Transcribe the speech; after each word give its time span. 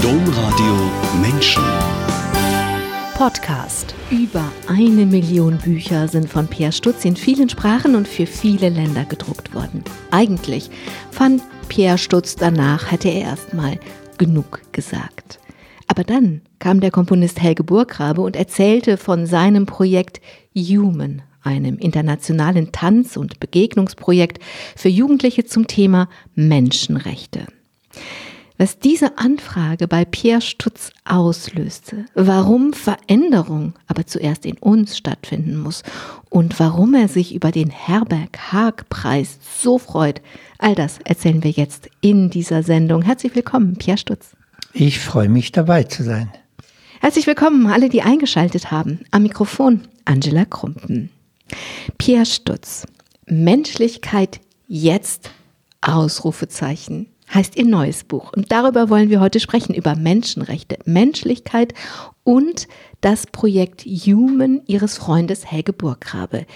Domradio 0.00 0.90
Menschen. 1.20 1.62
Podcast. 3.14 3.94
Über 4.10 4.50
eine 4.68 5.04
Million 5.04 5.58
Bücher 5.58 6.08
sind 6.08 6.30
von 6.30 6.48
Pierre 6.48 6.72
Stutz 6.72 7.04
in 7.04 7.14
vielen 7.14 7.50
Sprachen 7.50 7.94
und 7.94 8.08
für 8.08 8.26
viele 8.26 8.70
Länder 8.70 9.04
gedruckt 9.04 9.54
worden. 9.54 9.84
Eigentlich 10.10 10.70
fand 11.10 11.42
Pierre 11.68 11.98
Stutz 11.98 12.36
danach, 12.36 12.90
hätte 12.90 13.08
er 13.08 13.20
erstmal 13.22 13.78
genug 14.16 14.62
gesagt. 14.72 15.38
Aber 15.88 16.04
dann 16.04 16.40
kam 16.58 16.80
der 16.80 16.90
Komponist 16.90 17.42
Helge 17.42 17.64
Burggrabe 17.64 18.22
und 18.22 18.34
erzählte 18.34 18.96
von 18.96 19.26
seinem 19.26 19.66
Projekt 19.66 20.22
Human, 20.56 21.20
einem 21.42 21.78
internationalen 21.78 22.72
Tanz- 22.72 23.16
und 23.16 23.40
Begegnungsprojekt 23.40 24.42
für 24.76 24.88
Jugendliche 24.88 25.44
zum 25.44 25.66
Thema 25.66 26.08
Menschenrechte 26.34 27.46
was 28.62 28.78
diese 28.78 29.18
Anfrage 29.18 29.88
bei 29.88 30.04
Pierre 30.04 30.40
Stutz 30.40 30.92
auslöste, 31.04 32.06
warum 32.14 32.72
Veränderung 32.72 33.74
aber 33.88 34.06
zuerst 34.06 34.46
in 34.46 34.56
uns 34.58 34.96
stattfinden 34.96 35.56
muss 35.56 35.82
und 36.30 36.60
warum 36.60 36.94
er 36.94 37.08
sich 37.08 37.34
über 37.34 37.50
den 37.50 37.70
Herberg-Haag-Preis 37.70 39.38
so 39.60 39.78
freut, 39.78 40.22
all 40.58 40.76
das 40.76 40.98
erzählen 41.04 41.42
wir 41.42 41.50
jetzt 41.50 41.88
in 42.02 42.30
dieser 42.30 42.62
Sendung. 42.62 43.02
Herzlich 43.02 43.34
willkommen, 43.34 43.74
Pierre 43.78 43.98
Stutz. 43.98 44.36
Ich 44.72 45.00
freue 45.00 45.28
mich 45.28 45.50
dabei 45.50 45.82
zu 45.82 46.04
sein. 46.04 46.30
Herzlich 47.00 47.26
willkommen 47.26 47.66
alle, 47.66 47.88
die 47.88 48.02
eingeschaltet 48.02 48.70
haben. 48.70 49.00
Am 49.10 49.24
Mikrofon 49.24 49.80
Angela 50.04 50.44
Krumpen. 50.44 51.10
Pierre 51.98 52.26
Stutz. 52.26 52.86
Menschlichkeit 53.26 54.40
jetzt 54.66 55.30
Ausrufezeichen 55.80 57.08
heißt 57.32 57.56
ihr 57.56 57.64
neues 57.64 58.04
Buch. 58.04 58.32
Und 58.32 58.52
darüber 58.52 58.90
wollen 58.90 59.10
wir 59.10 59.20
heute 59.20 59.40
sprechen, 59.40 59.74
über 59.74 59.96
Menschenrechte, 59.96 60.78
Menschlichkeit 60.84 61.72
und 62.24 62.68
das 63.00 63.26
Projekt 63.26 63.82
Human 63.82 64.62
ihres 64.66 64.98
Freundes 64.98 65.50
Helge 65.50 65.72
Burggrabe. 65.72 66.46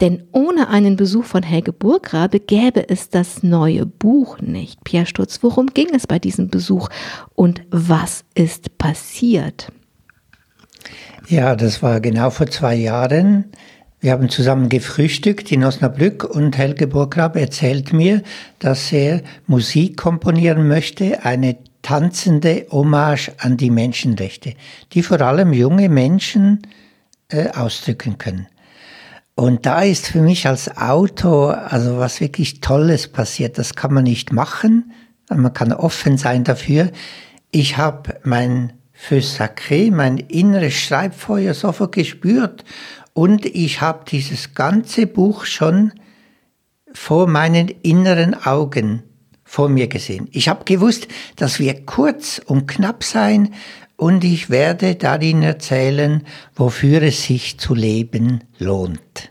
Denn 0.00 0.24
ohne 0.32 0.68
einen 0.68 0.96
Besuch 0.96 1.24
von 1.24 1.42
Helge 1.42 1.72
Burggrabe 1.72 2.40
gäbe 2.40 2.88
es 2.88 3.08
das 3.10 3.42
neue 3.42 3.86
Buch 3.86 4.38
nicht. 4.40 4.82
Pierre 4.84 5.06
Sturz, 5.06 5.38
worum 5.42 5.68
ging 5.68 5.88
es 5.94 6.06
bei 6.06 6.18
diesem 6.18 6.48
Besuch 6.48 6.88
und 7.34 7.62
was 7.70 8.24
ist 8.34 8.76
passiert? 8.76 9.72
Ja, 11.28 11.56
das 11.56 11.82
war 11.82 12.00
genau 12.00 12.28
vor 12.30 12.48
zwei 12.48 12.74
Jahren. 12.74 13.52
Wir 14.04 14.12
haben 14.12 14.28
zusammen 14.28 14.68
gefrühstückt 14.68 15.50
in 15.50 15.64
Osnabrück 15.64 16.24
und 16.24 16.58
Helge 16.58 16.86
Burgrab 16.86 17.36
erzählt 17.36 17.94
mir, 17.94 18.22
dass 18.58 18.92
er 18.92 19.22
Musik 19.46 19.96
komponieren 19.96 20.68
möchte, 20.68 21.24
eine 21.24 21.56
tanzende 21.80 22.66
Hommage 22.70 23.30
an 23.38 23.56
die 23.56 23.70
Menschenrechte, 23.70 24.56
die 24.92 25.02
vor 25.02 25.22
allem 25.22 25.54
junge 25.54 25.88
Menschen 25.88 26.66
äh, 27.30 27.48
ausdrücken 27.48 28.18
können. 28.18 28.46
Und 29.36 29.64
da 29.64 29.80
ist 29.80 30.08
für 30.08 30.20
mich 30.20 30.46
als 30.46 30.76
Autor 30.76 31.72
also 31.72 31.96
was 31.96 32.20
wirklich 32.20 32.60
Tolles 32.60 33.08
passiert. 33.08 33.56
Das 33.56 33.74
kann 33.74 33.94
man 33.94 34.04
nicht 34.04 34.34
machen, 34.34 34.92
man 35.30 35.54
kann 35.54 35.72
offen 35.72 36.18
sein 36.18 36.44
dafür. 36.44 36.90
Ich 37.52 37.78
habe 37.78 38.20
mein 38.22 38.74
Feu 38.92 39.20
sacré, 39.20 39.90
mein 39.90 40.18
inneres 40.18 40.74
Schreibfeuer 40.74 41.54
sofort 41.54 41.92
gespürt 41.92 42.64
und 43.14 43.46
ich 43.46 43.80
habe 43.80 44.04
dieses 44.06 44.54
ganze 44.54 45.06
Buch 45.06 45.46
schon 45.46 45.92
vor 46.92 47.26
meinen 47.26 47.68
inneren 47.82 48.34
Augen 48.44 49.02
vor 49.44 49.68
mir 49.68 49.86
gesehen. 49.86 50.28
Ich 50.32 50.48
habe 50.48 50.64
gewusst, 50.64 51.08
das 51.36 51.58
wird 51.60 51.86
kurz 51.86 52.40
und 52.44 52.66
knapp 52.66 53.04
sein 53.04 53.54
und 53.96 54.24
ich 54.24 54.50
werde 54.50 54.96
darin 54.96 55.42
erzählen, 55.42 56.24
wofür 56.54 57.02
es 57.02 57.24
sich 57.24 57.58
zu 57.58 57.74
leben 57.74 58.42
lohnt. 58.58 59.30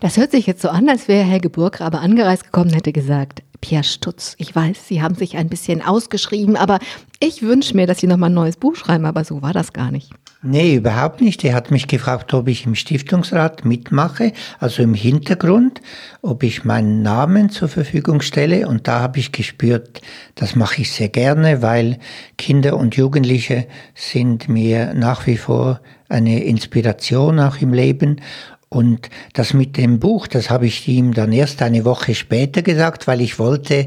Das 0.00 0.16
hört 0.16 0.32
sich 0.32 0.46
jetzt 0.46 0.62
so 0.62 0.68
an, 0.68 0.88
als 0.88 1.08
wäre 1.08 1.24
Helge 1.24 1.48
Burggrabe 1.48 2.00
angereist 2.00 2.44
gekommen 2.44 2.72
hätte 2.72 2.92
gesagt, 2.92 3.42
Pierre 3.60 3.84
Stutz, 3.84 4.34
ich 4.38 4.54
weiß, 4.54 4.88
Sie 4.88 5.00
haben 5.00 5.14
sich 5.14 5.36
ein 5.36 5.48
bisschen 5.48 5.80
ausgeschrieben, 5.80 6.56
aber 6.56 6.80
ich 7.20 7.42
wünsche 7.42 7.76
mir, 7.76 7.86
dass 7.86 8.00
Sie 8.00 8.08
nochmal 8.08 8.28
ein 8.30 8.34
neues 8.34 8.56
Buch 8.56 8.74
schreiben, 8.74 9.06
aber 9.06 9.24
so 9.24 9.40
war 9.40 9.52
das 9.52 9.72
gar 9.72 9.92
nicht. 9.92 10.10
Nee, 10.44 10.74
überhaupt 10.74 11.20
nicht. 11.20 11.44
Er 11.44 11.54
hat 11.54 11.70
mich 11.70 11.86
gefragt, 11.86 12.34
ob 12.34 12.48
ich 12.48 12.66
im 12.66 12.74
Stiftungsrat 12.74 13.64
mitmache, 13.64 14.32
also 14.58 14.82
im 14.82 14.92
Hintergrund, 14.92 15.80
ob 16.20 16.42
ich 16.42 16.64
meinen 16.64 17.00
Namen 17.00 17.48
zur 17.48 17.68
Verfügung 17.68 18.22
stelle. 18.22 18.66
Und 18.66 18.88
da 18.88 18.98
habe 18.98 19.20
ich 19.20 19.30
gespürt, 19.30 20.00
das 20.34 20.56
mache 20.56 20.82
ich 20.82 20.90
sehr 20.90 21.10
gerne, 21.10 21.62
weil 21.62 21.98
Kinder 22.38 22.76
und 22.76 22.96
Jugendliche 22.96 23.68
sind 23.94 24.48
mir 24.48 24.94
nach 24.94 25.28
wie 25.28 25.36
vor 25.36 25.80
eine 26.08 26.42
Inspiration 26.42 27.38
auch 27.38 27.58
im 27.58 27.72
Leben. 27.72 28.20
Und 28.68 29.10
das 29.34 29.54
mit 29.54 29.76
dem 29.76 30.00
Buch, 30.00 30.26
das 30.26 30.50
habe 30.50 30.66
ich 30.66 30.88
ihm 30.88 31.14
dann 31.14 31.30
erst 31.30 31.62
eine 31.62 31.84
Woche 31.84 32.16
später 32.16 32.62
gesagt, 32.62 33.06
weil 33.06 33.20
ich 33.20 33.38
wollte 33.38 33.86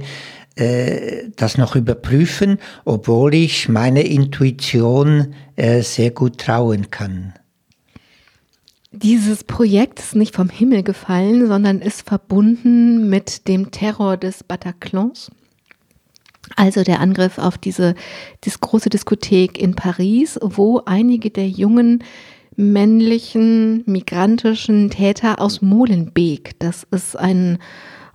äh, 0.55 1.29
das 1.35 1.57
noch 1.57 1.75
überprüfen, 1.75 2.59
obwohl 2.85 3.33
ich 3.33 3.69
meine 3.69 4.01
Intuition 4.01 5.33
äh, 5.55 5.81
sehr 5.81 6.11
gut 6.11 6.37
trauen 6.37 6.91
kann. 6.91 7.33
Dieses 8.91 9.43
Projekt 9.43 9.99
ist 9.99 10.15
nicht 10.15 10.33
vom 10.33 10.47
Himmel 10.47 10.81
gefallen, 10.81 11.47
sondern 11.47 11.81
ist 11.81 12.07
verbunden 12.07 13.09
mit 13.09 13.49
dem 13.49 13.71
Terror 13.71 14.15
des 14.15 14.43
Bataclans. 14.43 15.29
Also 16.55 16.83
der 16.83 17.01
Angriff 17.01 17.37
auf 17.37 17.57
diese, 17.57 17.95
diese 18.45 18.59
große 18.59 18.89
Diskothek 18.89 19.57
in 19.57 19.75
Paris, 19.75 20.39
wo 20.41 20.81
einige 20.85 21.29
der 21.29 21.49
jungen 21.49 22.03
männlichen 22.55 23.83
migrantischen 23.85 24.89
Täter 24.89 25.41
aus 25.41 25.61
Molenbeek. 25.61 26.57
Das 26.59 26.87
ist 26.91 27.17
ein, 27.17 27.57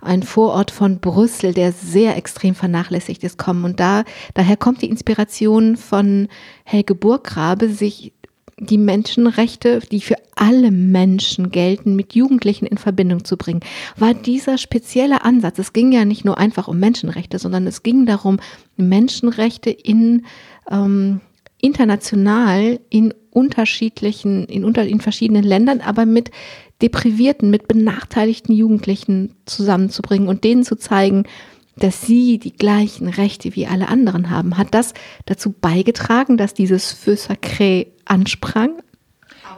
ein 0.01 0.23
Vorort 0.23 0.71
von 0.71 0.99
Brüssel, 0.99 1.53
der 1.53 1.71
sehr 1.71 2.17
extrem 2.17 2.55
vernachlässigt 2.55 3.23
ist, 3.23 3.37
kommen. 3.37 3.63
Und 3.63 3.79
da, 3.79 4.03
daher 4.33 4.57
kommt 4.57 4.81
die 4.81 4.89
Inspiration 4.89 5.77
von 5.77 6.27
Helge 6.63 6.95
Burggrabe, 6.95 7.69
sich 7.69 8.13
die 8.57 8.77
Menschenrechte, 8.77 9.79
die 9.79 10.01
für 10.01 10.17
alle 10.35 10.69
Menschen 10.69 11.49
gelten, 11.49 11.95
mit 11.95 12.13
Jugendlichen 12.13 12.67
in 12.67 12.77
Verbindung 12.77 13.25
zu 13.25 13.35
bringen, 13.35 13.61
war 13.97 14.13
dieser 14.13 14.59
spezielle 14.59 15.23
Ansatz. 15.23 15.57
Es 15.57 15.73
ging 15.73 15.91
ja 15.91 16.05
nicht 16.05 16.25
nur 16.25 16.37
einfach 16.37 16.67
um 16.67 16.79
Menschenrechte, 16.79 17.39
sondern 17.39 17.65
es 17.65 17.81
ging 17.81 18.05
darum, 18.05 18.39
Menschenrechte 18.77 19.71
in 19.71 20.25
ähm, 20.69 21.21
international 21.59 22.79
in 22.89 23.13
unterschiedlichen, 23.31 24.45
in, 24.45 24.65
unter, 24.65 24.85
in 24.85 24.99
verschiedenen 24.99 25.43
Ländern, 25.43 25.81
aber 25.81 26.05
mit 26.05 26.31
deprivierten, 26.81 27.49
mit 27.49 27.67
benachteiligten 27.67 28.53
Jugendlichen 28.53 29.35
zusammenzubringen 29.45 30.27
und 30.27 30.43
denen 30.43 30.63
zu 30.63 30.75
zeigen, 30.75 31.23
dass 31.77 32.01
sie 32.01 32.37
die 32.37 32.53
gleichen 32.53 33.07
Rechte 33.07 33.55
wie 33.55 33.67
alle 33.67 33.87
anderen 33.87 34.29
haben. 34.29 34.57
Hat 34.57 34.73
das 34.73 34.93
dazu 35.25 35.51
beigetragen, 35.51 36.37
dass 36.37 36.53
dieses 36.53 36.91
Feu 36.91 37.13
Sacré 37.13 37.87
ansprang? 38.05 38.81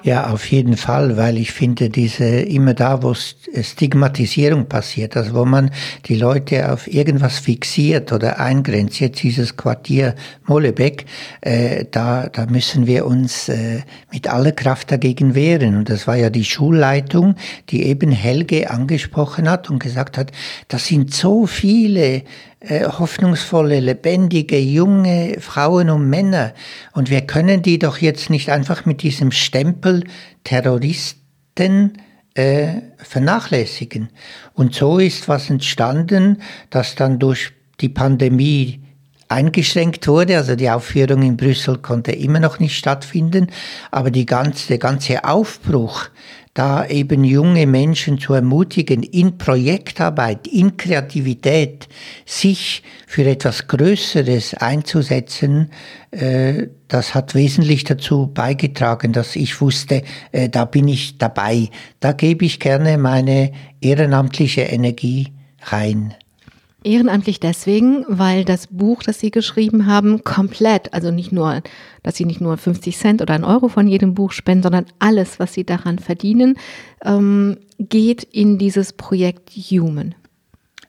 Ja, 0.06 0.32
auf 0.32 0.52
jeden 0.52 0.76
Fall, 0.76 1.16
weil 1.16 1.38
ich 1.38 1.54
finde, 1.54 1.90
diese 1.90 2.26
immer 2.26 2.74
da, 2.74 3.02
wo 3.02 3.14
Stigmatisierung 3.14 4.66
passiert, 4.66 5.16
also 5.16 5.34
wo 5.34 5.46
man 5.46 5.72
die 6.08 6.16
Leute 6.16 6.74
auf 6.74 6.94
irgendwas 6.94 7.40
fixiert 7.40 8.12
oder 8.12 8.38
eingrenzt, 8.38 9.00
jetzt 9.00 9.24
dieses 9.24 9.56
Quartier 9.56 10.16
Molebeck, 10.46 11.06
äh, 11.40 11.86
da, 11.90 12.28
da 12.28 12.48
müssen 12.48 12.86
wir 12.86 13.06
uns 13.06 13.48
äh, 13.48 13.80
mit 14.12 14.28
aller 14.28 14.52
Kraft 14.52 14.92
dagegen 14.92 15.36
wehren. 15.36 15.78
Und 15.78 15.90
das 15.90 16.06
war 16.06 16.18
ja 16.18 16.30
die 16.30 16.44
Schulleitung, 16.44 17.36
die 17.70 17.84
eben 17.84 18.12
Helge 18.12 18.70
angesprochen 18.72 19.50
hat 19.50 19.70
und 19.70 19.80
gesagt 19.80 20.18
hat, 20.18 20.34
das 20.68 20.86
sind 20.86 21.14
so 21.14 21.48
viele 21.48 22.24
hoffnungsvolle, 22.70 23.80
lebendige, 23.80 24.58
junge 24.58 25.38
Frauen 25.40 25.90
und 25.90 26.10
Männer. 26.10 26.54
Und 26.94 27.10
wir 27.10 27.22
können 27.22 27.62
die 27.62 27.80
doch 27.80 27.98
jetzt 27.98 28.30
nicht 28.30 28.50
einfach 28.50 28.86
mit 28.86 29.02
diesem 29.02 29.32
Stempel 29.32 30.04
Terroristen 30.44 31.94
äh, 32.36 32.82
vernachlässigen. 32.98 34.10
Und 34.54 34.74
so 34.74 35.00
ist 35.00 35.28
was 35.28 35.50
entstanden, 35.50 36.42
das 36.70 36.96
dann 36.96 37.20
durch 37.20 37.52
die 37.82 37.90
Pandemie 37.90 38.83
eingeschränkt 39.34 40.08
wurde. 40.08 40.38
Also 40.38 40.56
die 40.56 40.70
Aufführung 40.70 41.22
in 41.24 41.38
Brüssel 41.38 41.80
konnte 41.80 42.12
immer 42.12 42.40
noch 42.40 42.60
nicht 42.60 42.78
stattfinden, 42.78 43.48
aber 43.92 44.12
die 44.12 44.26
ganze, 44.26 44.68
der 44.68 44.78
ganze 44.78 45.24
Aufbruch 45.24 46.10
da 46.54 46.86
eben 46.86 47.24
junge 47.24 47.66
Menschen 47.66 48.20
zu 48.20 48.34
ermutigen, 48.34 49.02
in 49.02 49.38
Projektarbeit, 49.40 50.48
in 50.48 50.78
Kreativität, 50.78 51.88
sich 52.26 52.84
für 53.08 53.26
etwas 53.26 53.68
Größeres 53.68 54.54
einzusetzen, 54.54 55.72
äh, 56.12 56.68
das 56.88 57.16
hat 57.16 57.34
wesentlich 57.34 57.86
dazu 57.86 58.28
beigetragen, 58.28 59.14
dass 59.14 59.36
ich 59.36 59.60
wusste, 59.62 60.04
äh, 60.32 60.48
da 60.48 60.66
bin 60.66 60.88
ich 60.88 61.18
dabei, 61.18 61.70
da 62.00 62.12
gebe 62.12 62.46
ich 62.46 62.60
gerne 62.60 63.00
meine 63.00 63.52
ehrenamtliche 63.82 64.62
Energie 64.62 65.34
rein. 65.64 66.14
Ehrenamtlich 66.84 67.40
deswegen, 67.40 68.06
weil 68.08 68.46
das 68.46 68.68
Buch, 68.68 69.04
das 69.04 69.20
Sie 69.20 69.32
geschrieben 69.32 69.86
haben, 69.86 70.24
komplett, 70.24 70.94
also 70.94 71.12
nicht 71.12 71.32
nur, 71.32 71.62
dass 72.04 72.16
Sie 72.16 72.26
nicht 72.26 72.42
nur 72.42 72.58
50 72.58 72.98
Cent 72.98 73.22
oder 73.22 73.34
ein 73.34 73.44
Euro 73.44 73.68
von 73.68 73.88
jedem 73.88 74.14
Buch 74.14 74.32
spenden, 74.32 74.64
sondern 74.64 74.86
alles, 75.00 75.40
was 75.40 75.54
Sie 75.54 75.66
daran 75.66 76.00
verdienen, 76.00 76.56
ähm, 77.04 77.58
geht 77.80 78.24
in 78.24 78.58
dieses 78.58 78.94
Projekt 78.94 79.50
Human. 79.52 80.16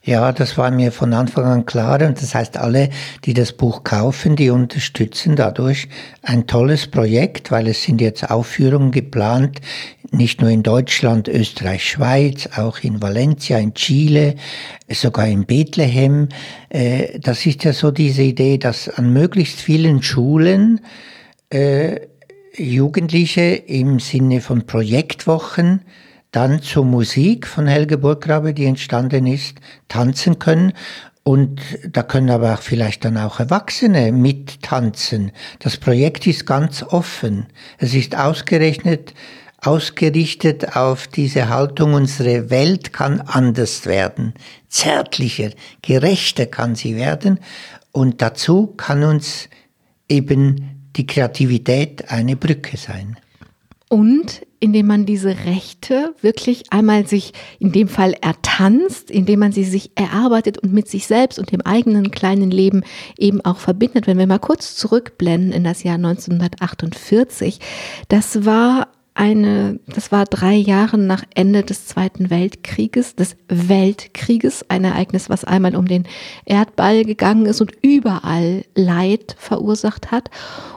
Ja, 0.05 0.31
das 0.31 0.55
war 0.55 0.69
mir 0.69 0.91
von 0.91 1.13
Anfang 1.13 1.45
an 1.45 1.65
klar 1.65 1.99
und 2.03 2.21
das 2.21 2.35
heißt, 2.35 2.57
alle, 2.57 2.89
die 3.23 3.33
das 3.33 3.53
Buch 3.53 3.83
kaufen, 3.83 4.35
die 4.35 4.51
unterstützen 4.51 5.35
dadurch 5.35 5.89
ein 6.21 6.45
tolles 6.45 6.85
Projekt, 6.85 7.49
weil 7.49 7.67
es 7.67 7.81
sind 7.81 7.99
jetzt 8.01 8.29
Aufführungen 8.29 8.91
geplant, 8.91 9.61
nicht 10.15 10.41
nur 10.41 10.49
in 10.49 10.63
Deutschland, 10.63 11.27
Österreich, 11.27 11.89
Schweiz, 11.89 12.49
auch 12.55 12.79
in 12.79 13.01
Valencia, 13.01 13.57
in 13.57 13.73
Chile, 13.73 14.35
sogar 14.89 15.27
in 15.27 15.45
Bethlehem. 15.45 16.29
Äh, 16.69 17.19
das 17.19 17.45
ist 17.45 17.63
ja 17.63 17.73
so 17.73 17.91
diese 17.91 18.23
Idee, 18.23 18.57
dass 18.57 18.89
an 18.89 19.13
möglichst 19.13 19.59
vielen 19.59 20.01
Schulen 20.01 20.81
äh, 21.49 21.99
Jugendliche 22.57 23.41
im 23.41 23.99
Sinne 23.99 24.41
von 24.41 24.65
Projektwochen 24.65 25.81
dann 26.31 26.61
zur 26.61 26.85
Musik 26.85 27.47
von 27.47 27.67
Helge 27.67 27.97
Burggrabe, 27.97 28.53
die 28.53 28.65
entstanden 28.65 29.25
ist, 29.27 29.57
tanzen 29.87 30.39
können. 30.39 30.73
Und 31.23 31.61
da 31.89 32.03
können 32.03 32.29
aber 32.29 32.53
auch 32.53 32.61
vielleicht 32.61 33.03
dann 33.03 33.17
auch 33.17 33.39
Erwachsene 33.39 34.11
mittanzen. 34.11 35.31
Das 35.59 35.77
Projekt 35.77 36.27
ist 36.27 36.45
ganz 36.45 36.83
offen. 36.83 37.47
Es 37.77 37.93
ist 37.95 38.15
ausgerechnet, 38.15 39.13
ausgerichtet 39.65 40.75
auf 40.75 41.07
diese 41.07 41.49
Haltung, 41.49 41.93
unsere 41.93 42.49
Welt 42.49 42.93
kann 42.93 43.21
anders 43.21 43.85
werden, 43.85 44.33
zärtlicher, 44.67 45.49
gerechter 45.81 46.45
kann 46.45 46.75
sie 46.75 46.95
werden. 46.95 47.39
Und 47.91 48.21
dazu 48.21 48.67
kann 48.67 49.03
uns 49.03 49.49
eben 50.07 50.89
die 50.95 51.07
Kreativität 51.07 52.09
eine 52.11 52.35
Brücke 52.35 52.77
sein. 52.77 53.17
Und 53.89 54.41
indem 54.59 54.87
man 54.87 55.05
diese 55.05 55.45
Rechte 55.45 56.15
wirklich 56.21 56.71
einmal 56.71 57.05
sich 57.05 57.33
in 57.59 57.71
dem 57.71 57.87
Fall 57.87 58.13
ertanzt, 58.13 59.11
indem 59.11 59.39
man 59.39 59.51
sie 59.51 59.63
sich 59.63 59.91
erarbeitet 59.95 60.57
und 60.57 60.73
mit 60.73 60.89
sich 60.89 61.05
selbst 61.05 61.37
und 61.37 61.51
dem 61.51 61.61
eigenen 61.61 62.09
kleinen 62.09 62.49
Leben 62.49 62.83
eben 63.17 63.41
auch 63.41 63.57
verbindet. 63.57 64.07
Wenn 64.07 64.17
wir 64.17 64.25
mal 64.25 64.39
kurz 64.39 64.75
zurückblenden 64.75 65.51
in 65.51 65.63
das 65.63 65.83
Jahr 65.83 65.95
1948, 65.95 67.59
das 68.09 68.45
war 68.45 68.87
eine, 69.15 69.79
das 69.87 70.11
war 70.11 70.25
drei 70.25 70.53
Jahre 70.53 70.97
nach 70.97 71.23
Ende 71.33 71.63
des 71.63 71.87
Zweiten 71.87 72.29
Weltkrieges, 72.29 73.15
des 73.15 73.37
Weltkrieges, 73.47 74.69
ein 74.69 74.83
Ereignis, 74.83 75.29
was 75.29 75.45
einmal 75.45 75.75
um 75.75 75.87
den 75.87 76.05
Erdball 76.45 77.05
gegangen 77.05 77.45
ist 77.45 77.61
und 77.61 77.71
überall 77.81 78.65
Leid 78.75 79.35
verursacht 79.39 80.11
hat. 80.11 80.29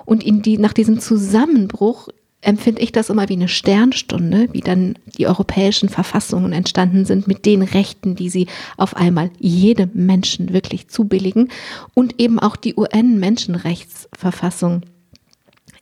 Und 0.06 0.24
in 0.24 0.40
die, 0.40 0.56
nach 0.56 0.72
diesem 0.72 1.00
Zusammenbruch 1.00 2.08
empfinde 2.40 2.80
ich 2.80 2.92
das 2.92 3.10
immer 3.10 3.28
wie 3.28 3.34
eine 3.34 3.48
Sternstunde, 3.48 4.46
wie 4.52 4.60
dann 4.60 4.94
die 5.18 5.26
europäischen 5.26 5.88
Verfassungen 5.88 6.52
entstanden 6.52 7.04
sind 7.04 7.26
mit 7.26 7.44
den 7.44 7.62
Rechten, 7.62 8.14
die 8.14 8.30
sie 8.30 8.46
auf 8.76 8.96
einmal 8.96 9.30
jedem 9.40 9.90
Menschen 9.94 10.52
wirklich 10.52 10.86
zubilligen 10.86 11.48
und 11.94 12.20
eben 12.20 12.38
auch 12.38 12.54
die 12.54 12.76
UN-Menschenrechtsverfassung. 12.76 14.82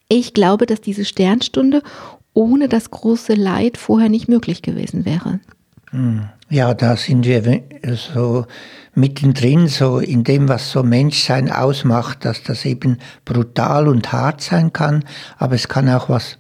Ich 0.08 0.32
glaube, 0.32 0.66
dass 0.66 0.80
diese 0.80 1.04
Sternstunde 1.04 1.82
ohne 2.36 2.68
das 2.68 2.90
große 2.90 3.34
Leid 3.34 3.78
vorher 3.78 4.10
nicht 4.10 4.28
möglich 4.28 4.62
gewesen 4.62 5.04
wäre. 5.04 5.40
Hm. 5.90 6.28
Ja, 6.48 6.74
da 6.74 6.96
sind 6.96 7.26
wir 7.26 7.62
so 7.96 8.46
mittendrin, 8.94 9.66
so 9.66 9.98
in 9.98 10.22
dem, 10.22 10.48
was 10.48 10.70
so 10.70 10.82
Menschsein 10.84 11.50
ausmacht, 11.50 12.24
dass 12.24 12.42
das 12.42 12.64
eben 12.64 12.98
brutal 13.24 13.88
und 13.88 14.12
hart 14.12 14.42
sein 14.42 14.72
kann, 14.72 15.04
aber 15.38 15.56
es 15.56 15.66
kann 15.66 15.88
auch 15.88 16.08
was 16.08 16.38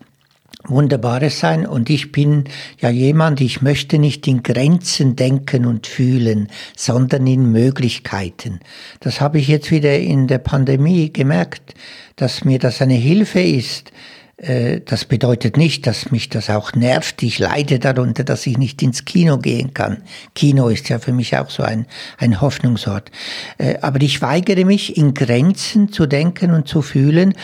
Wunderbares 0.68 1.40
sein. 1.40 1.66
Und 1.66 1.90
ich 1.90 2.12
bin 2.12 2.44
ja 2.78 2.90
jemand, 2.90 3.40
ich 3.40 3.62
möchte 3.62 3.98
nicht 3.98 4.26
in 4.26 4.42
Grenzen 4.42 5.16
denken 5.16 5.64
und 5.64 5.86
fühlen, 5.86 6.48
sondern 6.76 7.26
in 7.26 7.50
Möglichkeiten. 7.50 8.60
Das 9.00 9.20
habe 9.20 9.38
ich 9.38 9.48
jetzt 9.48 9.70
wieder 9.70 9.98
in 9.98 10.26
der 10.26 10.38
Pandemie 10.38 11.12
gemerkt, 11.12 11.74
dass 12.16 12.44
mir 12.44 12.58
das 12.58 12.82
eine 12.82 12.94
Hilfe 12.94 13.40
ist. 13.40 13.92
Äh, 14.36 14.80
das 14.84 15.04
bedeutet 15.04 15.56
nicht, 15.56 15.86
dass 15.86 16.10
mich 16.10 16.28
das 16.28 16.50
auch 16.50 16.74
nervt. 16.74 17.22
Ich 17.22 17.38
leide 17.38 17.78
darunter, 17.78 18.24
dass 18.24 18.46
ich 18.46 18.58
nicht 18.58 18.82
ins 18.82 19.04
Kino 19.04 19.38
gehen 19.38 19.72
kann. 19.72 20.02
Kino 20.34 20.68
ist 20.68 20.88
ja 20.88 20.98
für 20.98 21.12
mich 21.12 21.36
auch 21.36 21.50
so 21.50 21.62
ein, 21.62 21.86
ein 22.18 22.40
Hoffnungsort. 22.40 23.10
Äh, 23.58 23.76
aber 23.80 24.00
ich 24.02 24.20
weigere 24.20 24.64
mich, 24.64 24.96
in 24.96 25.14
Grenzen 25.14 25.90
zu 25.90 26.06
denken 26.06 26.52
und 26.52 26.68
zu 26.68 26.82
fühlen, 26.82 27.34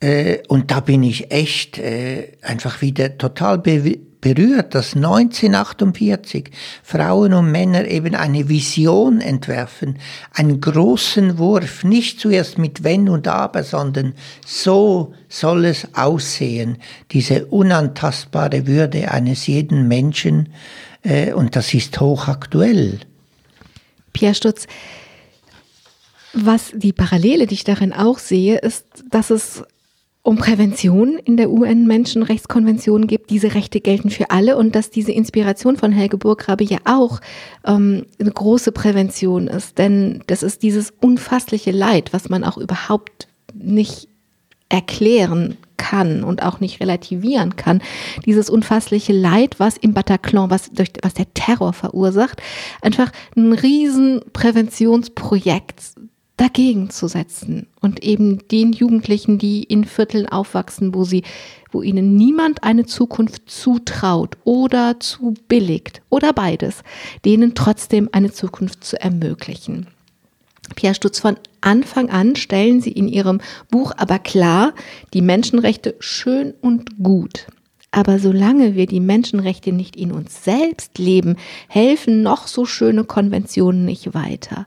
äh, 0.00 0.38
und 0.46 0.70
da 0.70 0.78
bin 0.78 1.02
ich 1.02 1.32
echt 1.32 1.80
einfach 2.42 2.82
wieder 2.82 3.18
total 3.18 3.58
be 3.58 3.98
berührt, 4.20 4.74
dass 4.74 4.96
1948 4.96 6.50
Frauen 6.82 7.32
und 7.32 7.50
Männer 7.50 7.86
eben 7.86 8.14
eine 8.14 8.48
Vision 8.48 9.20
entwerfen, 9.20 9.98
einen 10.32 10.60
großen 10.60 11.38
Wurf, 11.38 11.84
nicht 11.84 12.20
zuerst 12.20 12.58
mit 12.58 12.84
Wenn 12.84 13.08
und 13.08 13.28
Aber, 13.28 13.62
sondern 13.62 14.14
so 14.44 15.14
soll 15.28 15.64
es 15.64 15.94
aussehen, 15.94 16.78
diese 17.12 17.46
unantastbare 17.46 18.66
Würde 18.66 19.10
eines 19.10 19.46
jeden 19.46 19.88
Menschen, 19.88 20.48
äh, 21.02 21.32
und 21.32 21.56
das 21.56 21.74
ist 21.74 22.00
hochaktuell. 22.00 23.00
Pierre 24.12 24.34
Stutz, 24.34 24.66
was 26.32 26.72
die 26.74 26.92
Parallele, 26.92 27.46
die 27.46 27.54
ich 27.54 27.64
darin 27.64 27.92
auch 27.92 28.18
sehe, 28.18 28.58
ist, 28.58 28.84
dass 29.10 29.30
es 29.30 29.62
um 30.28 30.36
Prävention 30.36 31.18
in 31.24 31.38
der 31.38 31.48
UN-Menschenrechtskonvention 31.48 33.06
gibt. 33.06 33.30
Diese 33.30 33.54
Rechte 33.54 33.80
gelten 33.80 34.10
für 34.10 34.30
alle 34.30 34.58
und 34.58 34.74
dass 34.74 34.90
diese 34.90 35.10
Inspiration 35.10 35.78
von 35.78 35.90
Helge 35.90 36.18
Burggrabe 36.18 36.64
ja 36.64 36.76
auch 36.84 37.20
ähm, 37.66 38.04
eine 38.20 38.30
große 38.30 38.72
Prävention 38.72 39.46
ist. 39.46 39.78
Denn 39.78 40.22
das 40.26 40.42
ist 40.42 40.62
dieses 40.62 40.92
unfassliche 41.00 41.70
Leid, 41.70 42.12
was 42.12 42.28
man 42.28 42.44
auch 42.44 42.58
überhaupt 42.58 43.28
nicht 43.54 44.08
erklären 44.68 45.56
kann 45.78 46.22
und 46.24 46.42
auch 46.42 46.60
nicht 46.60 46.80
relativieren 46.80 47.56
kann. 47.56 47.80
Dieses 48.26 48.50
unfassliche 48.50 49.14
Leid, 49.14 49.58
was 49.58 49.78
im 49.78 49.94
Bataclan, 49.94 50.50
was 50.50 50.70
durch 50.70 50.90
was 51.00 51.14
der 51.14 51.32
Terror 51.32 51.72
verursacht, 51.72 52.42
einfach 52.82 53.10
ein 53.34 53.54
riesen 53.54 54.20
Präventionsprojekt 54.34 55.80
dagegen 56.38 56.88
zu 56.88 57.08
setzen 57.08 57.66
und 57.80 58.02
eben 58.02 58.48
den 58.48 58.72
Jugendlichen, 58.72 59.38
die 59.38 59.64
in 59.64 59.84
Vierteln 59.84 60.26
aufwachsen, 60.26 60.94
wo 60.94 61.04
sie, 61.04 61.24
wo 61.70 61.82
ihnen 61.82 62.16
niemand 62.16 62.64
eine 62.64 62.86
Zukunft 62.86 63.50
zutraut 63.50 64.38
oder 64.44 64.98
zu 65.00 65.34
billigt 65.48 66.00
oder 66.08 66.32
beides, 66.32 66.82
denen 67.24 67.54
trotzdem 67.54 68.08
eine 68.12 68.32
Zukunft 68.32 68.84
zu 68.84 68.98
ermöglichen. 69.00 69.88
Pierre 70.74 70.94
Stutz, 70.94 71.18
von 71.18 71.36
Anfang 71.60 72.10
an 72.10 72.36
stellen 72.36 72.80
Sie 72.80 72.92
in 72.92 73.08
Ihrem 73.08 73.40
Buch 73.70 73.92
aber 73.96 74.18
klar, 74.18 74.74
die 75.12 75.22
Menschenrechte 75.22 75.96
schön 75.98 76.54
und 76.60 77.02
gut. 77.02 77.46
Aber 77.90 78.18
solange 78.18 78.74
wir 78.74 78.86
die 78.86 79.00
Menschenrechte 79.00 79.72
nicht 79.72 79.96
in 79.96 80.12
uns 80.12 80.44
selbst 80.44 80.98
leben, 80.98 81.36
helfen 81.68 82.22
noch 82.22 82.46
so 82.46 82.66
schöne 82.66 83.04
Konventionen 83.04 83.86
nicht 83.86 84.14
weiter. 84.14 84.66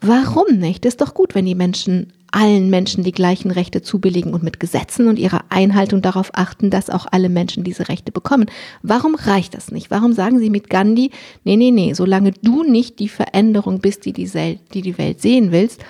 Warum 0.00 0.58
nicht? 0.58 0.84
Ist 0.84 1.00
doch 1.00 1.14
gut, 1.14 1.34
wenn 1.34 1.46
die 1.46 1.54
Menschen 1.54 2.12
allen 2.32 2.68
Menschen 2.68 3.02
die 3.02 3.12
gleichen 3.12 3.50
Rechte 3.50 3.82
zubilligen 3.82 4.34
und 4.34 4.42
mit 4.42 4.60
Gesetzen 4.60 5.08
und 5.08 5.18
ihrer 5.18 5.44
Einhaltung 5.48 6.02
darauf 6.02 6.30
achten, 6.34 6.70
dass 6.70 6.90
auch 6.90 7.06
alle 7.10 7.28
Menschen 7.28 7.64
diese 7.64 7.88
Rechte 7.88 8.12
bekommen. 8.12 8.46
Warum 8.82 9.14
reicht 9.14 9.54
das 9.54 9.70
nicht? 9.70 9.90
Warum 9.90 10.12
sagen 10.12 10.38
Sie 10.38 10.50
mit 10.50 10.68
Gandhi, 10.68 11.10
nee, 11.44 11.56
nee, 11.56 11.70
nee, 11.70 11.94
solange 11.94 12.32
du 12.32 12.62
nicht 12.62 12.98
die 12.98 13.08
Veränderung 13.08 13.80
bist, 13.80 14.04
die 14.04 14.12
die, 14.12 14.30
die, 14.74 14.82
die 14.82 14.98
Welt 14.98 15.22
sehen 15.22 15.52
willst, 15.52 15.82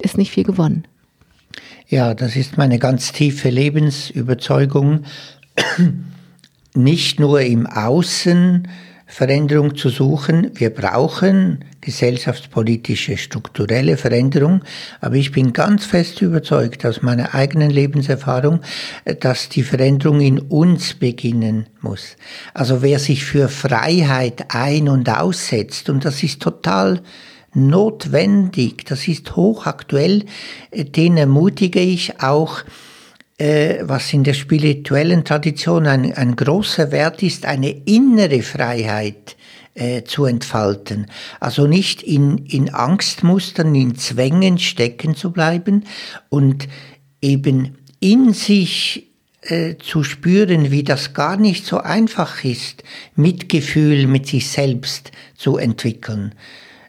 ist 0.00 0.18
nicht 0.18 0.30
viel 0.30 0.44
gewonnen. 0.44 0.86
Ja, 1.88 2.14
das 2.14 2.36
ist 2.36 2.58
meine 2.58 2.78
ganz 2.78 3.12
tiefe 3.12 3.48
Lebensüberzeugung. 3.48 5.04
Nicht 6.74 7.20
nur 7.20 7.40
im 7.40 7.66
Außen, 7.66 8.68
Veränderung 9.06 9.76
zu 9.76 9.88
suchen. 9.88 10.50
Wir 10.54 10.70
brauchen 10.70 11.64
gesellschaftspolitische, 11.86 13.16
strukturelle 13.16 13.96
Veränderung, 13.96 14.62
aber 15.00 15.14
ich 15.14 15.30
bin 15.30 15.52
ganz 15.52 15.86
fest 15.86 16.20
überzeugt 16.20 16.84
aus 16.84 17.00
meiner 17.00 17.32
eigenen 17.32 17.70
Lebenserfahrung, 17.70 18.60
dass 19.20 19.48
die 19.48 19.62
Veränderung 19.62 20.20
in 20.20 20.40
uns 20.40 20.94
beginnen 20.94 21.66
muss. 21.80 22.16
Also 22.54 22.82
wer 22.82 22.98
sich 22.98 23.24
für 23.24 23.48
Freiheit 23.48 24.46
ein- 24.48 24.88
und 24.88 25.08
aussetzt, 25.08 25.88
und 25.88 26.04
das 26.04 26.24
ist 26.24 26.42
total 26.42 27.02
notwendig, 27.54 28.84
das 28.84 29.06
ist 29.06 29.36
hochaktuell, 29.36 30.24
den 30.74 31.16
ermutige 31.16 31.80
ich 31.80 32.20
auch, 32.20 32.64
äh, 33.38 33.76
was 33.82 34.12
in 34.12 34.24
der 34.24 34.34
spirituellen 34.34 35.24
Tradition 35.24 35.86
ein, 35.86 36.12
ein 36.12 36.34
großer 36.34 36.90
Wert 36.90 37.22
ist, 37.22 37.46
eine 37.46 37.70
innere 37.70 38.42
Freiheit 38.42 39.36
äh, 39.76 40.04
zu 40.04 40.24
entfalten. 40.24 41.06
Also 41.38 41.66
nicht 41.66 42.02
in, 42.02 42.38
in 42.38 42.72
Angstmustern, 42.72 43.74
in 43.74 43.94
Zwängen 43.96 44.58
stecken 44.58 45.14
zu 45.14 45.32
bleiben 45.32 45.84
und 46.28 46.66
eben 47.20 47.76
in 48.00 48.32
sich 48.32 49.10
äh, 49.42 49.76
zu 49.76 50.02
spüren, 50.02 50.70
wie 50.70 50.82
das 50.82 51.14
gar 51.14 51.36
nicht 51.36 51.66
so 51.66 51.78
einfach 51.78 52.42
ist, 52.42 52.82
Mitgefühl 53.14 54.06
mit 54.06 54.26
sich 54.26 54.48
selbst 54.48 55.12
zu 55.36 55.56
entwickeln. 55.56 56.34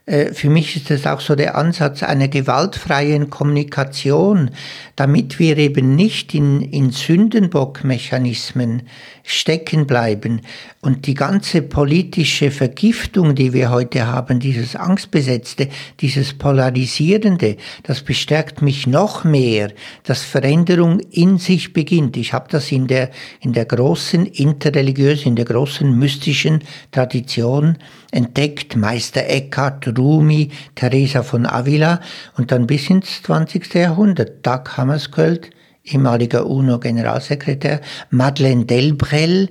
Äh, 0.08 0.34
für 0.34 0.50
mich 0.50 0.76
ist 0.76 0.90
es 0.90 1.06
auch 1.06 1.20
so 1.20 1.36
der 1.36 1.56
Ansatz 1.56 2.02
einer 2.02 2.30
gewaltfreien 2.30 3.30
Kommunikation, 3.30 4.52
damit 4.96 5.38
wir 5.38 5.58
eben 5.58 5.96
nicht 5.96 6.34
in, 6.34 6.62
in 6.62 6.92
Sündenbockmechanismen 6.92 8.84
stecken 9.24 9.86
bleiben. 9.86 10.42
Und 10.82 11.06
die 11.06 11.14
ganze 11.14 11.62
politische 11.62 12.50
Vergiftung, 12.50 13.36
die 13.36 13.52
wir 13.52 13.70
heute 13.70 14.08
haben, 14.08 14.40
dieses 14.40 14.78
Angstbesetzte, 14.78 15.68
dieses 16.00 16.34
Polarisierende, 16.34 17.58
das 17.84 18.02
bestärkt 18.02 18.62
mich 18.62 18.88
noch 18.88 19.26
mehr, 19.26 19.72
dass 20.04 20.24
Veränderung 20.24 21.02
in 21.12 21.38
sich 21.38 21.74
beginnt. 21.74 22.16
Ich 22.16 22.32
habe 22.32 22.48
das 22.50 22.72
in 22.72 22.88
der, 22.88 23.12
in 23.42 23.52
der 23.52 23.66
großen 23.66 24.26
interreligiösen, 24.26 25.28
in 25.28 25.36
der 25.36 25.46
großen 25.46 25.92
mystischen 25.92 26.64
Tradition 26.92 27.78
entdeckt. 28.18 28.76
Meister 28.76 29.30
Eckhart, 29.30 29.88
Rumi, 29.98 30.50
Teresa 30.76 31.24
von 31.24 31.46
Avila 31.46 32.02
und 32.36 32.52
dann 32.52 32.68
bis 32.68 32.90
ins 32.90 33.22
20. 33.24 33.74
Jahrhundert. 33.76 34.46
Dag 34.46 34.76
Hammarskjöld, 34.76 35.52
ehemaliger 35.86 36.48
UNO-Generalsekretär, 36.48 37.82
Madeleine 38.10 38.66
Delbrel, 38.66 39.50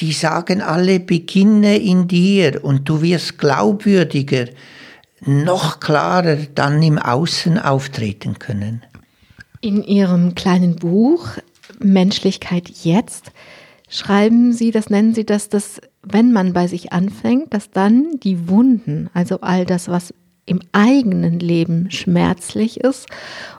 die 0.00 0.12
sagen 0.12 0.60
alle, 0.60 0.98
beginne 0.98 1.78
in 1.78 2.08
dir 2.08 2.64
und 2.64 2.88
du 2.88 3.00
wirst 3.00 3.38
glaubwürdiger, 3.38 4.46
noch 5.24 5.78
klarer 5.80 6.36
dann 6.54 6.82
im 6.82 6.98
Außen 6.98 7.58
auftreten 7.58 8.38
können. 8.38 8.82
In 9.60 9.84
Ihrem 9.84 10.34
kleinen 10.34 10.76
Buch 10.76 11.28
Menschlichkeit 11.78 12.70
jetzt 12.82 13.30
schreiben 13.88 14.52
Sie, 14.52 14.70
das 14.70 14.88
nennen 14.88 15.14
Sie 15.14 15.26
das, 15.26 15.50
dass 15.50 15.80
wenn 16.02 16.32
man 16.32 16.52
bei 16.52 16.66
sich 16.66 16.92
anfängt, 16.92 17.52
dass 17.52 17.70
dann 17.70 18.18
die 18.22 18.48
Wunden, 18.48 19.10
also 19.12 19.40
all 19.40 19.66
das, 19.66 19.88
was 19.88 20.14
im 20.46 20.60
eigenen 20.72 21.38
Leben 21.38 21.90
schmerzlich 21.90 22.80
ist 22.80 23.06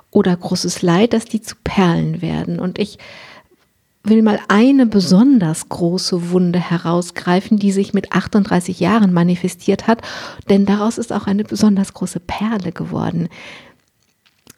oder 0.10 0.36
großes 0.36 0.82
Leid, 0.82 1.14
dass 1.14 1.26
die 1.26 1.42
zu 1.42 1.56
Perlen 1.64 2.22
werden. 2.22 2.60
Und 2.60 2.80
ich 2.80 2.98
will 4.04 4.24
mal 4.24 4.40
eine 4.48 4.88
besonders 4.88 5.70
große 5.70 6.32
Wunde 6.32 6.60
herausgreifen, 6.60 7.58
die 7.58 7.72
sich 7.72 7.94
mit 7.94 8.12
38 8.12 8.80
Jahren 8.80 9.14
manifestiert 9.14 9.88
hat, 9.88 10.02
denn 10.50 10.66
daraus 10.66 10.98
ist 10.98 11.14
auch 11.14 11.28
eine 11.28 11.44
besonders 11.44 11.94
große 11.94 12.20
Perle 12.20 12.72
geworden. 12.72 13.30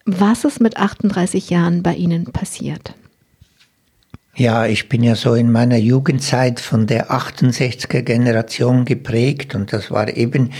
Was 0.06 0.44
ist 0.44 0.60
mit 0.60 0.78
38 0.78 1.50
Jahren 1.50 1.84
bei 1.84 1.96
Ihnen 1.96 2.26
passiert? 2.26 2.96
Ja, 4.36 4.66
ich 4.66 4.90
bin 4.90 5.04
ja 5.04 5.14
so 5.16 5.36
in 5.36 5.52
meiner 5.52 5.78
Jugendzeit 5.78 6.60
von 6.60 6.88
der 6.88 7.12
68er 7.12 8.02
Generation 8.02 8.84
geprägt 8.84 9.54
und 9.54 9.72
das 9.72 9.92
war 9.92 10.10
eben 10.18 10.52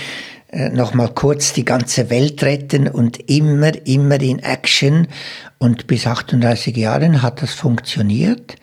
äh, 0.50 0.70
nochmal 0.70 1.12
kurz 1.16 1.54
die 1.54 1.66
ganze 1.66 2.12
Welt 2.12 2.44
retten 2.44 2.88
und 2.88 3.28
immer, 3.32 3.72
immer 3.88 4.22
in 4.22 4.38
Action. 4.38 5.08
Und 5.58 5.88
bis 5.88 6.06
38 6.06 6.78
Jahren 6.78 7.24
hat 7.24 7.42
das 7.42 7.56
funktioniert. 7.56 8.58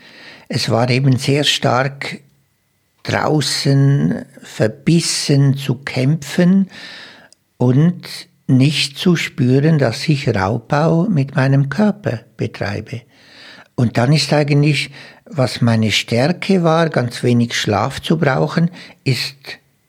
Es 0.49 0.71
war 0.71 0.88
eben 0.90 1.17
sehr 1.17 1.43
stark 1.43 2.21
draußen 3.02 4.25
verbissen 4.43 5.57
zu 5.57 5.75
kämpfen 5.76 6.69
und 7.57 8.29
nicht 8.47 8.97
zu 8.97 9.17
spüren, 9.17 9.79
dass 9.79 10.09
ich 10.09 10.29
Raubbau 10.29 11.09
mit 11.09 11.35
meinem 11.35 11.69
Körper 11.69 12.21
betreibe. 12.37 13.02
Und 13.81 13.97
dann 13.97 14.13
ist 14.13 14.31
eigentlich, 14.35 14.91
was 15.25 15.63
meine 15.63 15.91
Stärke 15.91 16.63
war, 16.63 16.91
ganz 16.91 17.23
wenig 17.23 17.55
Schlaf 17.55 18.03
zu 18.03 18.19
brauchen, 18.19 18.71
ist 19.05 19.37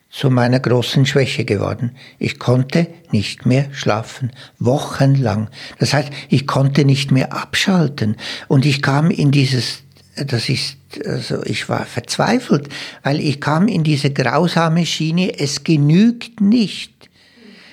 zu 0.09 0.29
meiner 0.29 0.61
großen 0.61 1.05
Schwäche 1.05 1.43
geworden. 1.43 1.97
Ich 2.17 2.39
konnte 2.39 2.87
nicht 3.11 3.45
mehr 3.45 3.65
schlafen, 3.73 4.31
wochenlang. 4.59 5.49
Das 5.77 5.93
heißt, 5.93 6.09
ich 6.29 6.47
konnte 6.47 6.85
nicht 6.85 7.11
mehr 7.11 7.33
abschalten. 7.33 8.15
Und 8.47 8.65
ich 8.65 8.81
kam 8.81 9.11
in 9.11 9.31
dieses, 9.31 9.83
das 10.15 10.47
ist, 10.47 10.77
also 11.05 11.43
ich 11.43 11.67
war 11.67 11.85
verzweifelt, 11.85 12.69
weil 13.03 13.19
ich 13.19 13.41
kam 13.41 13.67
in 13.67 13.83
diese 13.83 14.09
grausame 14.09 14.85
Schiene, 14.85 15.37
es 15.37 15.65
genügt 15.65 16.39
nicht. 16.39 16.93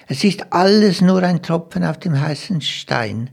Es 0.09 0.25
ist 0.25 0.53
alles 0.53 1.01
nur 1.01 1.23
ein 1.23 1.43
Tropfen 1.43 1.85
auf 1.85 2.01
dem 2.01 2.21
heißen 2.21 2.61
Stein. 2.61 3.31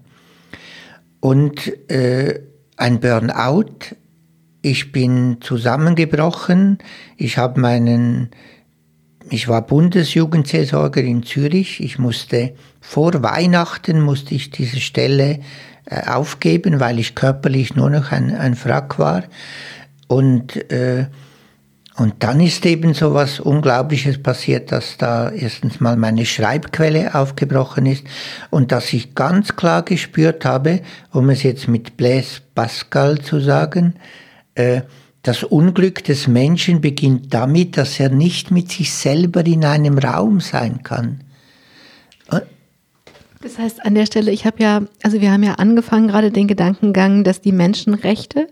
Und 1.20 1.89
äh, 1.89 2.42
ein 2.77 3.00
Burnout, 3.00 3.96
ich 4.62 4.91
bin 4.91 5.38
zusammengebrochen, 5.41 6.79
ich 7.17 7.38
habe 7.38 7.60
meinen 7.60 8.32
ich 9.29 9.48
war 9.48 9.63
Bundesjugendseelsorger 9.63 11.01
in 11.01 11.24
Zürich. 11.24 11.82
Ich 11.82 11.98
musste 11.98 12.53
vor 12.79 13.24
Weihnachten 13.24 14.01
musste 14.01 14.36
ich 14.36 14.51
diese 14.51 14.79
Stelle 14.79 15.39
äh, 15.86 16.08
aufgeben, 16.08 16.79
weil 16.79 17.00
ich 17.00 17.15
körperlich 17.15 17.75
nur 17.75 17.89
noch 17.89 18.12
ein, 18.12 18.36
ein 18.36 18.55
Frack 18.55 19.00
war. 19.00 19.24
Und, 20.08 20.72
äh, 20.72 21.08
und 21.97 22.15
dann 22.19 22.41
ist 22.41 22.65
eben 22.65 22.93
so 22.93 23.13
was 23.13 23.39
Unglaubliches 23.39 24.21
passiert, 24.21 24.71
dass 24.71 24.97
da 24.97 25.31
erstens 25.31 25.79
mal 25.79 25.95
meine 25.95 26.25
Schreibquelle 26.25 27.15
aufgebrochen 27.15 27.85
ist 27.85 28.03
und 28.49 28.71
dass 28.71 28.91
ich 28.91 29.15
ganz 29.15 29.55
klar 29.55 29.83
gespürt 29.83 30.43
habe, 30.43 30.81
um 31.11 31.29
es 31.29 31.43
jetzt 31.43 31.67
mit 31.67 31.95
Blaise 31.95 32.41
Pascal 32.53 33.19
zu 33.19 33.39
sagen, 33.39 33.95
äh, 34.55 34.81
das 35.23 35.43
Unglück 35.43 36.03
des 36.03 36.27
Menschen 36.27 36.81
beginnt 36.81 37.33
damit, 37.33 37.77
dass 37.77 37.99
er 37.99 38.09
nicht 38.09 38.51
mit 38.51 38.71
sich 38.71 38.93
selber 38.93 39.45
in 39.45 39.65
einem 39.65 39.97
Raum 39.97 40.39
sein 40.39 40.83
kann. 40.83 41.21
Das 43.45 43.59
heißt, 43.59 43.85
an 43.85 43.93
der 43.93 44.07
Stelle, 44.07 44.31
ich 44.31 44.47
habe 44.47 44.63
ja, 44.63 44.81
also 45.03 45.21
wir 45.21 45.31
haben 45.31 45.43
ja 45.43 45.53
angefangen 45.53 46.07
gerade 46.07 46.31
den 46.31 46.47
Gedankengang, 46.47 47.23
dass 47.23 47.41
die 47.41 47.51
Menschenrechte 47.51 48.47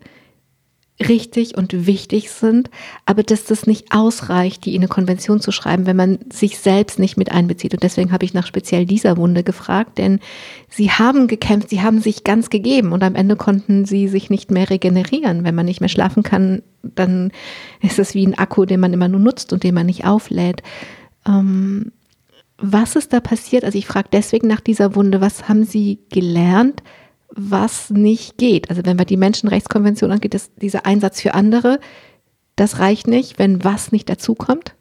richtig 1.00 1.58
und 1.58 1.88
wichtig 1.88 2.30
sind, 2.30 2.70
aber 3.06 3.24
dass 3.24 3.46
das 3.46 3.66
nicht 3.66 3.92
ausreicht, 3.92 4.64
die 4.66 4.76
in 4.76 4.82
eine 4.82 4.88
Konvention 4.88 5.40
zu 5.40 5.52
schreiben, 5.52 5.86
wenn 5.86 5.96
man 5.96 6.20
sich 6.32 6.60
selbst 6.60 7.00
nicht 7.00 7.18
mit 7.18 7.32
einbezieht. 7.32 7.74
Und 7.74 7.84
deswegen 7.84 8.12
habe 8.12 8.26
ich 8.26 8.34
nach 8.34 8.46
speziell 8.46 8.86
dieser 8.86 9.18
Wunde 9.18 9.44
gefragt, 9.44 9.98
denn 9.98 10.20
sie 10.70 10.92
haben 10.92 11.28
gekämpft, 11.28 11.70
sie 11.70 11.82
haben 11.82 12.00
sich 12.00 12.24
ganz 12.24 12.50
gegeben 12.50 12.92
und 12.92 13.04
am 13.04 13.16
Ende 13.16 13.36
konnten 13.36 13.86
sie 13.86 14.08
sich 14.08 14.30
nicht 14.30 14.52
mehr 14.52 14.70
regenerieren. 14.70 15.44
Wenn 15.44 15.56
man 15.56 15.66
nicht 15.66 15.82
mehr 15.82 15.90
schlafen 15.90 16.22
kann, 16.22 16.62
dann 16.84 17.32
ist 17.82 17.98
es 17.98 18.14
wie 18.14 18.26
ein 18.26 18.38
Akku, 18.38 18.66
den 18.66 18.80
man 18.80 18.94
immer 18.94 19.08
nur 19.08 19.20
nutzt 19.20 19.52
und 19.52 19.64
den 19.64 19.74
man 19.74 19.88
nicht 19.88 20.06
auflädt. 20.06 20.62
Ähm, 21.28 21.92
was 22.58 22.96
ist 22.96 23.14
da 23.14 23.20
passiert? 23.20 23.66
Also 23.66 23.78
ich 23.78 23.88
frage 23.88 24.10
deswegen 24.12 24.48
nach 24.48 24.62
dieser 24.62 24.96
Wunde, 24.96 25.22
was 25.22 25.50
haben 25.50 25.66
Sie 25.66 26.00
gelernt? 26.12 26.84
Was 27.36 27.90
nicht 27.90 28.38
geht. 28.38 28.70
Also 28.70 28.86
wenn 28.86 28.98
wir 28.98 29.06
die 29.06 29.18
Menschenrechtskonvention 29.18 30.12
angeht, 30.12 30.36
ist 30.36 30.52
dieser 30.62 30.86
Einsatz 30.86 31.22
für 31.22 31.34
andere, 31.34 31.80
das 32.56 32.80
reicht 32.80 33.08
nicht, 33.08 33.40
wenn 33.40 33.64
was 33.64 33.92
nicht 33.92 34.08
dazukommt? 34.10 34.76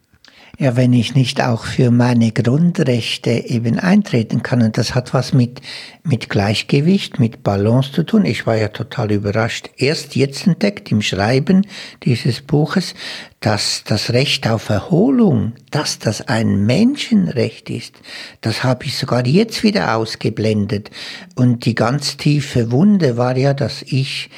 Ja, 0.59 0.75
wenn 0.75 0.93
ich 0.93 1.15
nicht 1.15 1.41
auch 1.41 1.65
für 1.65 1.89
meine 1.89 2.31
Grundrechte 2.31 3.31
eben 3.31 3.79
eintreten 3.79 4.43
kann. 4.43 4.61
Und 4.61 4.77
das 4.77 4.93
hat 4.93 5.11
was 5.11 5.33
mit, 5.33 5.61
mit 6.03 6.29
Gleichgewicht, 6.29 7.19
mit 7.19 7.41
Balance 7.41 7.91
zu 7.91 8.03
tun. 8.03 8.23
Ich 8.23 8.45
war 8.45 8.55
ja 8.55 8.67
total 8.67 9.11
überrascht. 9.11 9.71
Erst 9.77 10.15
jetzt 10.15 10.45
entdeckt 10.45 10.91
im 10.91 11.01
Schreiben 11.01 11.65
dieses 12.03 12.41
Buches, 12.41 12.93
dass 13.39 13.83
das 13.83 14.11
Recht 14.11 14.47
auf 14.47 14.69
Erholung, 14.69 15.53
dass 15.71 15.97
das 15.97 16.27
ein 16.27 16.67
Menschenrecht 16.67 17.71
ist. 17.71 17.95
Das 18.41 18.63
habe 18.63 18.85
ich 18.85 18.95
sogar 18.95 19.25
jetzt 19.25 19.63
wieder 19.63 19.95
ausgeblendet. 19.95 20.91
Und 21.33 21.65
die 21.65 21.73
ganz 21.73 22.15
tiefe 22.15 22.71
Wunde 22.71 23.17
war 23.17 23.35
ja, 23.35 23.55
dass 23.55 23.81
ich 23.81 24.29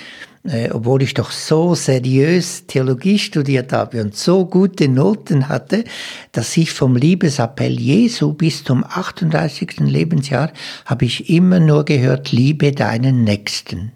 äh, 0.47 0.69
obwohl 0.71 1.01
ich 1.01 1.13
doch 1.13 1.31
so 1.31 1.73
seriös 1.75 2.67
Theologie 2.67 3.17
studiert 3.17 3.73
habe 3.73 4.01
und 4.01 4.15
so 4.15 4.45
gute 4.45 4.87
Noten 4.87 5.49
hatte, 5.49 5.83
dass 6.31 6.55
ich 6.57 6.71
vom 6.71 6.95
Liebesappell 6.95 7.79
Jesu 7.79 8.33
bis 8.33 8.63
zum 8.63 8.83
38. 8.83 9.79
Lebensjahr 9.79 10.51
habe 10.85 11.05
ich 11.05 11.29
immer 11.29 11.59
nur 11.59 11.85
gehört, 11.85 12.31
liebe 12.31 12.71
deinen 12.71 13.23
Nächsten. 13.23 13.91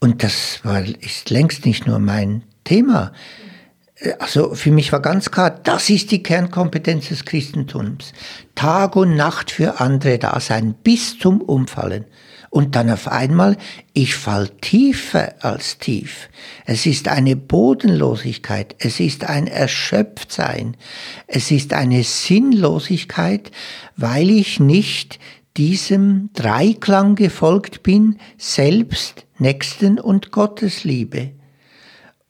Und 0.00 0.22
das 0.22 0.60
war, 0.64 0.82
ist 0.84 1.30
längst 1.30 1.64
nicht 1.66 1.86
nur 1.86 1.98
mein 1.98 2.42
Thema. 2.64 3.12
also 4.18 4.54
für 4.54 4.70
mich 4.70 4.92
war 4.92 5.00
ganz 5.00 5.30
klar, 5.30 5.50
das 5.50 5.88
ist 5.88 6.10
die 6.10 6.22
Kernkompetenz 6.22 7.08
des 7.08 7.24
Christentums. 7.24 8.12
Tag 8.54 8.96
und 8.96 9.14
Nacht 9.14 9.50
für 9.50 9.80
andere 9.80 10.18
da 10.18 10.40
sein, 10.40 10.74
bis 10.82 11.18
zum 11.18 11.40
Umfallen. 11.40 12.04
Und 12.54 12.76
dann 12.76 12.88
auf 12.88 13.08
einmal, 13.08 13.56
ich 13.94 14.14
fall 14.14 14.48
tiefer 14.60 15.34
als 15.40 15.78
tief. 15.78 16.28
Es 16.64 16.86
ist 16.86 17.08
eine 17.08 17.34
Bodenlosigkeit, 17.34 18.76
es 18.78 19.00
ist 19.00 19.24
ein 19.24 19.48
Erschöpftsein, 19.48 20.76
es 21.26 21.50
ist 21.50 21.72
eine 21.72 22.04
Sinnlosigkeit, 22.04 23.50
weil 23.96 24.30
ich 24.30 24.60
nicht 24.60 25.18
diesem 25.56 26.30
Dreiklang 26.34 27.16
gefolgt 27.16 27.82
bin, 27.82 28.20
selbst, 28.38 29.26
Nächsten 29.40 29.98
und 29.98 30.30
Gottesliebe. 30.30 31.32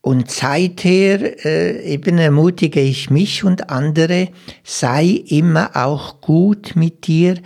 Und 0.00 0.30
seither 0.30 1.44
äh, 1.44 1.84
eben 1.92 2.16
ermutige 2.16 2.80
ich 2.80 3.10
mich 3.10 3.44
und 3.44 3.68
andere, 3.68 4.28
sei 4.62 5.22
immer 5.26 5.76
auch 5.76 6.22
gut 6.22 6.76
mit 6.76 7.06
dir 7.06 7.36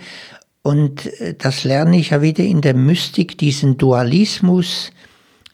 und 0.61 1.05
äh, 1.21 1.35
das 1.37 1.63
lerne 1.63 1.97
ich 1.97 2.11
ja 2.11 2.21
wieder 2.21 2.43
in 2.43 2.61
der 2.61 2.73
Mystik, 2.73 3.37
diesen 3.37 3.77
Dualismus 3.77 4.91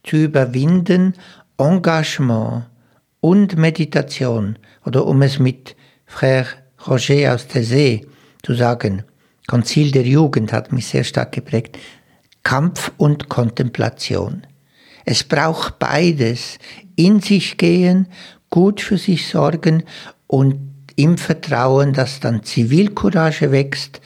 zu 0.04 0.18
überwinden, 0.18 1.14
Engagement 1.58 2.66
und 3.22 3.58
Meditation. 3.58 4.60
Oder 4.86 5.06
um 5.06 5.22
es 5.22 5.40
mit 5.40 5.76
Frère 6.08 6.48
Roger 6.88 7.34
aus 7.34 7.48
der 7.48 7.64
See 7.64 8.06
zu 8.44 8.54
sagen, 8.54 9.04
Konzil 9.48 9.92
der 9.92 10.04
Jugend 10.04 10.52
hat 10.54 10.72
mich 10.72 10.88
sehr 10.88 11.04
stark 11.04 11.32
geprägt, 11.32 11.78
Kampf 12.44 12.92
und 12.98 13.30
Kontemplation. 13.30 14.46
Es 15.06 15.24
braucht 15.24 15.80
beides, 15.80 16.58
in 16.96 17.20
sich 17.20 17.58
gehen, 17.58 18.08
gut 18.50 18.82
für 18.82 18.98
sich 18.98 19.28
sorgen 19.28 19.84
und 20.28 20.58
im 20.96 21.18
Vertrauen, 21.18 21.94
dass 21.94 22.20
dann 22.20 22.44
Zivilcourage 22.44 23.52
wächst, 23.52 24.02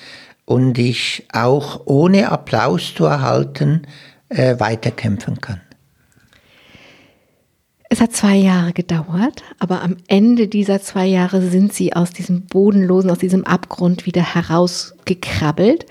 und 0.49 0.79
ich 0.79 1.27
auch 1.31 1.81
ohne 1.85 2.31
Applaus 2.31 2.95
zu 2.95 3.05
erhalten 3.05 3.83
äh, 4.29 4.59
weiterkämpfen 4.59 5.39
kann. 5.41 5.61
Es 7.87 8.01
hat 8.01 8.13
zwei 8.13 8.35
Jahre 8.35 8.73
gedauert, 8.73 9.43
aber 9.59 9.83
am 9.83 9.97
Ende 10.07 10.47
dieser 10.47 10.81
zwei 10.81 11.05
Jahre 11.05 11.43
sind 11.43 11.73
Sie 11.73 11.93
aus 11.93 12.09
diesem 12.09 12.47
Bodenlosen, 12.47 13.11
aus 13.11 13.19
diesem 13.19 13.45
Abgrund 13.45 14.07
wieder 14.07 14.23
herausgekrabbelt. 14.23 15.85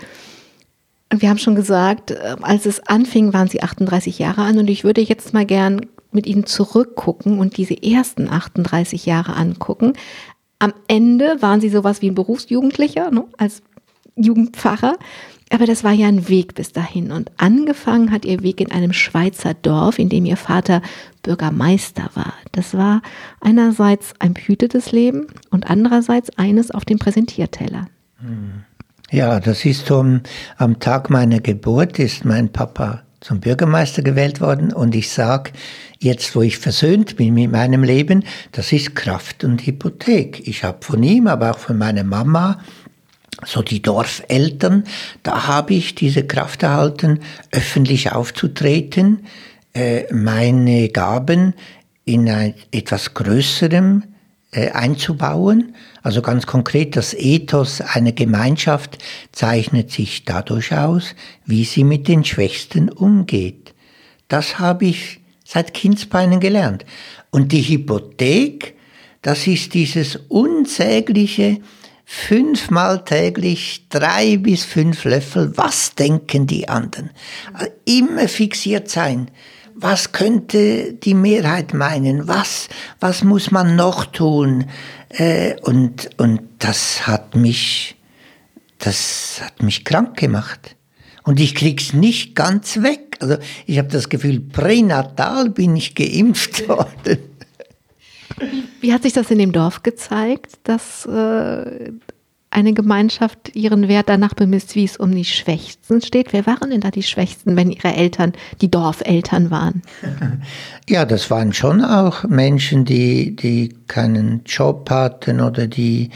Und 1.09 1.21
wir 1.21 1.29
haben 1.29 1.37
schon 1.37 1.55
gesagt, 1.55 2.11
äh, 2.11 2.35
als 2.41 2.65
es 2.65 2.85
anfing, 2.85 3.31
waren 3.31 3.47
Sie 3.47 3.63
38 3.63 4.19
Jahre 4.19 4.41
an 4.41 4.57
und 4.57 4.69
ich 4.69 4.83
würde 4.83 4.99
jetzt 4.99 5.33
mal 5.33 5.45
gern 5.45 5.85
mit 6.11 6.27
Ihnen 6.27 6.45
zurückgucken 6.45 7.39
und 7.39 7.55
diese 7.55 7.81
ersten 7.81 8.27
38 8.29 9.05
Jahre 9.05 9.37
angucken. 9.37 9.93
Am 10.61 10.73
Ende 10.89 11.41
waren 11.41 11.61
Sie 11.61 11.69
sowas 11.69 12.01
wie 12.01 12.09
ein 12.09 12.15
Berufsjugendlicher, 12.15 13.11
ne, 13.11 13.23
als 13.37 13.61
Jugendpfarrer. 14.23 14.97
Aber 15.51 15.65
das 15.65 15.83
war 15.83 15.93
ja 15.93 16.07
ein 16.07 16.29
Weg 16.29 16.53
bis 16.53 16.71
dahin. 16.73 17.11
Und 17.11 17.31
angefangen 17.37 18.11
hat 18.11 18.23
ihr 18.23 18.43
Weg 18.43 18.61
in 18.61 18.71
einem 18.71 18.93
Schweizer 18.93 19.55
Dorf, 19.55 19.97
in 19.97 20.09
dem 20.09 20.25
ihr 20.25 20.37
Vater 20.37 20.81
Bürgermeister 21.23 22.09
war. 22.13 22.33
Das 22.51 22.75
war 22.75 23.01
einerseits 23.41 24.13
ein 24.19 24.33
behütetes 24.33 24.91
Leben 24.91 25.27
und 25.49 25.69
andererseits 25.69 26.29
eines 26.37 26.69
auf 26.69 26.85
dem 26.85 26.99
Präsentierteller. 26.99 27.87
Ja, 29.11 29.39
das 29.39 29.65
ist 29.65 29.87
so, 29.87 30.05
am 30.57 30.79
Tag 30.79 31.09
meiner 31.09 31.39
Geburt 31.39 31.97
ist 31.97 32.25
mein 32.25 32.51
Papa 32.51 33.01
zum 33.21 33.39
Bürgermeister 33.39 34.01
gewählt 34.01 34.39
worden 34.39 34.71
und 34.71 34.95
ich 34.95 35.09
sage, 35.09 35.51
jetzt 35.99 36.35
wo 36.35 36.41
ich 36.41 36.57
versöhnt 36.57 37.17
bin 37.17 37.33
mit 37.33 37.51
meinem 37.51 37.83
Leben, 37.83 38.23
das 38.51 38.71
ist 38.71 38.95
Kraft 38.95 39.43
und 39.43 39.65
Hypothek. 39.65 40.47
Ich 40.47 40.63
habe 40.63 40.77
von 40.81 41.03
ihm, 41.03 41.27
aber 41.27 41.51
auch 41.51 41.57
von 41.57 41.77
meiner 41.77 42.03
Mama 42.03 42.59
so 43.45 43.61
die 43.61 43.81
Dorfeltern, 43.81 44.83
da 45.23 45.47
habe 45.47 45.73
ich 45.73 45.95
diese 45.95 46.25
Kraft 46.25 46.63
erhalten, 46.63 47.19
öffentlich 47.51 48.11
aufzutreten, 48.11 49.25
äh, 49.73 50.11
meine 50.13 50.89
Gaben 50.89 51.53
in 52.05 52.29
ein, 52.29 52.53
etwas 52.71 53.13
Größerem 53.13 54.03
äh, 54.51 54.71
einzubauen. 54.71 55.75
Also 56.01 56.21
ganz 56.21 56.47
konkret, 56.47 56.95
das 56.95 57.13
Ethos 57.13 57.81
einer 57.81 58.11
Gemeinschaft 58.11 58.97
zeichnet 59.31 59.91
sich 59.91 60.25
dadurch 60.25 60.73
aus, 60.73 61.15
wie 61.45 61.65
sie 61.65 61.83
mit 61.83 62.07
den 62.07 62.25
Schwächsten 62.25 62.89
umgeht. 62.89 63.73
Das 64.27 64.59
habe 64.59 64.85
ich 64.85 65.19
seit 65.43 65.73
Kindsbeinen 65.73 66.39
gelernt. 66.39 66.85
Und 67.31 67.51
die 67.51 67.61
Hypothek, 67.61 68.75
das 69.21 69.45
ist 69.47 69.73
dieses 69.73 70.15
unsägliche, 70.15 71.59
fünfmal 72.11 73.05
täglich 73.05 73.85
drei 73.87 74.37
bis 74.37 74.65
fünf 74.65 75.03
Löffel, 75.03 75.55
was 75.55 75.93
denken 75.93 76.47
die 76.47 76.67
anderen? 76.67 77.11
Also 77.53 77.71
immer 77.85 78.27
fixiert 78.27 78.89
sein. 78.89 79.29
Was 79.75 80.11
könnte 80.11 80.93
die 80.93 81.13
Mehrheit 81.13 81.75
meinen? 81.75 82.27
Was, 82.27 82.67
was 82.99 83.23
muss 83.23 83.51
man 83.51 83.75
noch 83.75 84.05
tun? 84.05 84.65
Äh, 85.09 85.53
und, 85.61 86.09
und 86.17 86.41
das 86.57 87.05
hat 87.05 87.35
mich, 87.35 87.95
das 88.79 89.39
hat 89.43 89.61
mich 89.61 89.85
krank 89.85 90.17
gemacht. 90.17 90.75
Und 91.23 91.39
ich 91.39 91.53
krieg's 91.53 91.93
nicht 91.93 92.33
ganz 92.33 92.81
weg. 92.81 93.17
Also 93.19 93.37
ich 93.67 93.77
habe 93.77 93.89
das 93.89 94.09
Gefühl, 94.09 94.39
pränatal 94.39 95.51
bin 95.51 95.75
ich 95.75 95.93
geimpft 95.93 96.67
worden. 96.67 97.28
Wie 98.81 98.93
hat 98.93 99.03
sich 99.03 99.13
das 99.13 99.31
in 99.31 99.39
dem 99.39 99.51
Dorf 99.51 99.83
gezeigt, 99.83 100.59
dass 100.63 101.05
äh, 101.05 101.91
eine 102.51 102.73
Gemeinschaft 102.73 103.55
ihren 103.55 103.87
Wert 103.87 104.09
danach 104.09 104.33
bemisst, 104.33 104.75
wie 104.75 104.83
es 104.83 104.97
um 104.97 105.13
die 105.13 105.25
Schwächsten 105.25 106.01
steht? 106.01 106.33
Wer 106.33 106.45
waren 106.45 106.71
denn 106.71 106.81
da 106.81 106.89
die 106.89 107.03
Schwächsten, 107.03 107.55
wenn 107.55 107.69
ihre 107.69 107.93
Eltern 107.93 108.33
die 108.61 108.71
Dorfeltern 108.71 109.51
waren? 109.51 109.81
Ja, 110.89 111.05
das 111.05 111.29
waren 111.29 111.53
schon 111.53 111.83
auch 111.83 112.23
Menschen, 112.23 112.83
die, 112.83 113.35
die 113.35 113.75
keinen 113.85 114.41
Job 114.43 114.89
hatten 114.89 115.39
oder 115.39 115.67
die, 115.67 116.09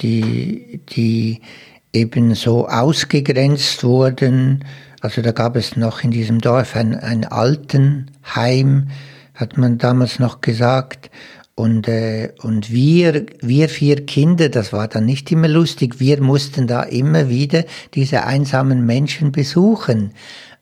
die, 0.00 0.80
die 0.88 1.40
eben 1.92 2.34
so 2.34 2.66
ausgegrenzt 2.66 3.84
wurden. 3.84 4.64
Also 5.00 5.22
da 5.22 5.30
gab 5.30 5.54
es 5.54 5.76
noch 5.76 6.02
in 6.02 6.10
diesem 6.10 6.40
Dorf 6.40 6.74
ein, 6.74 6.96
ein 6.96 7.24
Altenheim, 7.24 8.88
hat 9.34 9.56
man 9.56 9.78
damals 9.78 10.18
noch 10.18 10.40
gesagt. 10.40 11.10
Und, 11.58 11.88
äh, 11.88 12.30
und 12.40 12.70
wir, 12.70 13.26
wir 13.40 13.68
vier 13.68 14.06
Kinder, 14.06 14.48
das 14.48 14.72
war 14.72 14.86
dann 14.86 15.04
nicht 15.06 15.32
immer 15.32 15.48
lustig, 15.48 15.98
wir 15.98 16.22
mussten 16.22 16.68
da 16.68 16.84
immer 16.84 17.28
wieder 17.28 17.64
diese 17.94 18.22
einsamen 18.22 18.86
Menschen 18.86 19.32
besuchen. 19.32 20.12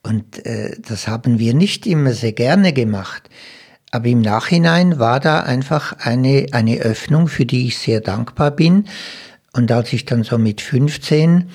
Und 0.03 0.47
äh, 0.47 0.75
das 0.81 1.07
haben 1.07 1.39
wir 1.39 1.53
nicht 1.53 1.87
immer 1.87 2.13
sehr 2.13 2.33
gerne 2.33 2.73
gemacht. 2.73 3.29
Aber 3.91 4.07
im 4.07 4.23
Nachhinein 4.23 4.99
war 4.99 5.21
da 5.21 5.41
einfach 5.41 5.93
eine, 5.99 6.47
eine 6.53 6.79
Öffnung, 6.79 7.29
für 7.29 7.45
die 7.45 7.67
ich 7.67 7.77
sehr 7.77 8.01
dankbar 8.01 8.53
bin. 8.53 8.87
Und 9.53 9.71
als 9.71 9.93
ich 9.93 10.07
dann 10.07 10.23
so 10.23 10.39
mit 10.39 10.63
15 10.63 11.51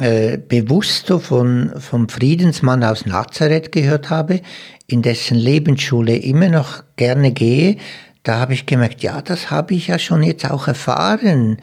äh, 0.00 0.38
bewusst 0.38 1.12
von, 1.20 1.70
vom 1.78 2.08
Friedensmann 2.08 2.82
aus 2.82 3.04
Nazareth 3.04 3.72
gehört 3.72 4.08
habe, 4.08 4.40
in 4.86 5.02
dessen 5.02 5.36
Lebensschule 5.36 6.16
immer 6.16 6.48
noch 6.48 6.82
gerne 6.96 7.32
gehe, 7.32 7.76
da 8.24 8.40
habe 8.40 8.54
ich 8.54 8.66
gemerkt, 8.66 9.02
ja, 9.02 9.22
das 9.22 9.50
habe 9.50 9.74
ich 9.74 9.88
ja 9.88 9.98
schon 9.98 10.22
jetzt 10.22 10.50
auch 10.50 10.66
erfahren. 10.66 11.58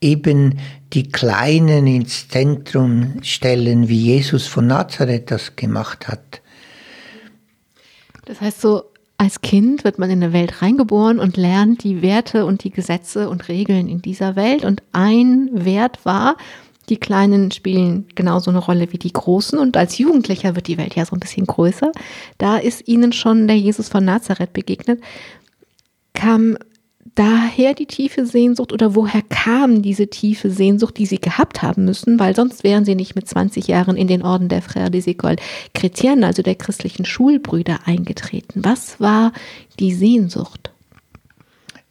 Eben 0.00 0.58
die 0.92 1.10
Kleinen 1.10 1.86
ins 1.86 2.28
Zentrum 2.28 3.22
stellen, 3.22 3.88
wie 3.88 4.00
Jesus 4.00 4.46
von 4.46 4.66
Nazareth 4.66 5.30
das 5.30 5.56
gemacht 5.56 6.08
hat. 6.08 6.40
Das 8.24 8.40
heißt 8.40 8.60
so, 8.60 8.84
als 9.18 9.40
Kind 9.40 9.84
wird 9.84 9.98
man 9.98 10.10
in 10.10 10.22
eine 10.22 10.32
Welt 10.32 10.62
reingeboren 10.62 11.18
und 11.18 11.36
lernt 11.36 11.84
die 11.84 12.02
Werte 12.02 12.44
und 12.44 12.64
die 12.64 12.70
Gesetze 12.70 13.28
und 13.28 13.48
Regeln 13.48 13.88
in 13.88 14.02
dieser 14.02 14.36
Welt. 14.36 14.64
Und 14.64 14.82
ein 14.92 15.48
Wert 15.52 16.04
war, 16.04 16.36
die 16.88 16.98
Kleinen 16.98 17.50
spielen 17.50 18.06
genauso 18.14 18.50
eine 18.50 18.58
Rolle 18.58 18.92
wie 18.92 18.98
die 18.98 19.12
Großen. 19.12 19.58
Und 19.58 19.76
als 19.76 19.98
Jugendlicher 19.98 20.54
wird 20.54 20.66
die 20.66 20.78
Welt 20.78 20.94
ja 20.94 21.04
so 21.04 21.16
ein 21.16 21.20
bisschen 21.20 21.46
größer. 21.46 21.92
Da 22.38 22.58
ist 22.58 22.86
ihnen 22.88 23.12
schon 23.12 23.46
der 23.48 23.58
Jesus 23.58 23.88
von 23.88 24.04
Nazareth 24.04 24.52
begegnet. 24.52 25.00
Kam 26.16 26.56
daher 27.14 27.74
die 27.74 27.86
tiefe 27.86 28.26
Sehnsucht 28.26 28.72
oder 28.72 28.94
woher 28.94 29.22
kam 29.22 29.82
diese 29.82 30.08
tiefe 30.08 30.50
Sehnsucht, 30.50 30.98
die 30.98 31.06
sie 31.06 31.20
gehabt 31.20 31.62
haben 31.62 31.84
müssen, 31.84 32.18
weil 32.18 32.34
sonst 32.34 32.64
wären 32.64 32.84
sie 32.84 32.94
nicht 32.94 33.14
mit 33.14 33.28
20 33.28 33.68
Jahren 33.68 33.96
in 33.96 34.08
den 34.08 34.22
Orden 34.22 34.48
der 34.48 34.62
Frères 34.62 34.90
des 34.90 35.06
Écoles 35.06 35.38
Chrétiennes, 35.74 36.24
also 36.24 36.42
der 36.42 36.56
christlichen 36.56 37.04
Schulbrüder, 37.04 37.80
eingetreten. 37.84 38.64
Was 38.64 39.00
war 39.00 39.32
die 39.78 39.94
Sehnsucht? 39.94 40.70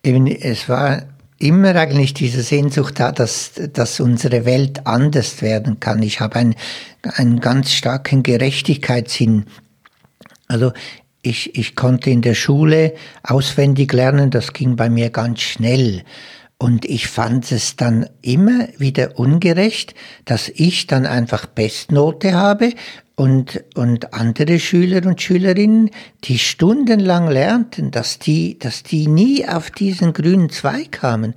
Eben, 0.04 0.28
es 0.28 0.70
war 0.70 1.04
immer 1.40 1.76
eigentlich 1.76 2.14
diese 2.14 2.42
Sehnsucht 2.42 3.00
da, 3.00 3.12
dass, 3.12 3.54
dass 3.74 4.00
unsere 4.00 4.46
Welt 4.46 4.86
anders 4.86 5.42
werden 5.42 5.80
kann. 5.80 6.02
Ich 6.04 6.20
habe 6.20 6.36
einen, 6.36 6.56
einen 7.02 7.40
ganz 7.40 7.72
starken 7.72 8.24
Gerechtigkeitssinn. 8.24 9.46
Also 10.48 10.72
ich, 11.26 11.58
ich 11.58 11.76
konnte 11.76 12.10
in 12.10 12.22
der 12.22 12.36
Schule 12.36 12.94
auswendig 13.24 13.92
lernen, 13.94 14.30
das 14.30 14.54
ging 14.54 14.76
bei 14.76 14.90
mir 14.90 15.10
ganz 15.10 15.42
schnell. 15.42 16.04
Und 16.58 16.86
ich 16.86 17.08
fand 17.08 17.52
es 17.52 17.76
dann 17.76 18.08
immer 18.22 18.70
wieder 18.78 19.20
ungerecht, 19.20 19.94
dass 20.24 20.48
ich 20.48 20.88
dann 20.88 21.06
einfach 21.06 21.48
Bestnote 21.48 22.34
habe 22.34 22.74
und, 23.16 23.64
und 23.76 24.14
andere 24.14 24.60
Schüler 24.60 25.06
und 25.06 25.22
Schülerinnen, 25.22 25.90
die 26.24 26.40
stundenlang 26.40 27.30
lernten, 27.30 27.92
dass 27.92 28.20
die, 28.20 28.58
dass 28.58 28.84
die 28.84 29.08
nie 29.08 29.46
auf 29.48 29.70
diesen 29.70 30.14
grünen 30.14 30.50
Zweig 30.50 30.94
kamen. 30.94 31.34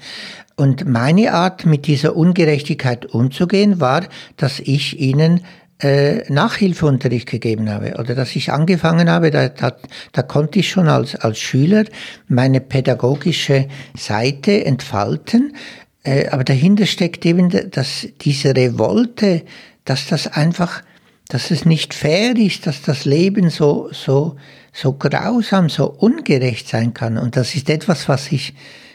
Und 0.54 0.88
meine 0.88 1.34
Art, 1.34 1.66
mit 1.66 1.86
dieser 1.86 2.16
Ungerechtigkeit 2.16 3.06
umzugehen, 3.06 3.80
war, 3.80 4.06
dass 4.36 4.60
ich 4.60 5.00
ihnen 5.00 5.40
äh, 5.80 6.30
Nachhilfeunterricht 6.32 7.28
gegeben 7.28 7.70
habe 7.70 7.94
oder 7.98 8.14
dass 8.14 8.34
ich 8.34 8.52
angefangen 8.52 9.08
habe, 9.08 9.30
da, 9.30 9.48
da, 9.48 9.76
da 10.12 10.22
konnte 10.22 10.58
ich 10.58 10.68
schon 10.68 10.88
als, 10.88 11.14
als 11.14 11.38
Schüler 11.38 11.84
meine 12.26 12.60
pädagogische 12.60 13.68
Seite 13.96 14.64
entfalten. 14.64 15.54
Äh, 16.02 16.28
aber 16.28 16.44
dahinter 16.44 16.86
steckt 16.86 17.24
eben 17.26 17.50
dass 17.70 18.08
diese 18.20 18.56
Revolte, 18.56 19.42
dass 19.84 20.06
das 20.08 20.26
einfach, 20.26 20.82
dass 21.28 21.50
es 21.50 21.64
nicht 21.64 21.94
fair 21.94 22.36
ist, 22.36 22.66
dass 22.66 22.82
das 22.82 23.04
Leben 23.04 23.50
so, 23.50 23.88
so, 23.92 24.36
so 24.72 24.94
grausam, 24.94 25.68
so 25.68 25.88
ungerecht 25.90 26.68
sein 26.68 26.92
kann. 26.92 27.18
Und 27.18 27.36
das 27.36 27.54
ist 27.54 27.70
etwas, 27.70 28.08
was 28.08 28.32
ich 28.32 28.54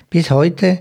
bis 0.09 0.31
heute 0.31 0.79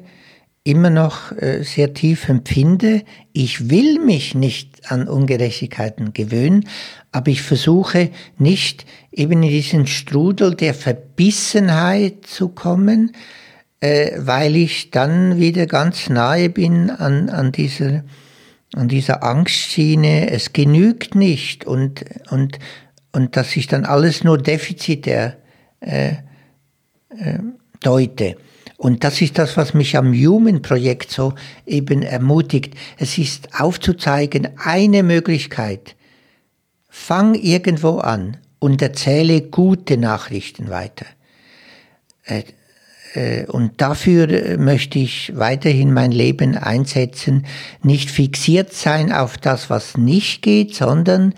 immer 0.64 0.90
noch 0.90 1.32
äh, 1.32 1.62
sehr 1.64 1.92
tief 1.92 2.28
empfinde. 2.28 3.02
Ich 3.32 3.68
will 3.68 3.98
mich 3.98 4.34
nicht 4.34 4.90
an 4.90 5.08
Ungerechtigkeiten 5.08 6.12
gewöhnen, 6.12 6.68
aber 7.10 7.30
ich 7.30 7.42
versuche 7.42 8.10
nicht 8.38 8.86
eben 9.10 9.42
in 9.42 9.48
diesen 9.50 9.86
Strudel 9.86 10.54
der 10.54 10.74
Verbissenheit 10.74 12.26
zu 12.26 12.48
kommen, 12.48 13.12
äh, 13.80 14.12
weil 14.18 14.54
ich 14.56 14.90
dann 14.90 15.38
wieder 15.38 15.66
ganz 15.66 16.08
nahe 16.08 16.48
bin 16.48 16.90
an, 16.90 17.28
an 17.28 17.52
dieser 17.52 18.04
an 18.74 18.88
dieser 18.88 19.22
Angstschiene, 19.22 20.30
es 20.30 20.52
genügt 20.52 21.14
nicht 21.14 21.66
und, 21.66 22.04
und, 22.30 22.58
und 23.12 23.36
dass 23.36 23.54
ich 23.56 23.66
dann 23.66 23.84
alles 23.84 24.24
nur 24.24 24.38
defizitär 24.38 25.36
äh, 25.80 26.12
äh, 27.10 27.38
deute. 27.80 28.36
Und 28.82 29.04
das 29.04 29.20
ist 29.20 29.38
das, 29.38 29.56
was 29.56 29.74
mich 29.74 29.96
am 29.96 30.12
Human-Projekt 30.12 31.12
so 31.12 31.34
eben 31.66 32.02
ermutigt. 32.02 32.74
Es 32.98 33.16
ist 33.16 33.60
aufzuzeigen, 33.60 34.48
eine 34.56 35.04
Möglichkeit. 35.04 35.94
Fang 36.88 37.36
irgendwo 37.36 37.98
an 37.98 38.38
und 38.58 38.82
erzähle 38.82 39.40
gute 39.42 39.98
Nachrichten 39.98 40.68
weiter. 40.68 41.06
Äh, 42.24 42.42
äh, 43.14 43.46
und 43.46 43.80
dafür 43.80 44.58
möchte 44.58 44.98
ich 44.98 45.30
weiterhin 45.36 45.92
mein 45.92 46.10
Leben 46.10 46.56
einsetzen, 46.56 47.46
nicht 47.84 48.10
fixiert 48.10 48.72
sein 48.72 49.12
auf 49.12 49.38
das, 49.38 49.70
was 49.70 49.96
nicht 49.96 50.42
geht, 50.42 50.74
sondern 50.74 51.34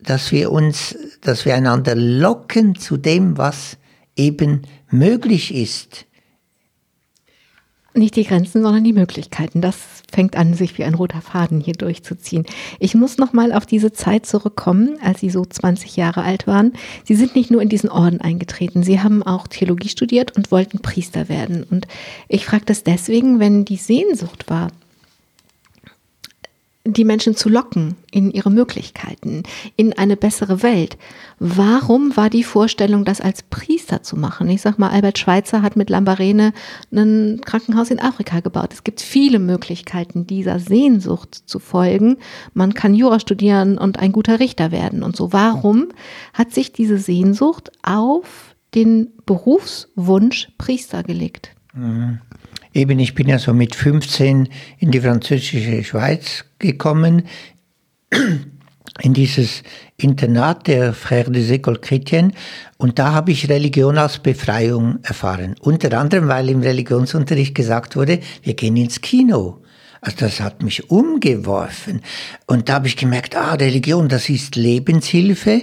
dass 0.00 0.32
wir 0.32 0.50
uns, 0.50 0.96
dass 1.20 1.44
wir 1.44 1.54
einander 1.54 1.94
locken 1.94 2.76
zu 2.76 2.96
dem, 2.96 3.36
was 3.36 3.76
eben 4.16 4.62
möglich 4.88 5.54
ist 5.54 6.06
nicht 7.94 8.16
die 8.16 8.24
Grenzen, 8.24 8.62
sondern 8.62 8.84
die 8.84 8.92
Möglichkeiten. 8.92 9.60
Das 9.60 9.76
fängt 10.10 10.36
an, 10.36 10.54
sich 10.54 10.78
wie 10.78 10.84
ein 10.84 10.94
roter 10.94 11.20
Faden 11.20 11.60
hier 11.60 11.74
durchzuziehen. 11.74 12.46
Ich 12.78 12.94
muss 12.94 13.18
nochmal 13.18 13.52
auf 13.52 13.66
diese 13.66 13.92
Zeit 13.92 14.26
zurückkommen, 14.26 14.98
als 15.02 15.20
Sie 15.20 15.30
so 15.30 15.44
20 15.44 15.96
Jahre 15.96 16.22
alt 16.22 16.46
waren. 16.46 16.72
Sie 17.04 17.14
sind 17.14 17.34
nicht 17.34 17.50
nur 17.50 17.62
in 17.62 17.68
diesen 17.68 17.90
Orden 17.90 18.20
eingetreten, 18.20 18.82
Sie 18.82 19.00
haben 19.00 19.22
auch 19.22 19.46
Theologie 19.46 19.88
studiert 19.88 20.36
und 20.36 20.50
wollten 20.50 20.80
Priester 20.80 21.28
werden. 21.28 21.64
Und 21.68 21.86
ich 22.28 22.44
frage 22.44 22.64
das 22.66 22.84
deswegen, 22.84 23.40
wenn 23.40 23.64
die 23.64 23.76
Sehnsucht 23.76 24.48
war, 24.48 24.68
die 26.84 27.04
Menschen 27.04 27.36
zu 27.36 27.48
locken 27.48 27.94
in 28.10 28.32
ihre 28.32 28.50
Möglichkeiten, 28.50 29.44
in 29.76 29.92
eine 29.92 30.16
bessere 30.16 30.62
Welt. 30.64 30.98
Warum 31.38 32.16
war 32.16 32.28
die 32.28 32.42
Vorstellung, 32.42 33.04
das 33.04 33.20
als 33.20 33.44
Priester 33.44 34.02
zu 34.02 34.16
machen? 34.16 34.48
Ich 34.48 34.62
sag 34.62 34.78
mal, 34.78 34.90
Albert 34.90 35.18
Schweitzer 35.18 35.62
hat 35.62 35.76
mit 35.76 35.90
Lambarene 35.90 36.52
ein 36.90 37.40
Krankenhaus 37.44 37.90
in 37.90 38.00
Afrika 38.00 38.40
gebaut. 38.40 38.72
Es 38.72 38.82
gibt 38.82 39.00
viele 39.00 39.38
Möglichkeiten, 39.38 40.26
dieser 40.26 40.58
Sehnsucht 40.58 41.34
zu 41.46 41.60
folgen. 41.60 42.16
Man 42.52 42.74
kann 42.74 42.94
Jura 42.94 43.20
studieren 43.20 43.78
und 43.78 44.00
ein 44.00 44.10
guter 44.10 44.40
Richter 44.40 44.72
werden 44.72 45.04
und 45.04 45.14
so. 45.14 45.32
Warum 45.32 45.88
hat 46.34 46.52
sich 46.52 46.72
diese 46.72 46.98
Sehnsucht 46.98 47.70
auf 47.82 48.56
den 48.74 49.10
Berufswunsch 49.24 50.48
Priester 50.58 51.04
gelegt? 51.04 51.54
Mhm. 51.74 52.18
Eben, 52.74 52.98
ich 52.98 53.14
bin 53.14 53.28
ja 53.28 53.38
so 53.38 53.52
mit 53.52 53.74
15 53.74 54.48
in 54.78 54.90
die 54.90 55.00
französische 55.00 55.84
Schweiz 55.84 56.44
gekommen, 56.58 57.24
in 59.00 59.14
dieses 59.14 59.62
Internat 59.96 60.66
der 60.66 60.94
Frères 60.94 61.30
des 61.30 61.50
Écoles 61.50 61.80
Chrétiennes 61.80 62.32
und 62.76 62.98
da 62.98 63.12
habe 63.12 63.30
ich 63.32 63.48
Religion 63.48 63.96
als 63.98 64.18
Befreiung 64.18 64.98
erfahren. 65.02 65.54
Unter 65.60 65.98
anderem, 65.98 66.28
weil 66.28 66.50
im 66.50 66.60
Religionsunterricht 66.60 67.54
gesagt 67.54 67.96
wurde, 67.96 68.20
wir 68.42 68.54
gehen 68.54 68.76
ins 68.76 69.00
Kino. 69.00 69.62
Also 70.00 70.16
das 70.18 70.40
hat 70.40 70.62
mich 70.62 70.90
umgeworfen. 70.90 72.02
Und 72.46 72.68
da 72.68 72.74
habe 72.74 72.88
ich 72.88 72.96
gemerkt, 72.96 73.36
ah, 73.36 73.54
Religion, 73.54 74.08
das 74.08 74.28
ist 74.28 74.56
Lebenshilfe. 74.56 75.62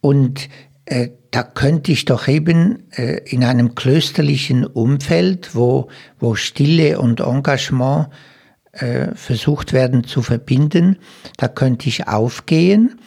Und 0.00 0.48
äh, 0.86 1.10
da 1.36 1.42
könnte 1.42 1.92
ich 1.92 2.06
doch 2.06 2.28
eben 2.28 2.90
äh, 2.92 3.18
in 3.26 3.44
einem 3.44 3.74
klösterlichen 3.74 4.64
Umfeld, 4.64 5.54
wo, 5.54 5.88
wo 6.18 6.34
Stille 6.34 6.98
und 6.98 7.20
Engagement 7.20 8.08
äh, 8.72 9.08
versucht 9.14 9.74
werden 9.74 10.04
zu 10.04 10.22
verbinden, 10.22 10.96
da 11.36 11.48
könnte 11.48 11.90
ich 11.90 12.08
aufgehen. 12.08 12.98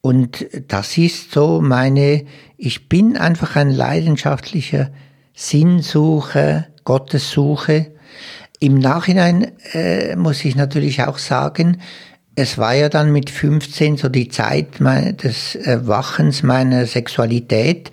Und 0.00 0.48
das 0.66 0.98
ist 0.98 1.30
so 1.30 1.60
meine, 1.60 2.24
ich 2.56 2.88
bin 2.88 3.16
einfach 3.16 3.54
ein 3.54 3.70
leidenschaftlicher 3.70 4.90
Sinnsucher, 5.32 6.66
Gottessuche. 6.82 7.92
Im 8.58 8.80
Nachhinein 8.80 9.52
äh, 9.74 10.16
muss 10.16 10.44
ich 10.44 10.56
natürlich 10.56 11.04
auch 11.04 11.18
sagen, 11.18 11.80
es 12.40 12.56
war 12.56 12.74
ja 12.74 12.88
dann 12.88 13.12
mit 13.12 13.28
15 13.28 13.98
so 13.98 14.08
die 14.08 14.28
Zeit 14.28 14.80
des 14.80 15.56
Erwachens 15.56 16.42
meiner 16.42 16.86
Sexualität 16.86 17.90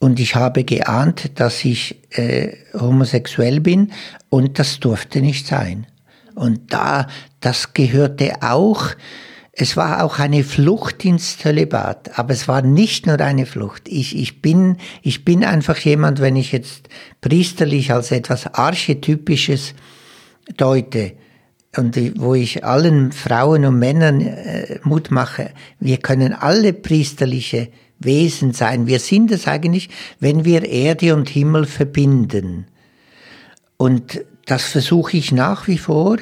und 0.00 0.18
ich 0.18 0.34
habe 0.34 0.64
geahnt, 0.64 1.38
dass 1.38 1.64
ich 1.64 1.96
äh, 2.10 2.56
homosexuell 2.74 3.60
bin 3.60 3.92
und 4.30 4.58
das 4.58 4.80
durfte 4.80 5.20
nicht 5.20 5.46
sein. 5.46 5.86
Und 6.34 6.72
da, 6.72 7.06
das 7.38 7.72
gehörte 7.72 8.42
auch, 8.42 8.88
es 9.52 9.76
war 9.76 10.02
auch 10.02 10.18
eine 10.18 10.42
Flucht 10.42 11.04
ins 11.04 11.38
Zölibat, 11.38 12.18
aber 12.18 12.32
es 12.32 12.48
war 12.48 12.62
nicht 12.62 13.06
nur 13.06 13.20
eine 13.20 13.46
Flucht. 13.46 13.88
Ich, 13.88 14.16
ich, 14.16 14.42
bin, 14.42 14.78
ich 15.02 15.24
bin 15.24 15.44
einfach 15.44 15.78
jemand, 15.78 16.20
wenn 16.20 16.34
ich 16.34 16.50
jetzt 16.50 16.88
priesterlich 17.20 17.92
als 17.92 18.10
etwas 18.10 18.52
Archetypisches 18.52 19.74
deute, 20.56 21.12
und 21.76 21.96
wo 22.20 22.34
ich 22.34 22.64
allen 22.64 23.12
Frauen 23.12 23.64
und 23.64 23.78
Männern 23.78 24.20
äh, 24.20 24.78
Mut 24.82 25.10
mache, 25.10 25.50
wir 25.80 25.98
können 25.98 26.32
alle 26.32 26.72
priesterliche 26.72 27.68
Wesen 27.98 28.52
sein. 28.52 28.86
Wir 28.86 29.00
sind 29.00 29.30
es 29.30 29.46
eigentlich, 29.46 29.88
wenn 30.20 30.44
wir 30.44 30.64
Erde 30.64 31.14
und 31.14 31.28
Himmel 31.28 31.66
verbinden. 31.66 32.66
Und 33.76 34.24
das 34.46 34.64
versuche 34.64 35.16
ich 35.16 35.32
nach 35.32 35.66
wie 35.68 35.78
vor. 35.78 36.18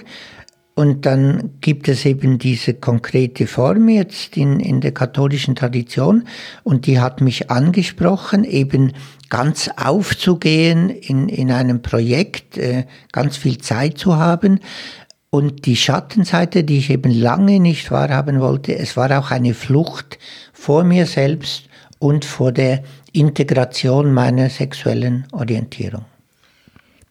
Und 0.75 1.05
dann 1.05 1.51
gibt 1.61 1.87
es 1.88 2.07
eben 2.07 2.38
diese 2.38 2.73
konkrete 2.73 3.47
Form 3.47 3.91
jetzt 3.91 4.38
in, 4.38 4.59
in 4.59 4.81
der 4.81 4.93
katholischen 4.93 5.55
Tradition 5.55 6.25
und 6.65 6.87
die 6.87 6.99
hat 6.99 7.21
mich 7.21 7.51
angesprochen, 7.51 8.45
eben 8.45 8.93
ganz 9.29 9.69
aufzugehen 9.77 10.88
in, 10.88 11.29
in 11.29 11.53
einem 11.53 11.83
Projekt, 11.83 12.57
äh, 12.57 12.87
ganz 13.12 13.37
viel 13.37 13.59
Zeit 13.59 13.99
zu 13.99 14.17
haben, 14.17 14.61
und 15.35 15.64
die 15.64 15.77
Schattenseite, 15.77 16.62
die 16.62 16.77
ich 16.77 16.90
eben 16.90 17.11
lange 17.11 17.59
nicht 17.59 17.90
wahrhaben 17.90 18.40
wollte, 18.40 18.77
es 18.77 18.99
war 18.99 19.18
auch 19.18 19.31
eine 19.31 19.55
Flucht 19.55 20.18
vor 20.53 20.85
mir 20.85 21.07
selbst 21.07 21.71
und 21.99 22.27
vor 22.27 22.53
der 22.53 22.85
Integration 23.12 24.12
meiner 24.12 24.51
sexuellen 24.51 25.27
Orientierung. 25.33 26.05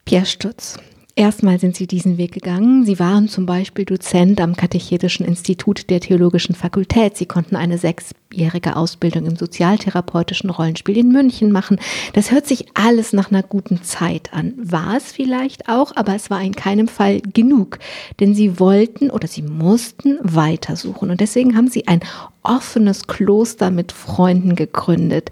Pierre 0.06 0.28
Stutz. 0.28 0.78
Erstmal 1.22 1.60
sind 1.60 1.76
Sie 1.76 1.86
diesen 1.86 2.18
Weg 2.18 2.32
gegangen. 2.32 2.84
Sie 2.84 2.98
waren 2.98 3.28
zum 3.28 3.46
Beispiel 3.46 3.86
Dozent 3.86 4.42
am 4.42 4.56
Katechetischen 4.56 5.24
Institut 5.24 5.92
der 5.92 6.00
Theologischen 6.00 6.56
Fakultät. 6.56 7.16
Sie 7.16 7.28
konnten 7.28 7.56
eine 7.56 7.78
sechsjährige 7.78 8.76
Ausbildung 8.76 9.28
im 9.28 9.36
sozialtherapeutischen 9.36 10.50
Rollenspiel 10.50 10.98
in 10.98 11.12
München 11.12 11.52
machen. 11.52 11.78
Das 12.14 12.32
hört 12.32 12.48
sich 12.48 12.70
alles 12.74 13.14
nach 13.14 13.30
einer 13.30 13.44
guten 13.44 13.84
Zeit 13.84 14.34
an. 14.34 14.56
War 14.58 14.98
es 14.98 15.12
vielleicht 15.12 15.70
auch, 15.70 15.96
aber 15.96 16.16
es 16.16 16.32
war 16.32 16.42
in 16.42 16.56
keinem 16.56 16.88
Fall 16.88 17.22
genug. 17.22 17.78
Denn 18.20 18.34
Sie 18.34 18.60
wollten 18.60 19.12
oder 19.12 19.28
Sie 19.28 19.44
mussten 19.44 20.18
weitersuchen. 20.24 21.12
Und 21.12 21.22
deswegen 21.22 21.56
haben 21.56 21.68
Sie 21.68 21.88
ein 21.88 22.00
offenes 22.42 23.06
Kloster 23.06 23.70
mit 23.70 23.92
Freunden 23.92 24.56
gegründet. 24.56 25.30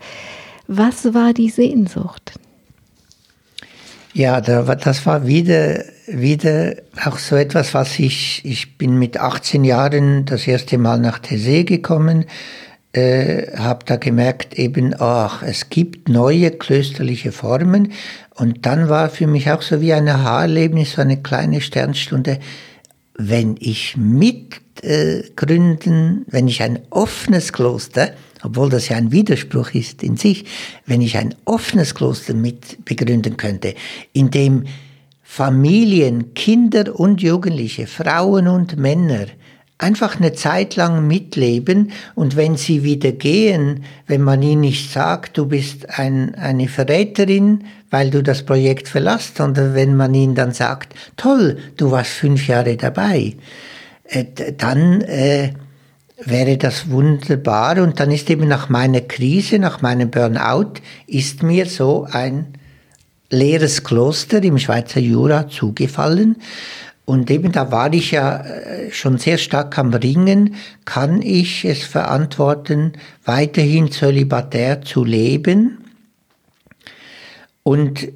Was 0.67 1.15
war 1.15 1.33
die 1.33 1.49
Sehnsucht? 1.49 2.33
Ja, 4.13 4.41
das 4.41 5.05
war 5.05 5.27
wieder, 5.27 5.83
wieder 6.07 6.73
auch 7.05 7.19
so 7.19 7.35
etwas, 7.35 7.75
was 7.75 7.99
ich, 7.99 8.41
ich 8.43 8.75
bin 8.77 8.97
mit 8.97 9.19
18 9.19 9.63
Jahren 9.63 10.25
das 10.25 10.47
erste 10.47 10.79
Mal 10.79 10.99
nach 10.99 11.19
Tessé 11.19 11.63
gekommen, 11.63 12.25
äh, 12.91 13.55
habe 13.55 13.85
da 13.85 13.97
gemerkt 13.97 14.55
eben, 14.55 14.95
ach, 14.97 15.43
es 15.43 15.69
gibt 15.69 16.09
neue 16.09 16.49
klösterliche 16.49 17.31
Formen. 17.31 17.91
Und 18.33 18.65
dann 18.65 18.89
war 18.89 19.09
für 19.09 19.27
mich 19.27 19.51
auch 19.51 19.61
so 19.61 19.79
wie 19.79 19.93
ein 19.93 20.07
Aha-Erlebnis, 20.07 20.93
so 20.93 21.01
eine 21.01 21.21
kleine 21.21 21.61
Sternstunde, 21.61 22.39
wenn 23.15 23.57
ich 23.59 23.95
mitgründen, 23.95 26.25
äh, 26.27 26.31
wenn 26.31 26.47
ich 26.47 26.63
ein 26.63 26.79
offenes 26.89 27.53
Kloster, 27.53 28.09
obwohl 28.43 28.69
das 28.69 28.89
ja 28.89 28.97
ein 28.97 29.11
Widerspruch 29.11 29.71
ist 29.71 30.03
in 30.03 30.17
sich, 30.17 30.45
wenn 30.85 31.01
ich 31.01 31.17
ein 31.17 31.35
offenes 31.45 31.95
Kloster 31.95 32.33
mit 32.33 32.85
begründen 32.85 33.37
könnte, 33.37 33.75
in 34.13 34.31
dem 34.31 34.65
Familien, 35.21 36.33
Kinder 36.33 36.99
und 36.99 37.21
Jugendliche, 37.21 37.85
Frauen 37.85 38.47
und 38.47 38.77
Männer 38.77 39.27
einfach 39.79 40.17
eine 40.17 40.33
Zeit 40.33 40.75
lang 40.75 41.07
mitleben 41.07 41.91
und 42.13 42.35
wenn 42.35 42.57
sie 42.57 42.83
wieder 42.83 43.13
gehen, 43.13 43.85
wenn 44.07 44.21
man 44.21 44.41
ihnen 44.41 44.61
nicht 44.61 44.91
sagt, 44.91 45.37
du 45.37 45.45
bist 45.45 45.97
ein, 45.97 46.35
eine 46.35 46.67
Verräterin, 46.67 47.63
weil 47.89 48.11
du 48.11 48.21
das 48.21 48.43
Projekt 48.43 48.87
verlässt, 48.87 49.37
sondern 49.37 49.73
wenn 49.73 49.95
man 49.95 50.13
ihnen 50.13 50.35
dann 50.35 50.51
sagt, 50.51 50.93
toll, 51.15 51.57
du 51.77 51.91
warst 51.91 52.11
fünf 52.11 52.47
Jahre 52.47 52.75
dabei, 52.75 53.35
äh, 54.03 54.25
dann 54.57 55.01
äh, 55.01 55.53
wäre 56.25 56.57
das 56.57 56.89
wunderbar? 56.89 57.81
Und 57.81 57.99
dann 57.99 58.11
ist 58.11 58.29
eben 58.29 58.47
nach 58.47 58.69
meiner 58.69 59.01
Krise, 59.01 59.59
nach 59.59 59.81
meinem 59.81 60.09
Burnout, 60.09 60.73
ist 61.07 61.43
mir 61.43 61.65
so 61.65 62.07
ein 62.11 62.53
leeres 63.29 63.83
Kloster 63.83 64.41
im 64.43 64.57
Schweizer 64.57 64.99
Jura 64.99 65.47
zugefallen. 65.47 66.37
Und 67.05 67.31
eben 67.31 67.51
da 67.51 67.71
war 67.71 67.91
ich 67.91 68.11
ja 68.11 68.41
äh, 68.41 68.91
schon 68.91 69.17
sehr 69.17 69.39
stark 69.39 69.77
am 69.79 69.93
Ringen, 69.93 70.55
kann 70.85 71.21
ich 71.23 71.65
es 71.65 71.83
verantworten, 71.83 72.93
weiterhin 73.25 73.91
zölibatär 73.91 74.83
zu 74.83 75.03
leben? 75.03 75.85
Und 77.63 78.09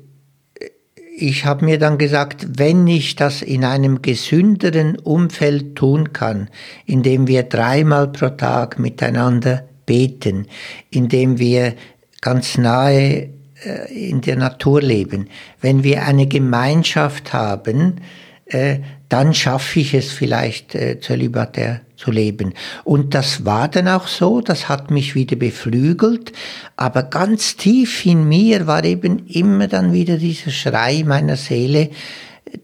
ich 1.16 1.46
habe 1.46 1.66
mir 1.66 1.78
dann 1.78 1.98
gesagt, 1.98 2.48
wenn 2.58 2.88
ich 2.88 3.16
das 3.16 3.42
in 3.42 3.64
einem 3.64 4.02
gesünderen 4.02 4.98
Umfeld 4.98 5.76
tun 5.76 6.12
kann, 6.12 6.50
indem 6.86 7.28
wir 7.28 7.44
dreimal 7.44 8.08
pro 8.08 8.30
Tag 8.30 8.80
miteinander 8.80 9.64
beten, 9.86 10.48
indem 10.90 11.38
wir 11.38 11.76
ganz 12.22 12.58
nahe 12.58 13.30
äh, 13.64 14.10
in 14.10 14.22
der 14.22 14.38
Natur 14.38 14.82
leben, 14.82 15.28
wenn 15.62 15.84
wir 15.84 16.04
eine 16.04 16.28
Gemeinschaft 16.28 17.34
haben, 17.34 18.02
äh, 18.46 18.80
dann 19.14 19.36
schaffe 19.36 19.80
ich 19.80 19.94
es 19.94 20.12
vielleicht 20.12 20.74
äh, 20.74 21.00
zölibatär 21.00 21.82
zu 21.98 22.10
leben. 22.10 22.56
Und 22.84 23.14
das 23.14 23.46
war 23.46 23.68
dann 23.68 23.88
auch 23.88 24.08
so, 24.08 24.42
das 24.42 24.70
hat 24.70 24.90
mich 24.90 25.14
wieder 25.14 25.36
beflügelt, 25.36 26.32
aber 26.78 27.04
ganz 27.04 27.56
tief 27.56 28.08
in 28.08 28.28
mir 28.28 28.66
war 28.66 28.84
eben 28.84 29.28
immer 29.28 29.68
dann 29.68 29.94
wieder 29.94 30.18
dieser 30.18 30.50
Schrei 30.50 31.04
meiner 31.06 31.38
Seele, 31.38 31.92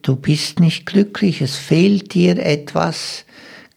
du 0.01 0.15
bist 0.15 0.59
nicht 0.59 0.87
glücklich, 0.87 1.43
es 1.43 1.55
fehlt 1.55 2.15
dir 2.15 2.43
etwas 2.43 3.25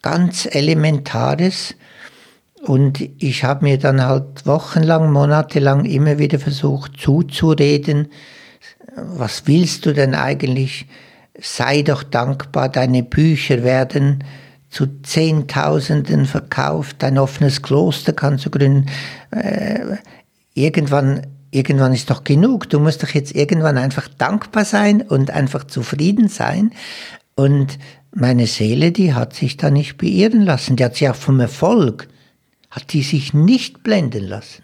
ganz 0.01 0.49
Elementares. 0.51 1.75
Und 2.63 3.07
ich 3.19 3.45
habe 3.45 3.67
mir 3.67 3.77
dann 3.77 4.01
halt 4.01 4.47
wochenlang, 4.47 5.13
monatelang 5.13 5.85
immer 5.85 6.19
wieder 6.19 6.39
versucht 6.39 6.99
zuzureden, 6.99 8.09
was 8.97 9.47
willst 9.47 9.85
du 9.85 9.93
denn 9.93 10.15
eigentlich? 10.15 10.87
Sei 11.41 11.83
doch 11.83 12.03
dankbar, 12.03 12.69
deine 12.69 13.03
Bücher 13.03 13.63
werden 13.63 14.25
zu 14.71 14.87
Zehntausenden 15.03 16.27
verkauft, 16.27 16.97
dein 17.01 17.19
offenes 17.19 17.61
Kloster 17.63 18.13
kannst 18.13 18.47
du 18.47 18.51
gründen. 18.51 18.87
Äh, 19.31 19.97
irgendwann, 20.55 21.27
irgendwann 21.51 21.93
ist 21.93 22.11
doch 22.11 22.25
genug. 22.25 22.71
Du 22.71 22.81
musst 22.81 23.03
doch 23.03 23.11
jetzt 23.11 23.35
irgendwann 23.35 23.77
einfach 23.77 24.09
dankbar 24.09 24.65
sein 24.65 25.03
und 25.03 25.31
einfach 25.31 25.65
zufrieden 25.65 26.29
sein. 26.29 26.73
Und 27.35 27.79
meine 28.15 28.47
Seele, 28.47 28.93
die 28.93 29.15
hat 29.15 29.35
sich 29.35 29.57
da 29.57 29.71
nicht 29.71 29.99
beirren 29.99 30.43
lassen. 30.43 30.77
Die 30.77 30.85
hat 30.85 30.97
sich 30.97 31.09
auch 31.09 31.17
vom 31.17 31.41
Erfolg, 31.41 32.09
hat 32.71 32.93
die 32.93 33.03
sich 33.03 33.35
nicht 33.35 33.83
blenden 33.83 34.25
lassen. 34.25 34.63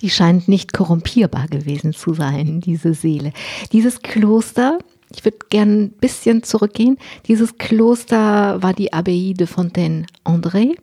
Die 0.00 0.10
scheint 0.10 0.48
nicht 0.48 0.72
korrumpierbar 0.72 1.46
gewesen 1.48 1.92
zu 1.92 2.14
sein, 2.14 2.60
diese 2.60 2.94
Seele. 2.94 3.32
Dieses 3.72 4.00
Kloster, 4.02 4.78
ich 5.14 5.24
würde 5.24 5.38
gerne 5.48 5.72
ein 5.72 5.90
bisschen 5.90 6.42
zurückgehen. 6.42 6.98
Dieses 7.26 7.58
Kloster 7.58 8.62
war 8.62 8.74
die 8.74 8.92
Abbaye 8.92 9.34
de 9.34 9.46
Fontaine-André. 9.46 10.76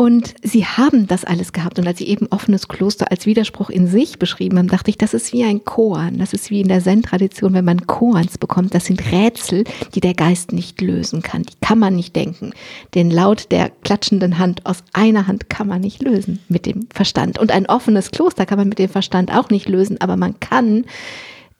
Und 0.00 0.34
sie 0.42 0.64
haben 0.64 1.06
das 1.08 1.26
alles 1.26 1.52
gehabt. 1.52 1.78
Und 1.78 1.86
als 1.86 1.98
sie 1.98 2.08
eben 2.08 2.26
offenes 2.28 2.68
Kloster 2.68 3.10
als 3.10 3.26
Widerspruch 3.26 3.68
in 3.68 3.86
sich 3.86 4.18
beschrieben 4.18 4.56
haben, 4.56 4.68
dachte 4.68 4.88
ich, 4.88 4.96
das 4.96 5.12
ist 5.12 5.34
wie 5.34 5.44
ein 5.44 5.62
Koan. 5.66 6.16
Das 6.16 6.32
ist 6.32 6.48
wie 6.48 6.62
in 6.62 6.68
der 6.68 6.82
Zen-Tradition, 6.82 7.52
wenn 7.52 7.66
man 7.66 7.86
Koans 7.86 8.38
bekommt. 8.38 8.74
Das 8.74 8.86
sind 8.86 9.12
Rätsel, 9.12 9.64
die 9.94 10.00
der 10.00 10.14
Geist 10.14 10.52
nicht 10.52 10.80
lösen 10.80 11.20
kann. 11.20 11.42
Die 11.42 11.56
kann 11.60 11.78
man 11.78 11.96
nicht 11.96 12.16
denken. 12.16 12.54
Den 12.94 13.10
Laut 13.10 13.50
der 13.50 13.68
klatschenden 13.68 14.38
Hand 14.38 14.64
aus 14.64 14.84
einer 14.94 15.26
Hand 15.26 15.50
kann 15.50 15.68
man 15.68 15.82
nicht 15.82 16.02
lösen 16.02 16.38
mit 16.48 16.64
dem 16.64 16.86
Verstand. 16.94 17.38
Und 17.38 17.52
ein 17.52 17.66
offenes 17.66 18.10
Kloster 18.10 18.46
kann 18.46 18.56
man 18.56 18.70
mit 18.70 18.78
dem 18.78 18.88
Verstand 18.88 19.30
auch 19.30 19.50
nicht 19.50 19.68
lösen. 19.68 20.00
Aber 20.00 20.16
man 20.16 20.40
kann 20.40 20.86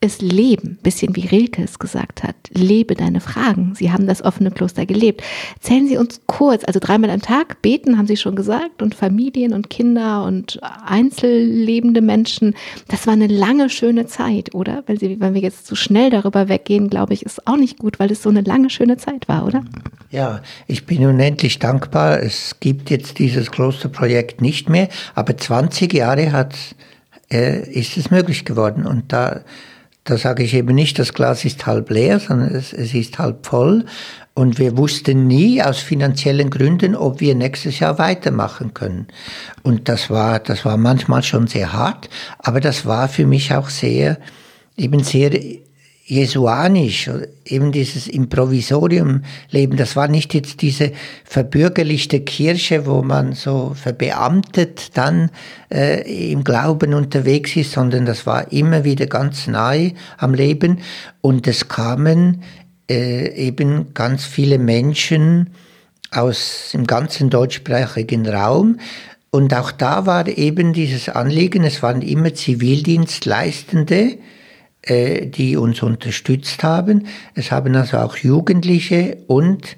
es 0.02 0.22
leben, 0.22 0.78
bisschen 0.82 1.14
wie 1.14 1.26
Rilke 1.26 1.62
es 1.62 1.78
gesagt 1.78 2.22
hat. 2.22 2.34
Lebe 2.54 2.94
deine 2.94 3.20
Fragen. 3.20 3.74
Sie 3.74 3.92
haben 3.92 4.06
das 4.06 4.22
offene 4.24 4.50
Kloster 4.50 4.86
gelebt. 4.86 5.22
Erzählen 5.56 5.86
Sie 5.86 5.98
uns 5.98 6.22
kurz, 6.26 6.64
also 6.64 6.80
dreimal 6.80 7.10
am 7.10 7.20
Tag 7.20 7.60
beten, 7.60 7.98
haben 7.98 8.06
Sie 8.06 8.16
schon 8.16 8.34
gesagt, 8.34 8.80
und 8.80 8.94
Familien 8.94 9.52
und 9.52 9.68
Kinder 9.68 10.24
und 10.24 10.58
einzellebende 10.86 12.00
Menschen. 12.00 12.54
Das 12.88 13.06
war 13.06 13.12
eine 13.12 13.26
lange, 13.26 13.68
schöne 13.68 14.06
Zeit, 14.06 14.54
oder? 14.54 14.84
Weil 14.86 14.98
Sie, 14.98 15.20
wenn 15.20 15.34
wir 15.34 15.42
jetzt 15.42 15.66
zu 15.66 15.76
schnell 15.76 16.08
darüber 16.08 16.48
weggehen, 16.48 16.88
glaube 16.88 17.12
ich, 17.12 17.26
ist 17.26 17.46
auch 17.46 17.58
nicht 17.58 17.78
gut, 17.78 17.98
weil 17.98 18.10
es 18.10 18.22
so 18.22 18.30
eine 18.30 18.40
lange, 18.40 18.70
schöne 18.70 18.96
Zeit 18.96 19.28
war, 19.28 19.44
oder? 19.44 19.62
Ja, 20.10 20.40
ich 20.66 20.86
bin 20.86 21.04
unendlich 21.04 21.58
dankbar. 21.58 22.22
Es 22.22 22.58
gibt 22.58 22.88
jetzt 22.88 23.18
dieses 23.18 23.50
Klosterprojekt 23.50 24.40
nicht 24.40 24.70
mehr, 24.70 24.88
aber 25.14 25.36
20 25.36 25.92
Jahre 25.92 26.32
hat, 26.32 26.54
äh, 27.30 27.68
ist 27.70 27.98
es 27.98 28.10
möglich 28.10 28.46
geworden. 28.46 28.86
Und 28.86 29.12
da 29.12 29.42
da 30.04 30.16
sage 30.16 30.42
ich 30.42 30.54
eben 30.54 30.74
nicht, 30.74 30.98
das 30.98 31.12
Glas 31.12 31.44
ist 31.44 31.66
halb 31.66 31.90
leer, 31.90 32.20
sondern 32.20 32.54
es, 32.54 32.72
es 32.72 32.94
ist 32.94 33.18
halb 33.18 33.46
voll. 33.46 33.84
Und 34.34 34.58
wir 34.58 34.76
wussten 34.76 35.26
nie 35.26 35.62
aus 35.62 35.78
finanziellen 35.78 36.50
Gründen, 36.50 36.96
ob 36.96 37.20
wir 37.20 37.34
nächstes 37.34 37.78
Jahr 37.80 37.98
weitermachen 37.98 38.72
können. 38.72 39.08
Und 39.62 39.88
das 39.88 40.08
war, 40.08 40.38
das 40.38 40.64
war 40.64 40.76
manchmal 40.76 41.22
schon 41.22 41.46
sehr 41.46 41.72
hart, 41.72 42.08
aber 42.38 42.60
das 42.60 42.86
war 42.86 43.08
für 43.08 43.26
mich 43.26 43.52
auch 43.54 43.68
sehr, 43.68 44.18
eben 44.76 45.02
sehr 45.02 45.32
jesuanisch, 46.10 47.08
eben 47.44 47.72
dieses 47.72 48.08
Improvisorium-Leben, 48.08 49.76
das 49.76 49.96
war 49.96 50.08
nicht 50.08 50.34
jetzt 50.34 50.60
diese 50.60 50.92
verbürgerlichte 51.24 52.20
Kirche, 52.20 52.84
wo 52.86 53.02
man 53.02 53.32
so 53.32 53.72
verbeamtet 53.74 54.96
dann 54.96 55.30
äh, 55.72 56.32
im 56.32 56.42
Glauben 56.44 56.94
unterwegs 56.94 57.56
ist, 57.56 57.72
sondern 57.72 58.06
das 58.06 58.26
war 58.26 58.52
immer 58.52 58.84
wieder 58.84 59.06
ganz 59.06 59.46
nahe 59.46 59.92
am 60.18 60.34
Leben. 60.34 60.80
Und 61.20 61.46
es 61.46 61.68
kamen 61.68 62.42
äh, 62.90 63.32
eben 63.34 63.94
ganz 63.94 64.24
viele 64.24 64.58
Menschen 64.58 65.50
aus 66.10 66.70
dem 66.74 66.86
ganzen 66.86 67.30
deutschsprachigen 67.30 68.28
Raum, 68.28 68.78
und 69.32 69.54
auch 69.54 69.70
da 69.70 70.06
war 70.06 70.26
eben 70.26 70.72
dieses 70.72 71.08
Anliegen, 71.08 71.62
es 71.62 71.84
waren 71.84 72.02
immer 72.02 72.34
Zivildienstleistende, 72.34 74.18
äh, 74.82 75.26
die 75.26 75.56
uns 75.56 75.82
unterstützt 75.82 76.62
haben. 76.62 77.06
Es 77.34 77.50
haben 77.50 77.74
also 77.76 77.98
auch 77.98 78.16
Jugendliche 78.16 79.18
und 79.26 79.76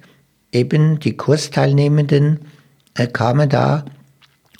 eben 0.52 1.00
die 1.00 1.16
Kursteilnehmenden 1.16 2.40
äh, 2.96 3.06
kamen 3.06 3.48
da 3.48 3.84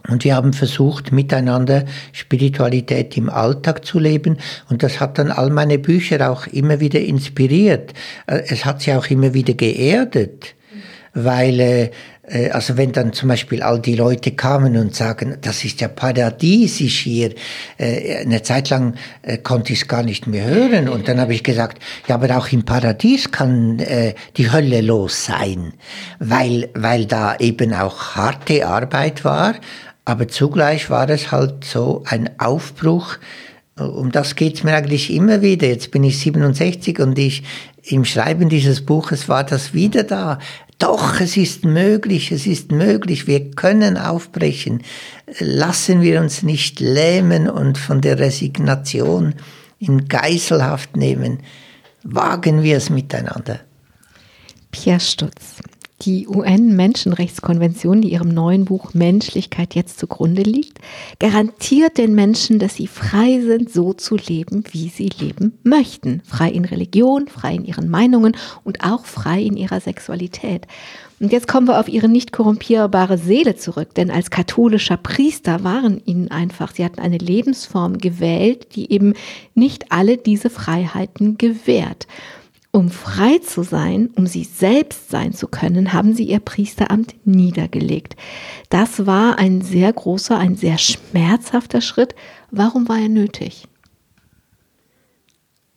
und 0.09 0.25
wir 0.25 0.35
haben 0.35 0.53
versucht, 0.53 1.13
miteinander 1.13 1.85
Spiritualität 2.13 3.17
im 3.17 3.31
Alltag 3.31 3.85
zu 3.85 3.99
leben. 3.99 4.39
Und 4.69 4.83
das 4.83 5.01
hat 5.01 5.19
dann 5.19 5.31
all 5.31 5.51
meine 5.51 5.79
Bücher 5.79 6.31
auch 6.31 6.47
immer 6.49 6.81
wieder 6.81 7.01
inspiriert. 7.01 7.93
Äh, 8.27 8.43
es 8.49 8.65
hat 8.65 8.83
sie 8.83 8.95
auch 8.95 9.07
immer 9.07 9.35
wieder 9.35 9.55
geerdet, 9.55 10.55
weil 11.15 11.91
äh, 12.33 12.51
also 12.51 12.77
wenn 12.77 12.93
dann 12.93 13.13
zum 13.13 13.29
Beispiel 13.29 13.63
all 13.63 13.81
die 13.81 13.97
Leute 13.97 14.33
kamen 14.33 14.77
und 14.77 14.95
sagen, 14.95 15.37
das 15.41 15.65
ist 15.65 15.81
ja 15.81 15.89
paradiesisch 15.89 17.01
hier, 17.01 17.35
äh, 17.79 18.19
eine 18.19 18.43
Zeit 18.43 18.71
lang 18.71 18.95
äh, 19.23 19.39
konnte 19.39 19.73
ich 19.73 19.83
es 19.83 19.89
gar 19.89 20.03
nicht 20.03 20.27
mehr 20.27 20.45
hören 20.45 20.89
und 20.89 21.09
dann 21.09 21.21
habe 21.21 21.35
ich 21.35 21.43
gesagt, 21.43 21.83
ja, 22.09 22.15
aber 22.15 22.37
auch 22.37 22.49
im 22.53 22.65
Paradies 22.65 23.31
kann 23.31 23.83
die 24.37 24.51
Hölle 24.51 24.81
los 24.81 25.27
sein, 25.27 25.75
weil, 26.19 26.69
weil 26.75 27.07
da 27.07 27.37
eben 27.37 27.73
auch 27.75 28.15
harte 28.17 28.67
Arbeit 28.67 29.25
war, 29.25 29.55
Aber 30.05 30.27
zugleich 30.29 30.91
war 30.91 31.09
es 31.11 31.31
halt 31.31 31.65
so 31.65 32.03
ein 32.07 32.31
Aufbruch. 32.39 33.19
Um 33.77 34.11
das 34.11 34.35
geht 34.35 34.57
es 34.57 34.65
mir 34.65 34.75
eigentlich 34.75 35.13
immer 35.13 35.43
wieder. 35.43 35.69
Jetzt 35.69 35.91
bin 35.91 36.05
ich 36.05 36.19
67 36.19 36.99
und 36.99 37.19
ich 37.19 37.45
im 37.85 38.05
Schreiben 38.05 38.49
dieses 38.49 38.85
Buches 38.85 39.29
war 39.29 39.45
das 39.45 39.75
wieder 39.75 40.03
da. 40.03 40.39
Doch, 40.83 41.21
es 41.21 41.37
ist 41.37 41.65
möglich, 41.65 42.33
es 42.33 42.45
ist 42.45 42.73
möglich, 42.73 43.29
wir 43.29 43.53
können 43.53 43.97
aufbrechen. 43.97 44.83
Lassen 45.39 46.01
wir 46.01 46.21
uns 46.21 46.43
nicht 46.43 46.81
lähmen 46.81 47.49
und 47.49 47.79
von 47.79 48.01
der 48.01 48.19
Resignation 48.19 49.37
in 49.79 50.09
Geiselhaft 50.09 50.97
nehmen. 50.97 51.39
Wagen 52.03 52.65
wir 52.65 52.79
es 52.79 52.91
miteinander. 52.91 53.61
Pierre 54.73 54.99
Stutz. 54.99 55.63
Die 56.05 56.27
UN-Menschenrechtskonvention, 56.27 58.01
die 58.01 58.11
ihrem 58.11 58.29
neuen 58.29 58.65
Buch 58.65 58.93
Menschlichkeit 58.93 59.77
jetzt 59.77 60.01
zugrunde 60.01 60.43
liegt, 60.43 60.79
garantiert 61.21 61.97
den 61.97 62.17
Menschen, 62.17 62.59
dass 62.59 62.75
sie 62.75 62.89
frei 62.89 63.41
sind, 63.41 63.73
so 63.73 63.93
zu 63.93 64.17
leben, 64.17 64.65
wie 64.73 64.89
sie 64.89 65.11
leben 65.21 65.59
möchten. 65.63 66.21
Frei 66.27 66.51
in 66.51 66.65
Religion, 66.65 67.29
frei 67.29 67.55
in 67.55 67.65
ihren 67.65 67.89
Meinungen 67.89 68.37
und 68.65 68.83
auch 68.83 69.05
frei 69.05 69.43
in 69.43 69.57
ihrer 69.57 69.81
Sexualität. 69.81 70.67
Und 71.21 71.31
jetzt 71.31 71.47
kommen 71.47 71.69
wir 71.69 71.79
auf 71.79 71.89
ihre 71.89 72.09
nicht 72.09 72.33
korrumpierbare 72.33 73.17
Seele 73.17 73.55
zurück, 73.55 73.95
denn 73.95 74.11
als 74.11 74.31
katholischer 74.31 74.97
Priester 74.97 75.63
waren 75.63 76.03
ihnen 76.05 76.33
einfach, 76.33 76.75
sie 76.75 76.85
hatten 76.85 76.99
eine 76.99 77.19
Lebensform 77.19 77.99
gewählt, 77.99 78.75
die 78.75 78.91
eben 78.91 79.15
nicht 79.55 79.93
alle 79.93 80.17
diese 80.17 80.51
Freiheiten 80.51 81.39
gewährt. 81.39 82.09
Um 82.75 82.91
frei 82.91 83.39
zu 83.39 83.63
sein, 83.63 84.09
um 84.17 84.27
sie 84.27 84.45
selbst 84.45 85.11
sein 85.11 85.35
zu 85.35 85.47
können, 85.47 85.93
haben 85.93 86.15
sie 86.15 86.25
ihr 86.25 86.41
Priesteramt 86.41 87.15
niedergelegt. 87.27 88.17
Das 88.71 89.05
war 89.05 89.39
ein 89.39 89.61
sehr 89.61 89.93
großer, 89.93 90.39
ein 90.39 90.57
sehr 90.57 90.79
schmerzhafter 90.79 91.83
Schritt. 91.83 92.15
Warum 92.51 92.89
war 92.89 92.99
er 92.99 93.11
nötig? 93.11 93.69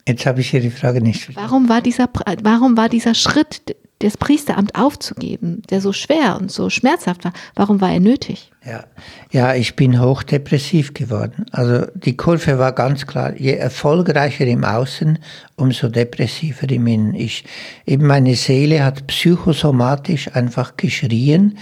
Jetzt 0.08 0.26
habe 0.26 0.40
ich 0.40 0.52
hier 0.52 0.62
die 0.62 0.70
Frage 0.70 1.02
nicht. 1.02 1.36
Warum 1.36 1.68
war 1.68 1.82
dieser, 1.82 2.08
warum 2.44 2.78
war 2.78 2.88
dieser 2.88 3.14
Schritt 3.14 3.76
das 4.00 4.18
Priesteramt 4.18 4.76
aufzugeben, 4.76 5.62
der 5.70 5.80
so 5.80 5.94
schwer 5.94 6.38
und 6.40 6.52
so 6.52 6.70
schmerzhaft 6.70 7.24
war, 7.24 7.34
warum 7.56 7.80
war 7.80 7.92
er 7.92 8.02
nötig? 8.02 8.52
Ja, 8.66 8.84
ja 9.32 9.56
ich 9.56 9.76
bin 9.76 10.02
hochdepressiv 10.02 10.94
geworden. 10.94 11.46
Also 11.52 11.88
die 11.94 12.18
Kurve 12.18 12.60
war 12.60 12.74
ganz 12.74 13.08
klar, 13.08 13.34
je 13.38 13.54
erfolgreicher 13.54 14.46
im 14.46 14.66
Außen, 14.66 15.20
umso 15.56 15.88
depressiver 15.88 16.70
im 16.70 16.88
Innen. 16.88 17.16
Ich, 17.16 17.46
eben 17.86 18.06
meine 18.06 18.36
Seele 18.36 18.84
hat 18.84 19.08
psychosomatisch 19.08 20.34
einfach 20.36 20.76
geschrien 20.76 21.58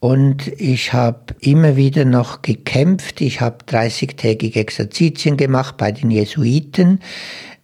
und 0.00 0.46
ich 0.46 0.92
habe 0.92 1.34
immer 1.40 1.76
wieder 1.76 2.04
noch 2.04 2.42
gekämpft. 2.42 3.20
Ich 3.20 3.40
habe 3.40 3.64
30-tägige 3.68 4.60
Exerzitien 4.60 5.36
gemacht 5.36 5.76
bei 5.76 5.90
den 5.90 6.10
Jesuiten 6.10 7.00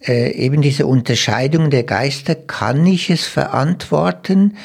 äh, 0.07 0.33
eben 0.33 0.63
diese 0.63 0.87
Unterscheidung 0.87 1.71
der 1.71 1.85
Geister, 1.85 2.35
kann 2.35 2.87
ich 2.87 3.11
es 3.11 3.27
verantworten, 3.27 4.57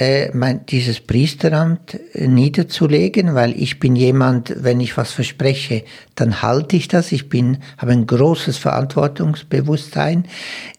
äh, 0.00 0.30
mein, 0.32 0.64
dieses 0.66 1.00
Priesteramt 1.00 1.98
äh, 2.14 2.28
niederzulegen, 2.28 3.34
weil 3.34 3.60
ich 3.60 3.80
bin 3.80 3.96
jemand, 3.96 4.54
wenn 4.62 4.78
ich 4.78 4.96
was 4.96 5.10
verspreche, 5.10 5.82
dann 6.14 6.40
halte 6.40 6.76
ich 6.76 6.86
das. 6.86 7.10
Ich 7.10 7.28
bin, 7.28 7.58
habe 7.78 7.92
ein 7.92 8.06
großes 8.06 8.58
Verantwortungsbewusstsein. 8.58 10.26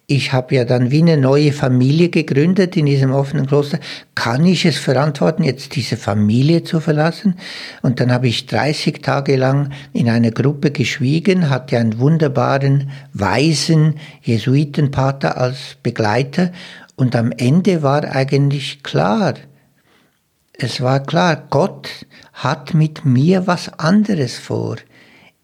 Ich 0.08 0.32
habe 0.32 0.56
ja 0.56 0.64
dann 0.64 0.90
wie 0.90 1.02
eine 1.02 1.18
neue 1.18 1.52
Familie 1.52 2.08
gegründet 2.08 2.78
in 2.78 2.86
diesem 2.86 3.12
offenen 3.12 3.46
Kloster. 3.46 3.80
Kann 4.16 4.46
ich 4.46 4.66
es 4.66 4.78
verantworten, 4.78 5.44
jetzt 5.44 5.76
diese 5.76 5.98
Familie 5.98 6.64
zu 6.64 6.80
verlassen? 6.80 7.36
Und 7.82 8.00
dann 8.00 8.14
habe 8.14 8.30
ich 8.30 8.46
30 8.46 9.02
Tage 9.02 9.36
lang 9.36 9.72
in 9.92 10.10
einer 10.10 10.32
Gruppe 10.32 10.72
geschwiegen, 10.72 11.50
hatte 11.50 11.78
einen 11.78 12.00
wunderbaren, 12.00 12.90
weisen 13.14 13.96
Jesuitenpater 14.22 15.38
als 15.38 15.76
Begleiter 15.84 16.54
und 17.00 17.16
am 17.16 17.32
Ende 17.32 17.82
war 17.82 18.04
eigentlich 18.04 18.84
klar, 18.84 19.36
es 20.52 20.82
war 20.82 21.00
klar, 21.00 21.48
Gott 21.50 21.88
hat 22.34 22.74
mit 22.74 23.06
mir 23.06 23.48
was 23.48 23.80
anderes 23.80 24.38
vor. 24.38 24.76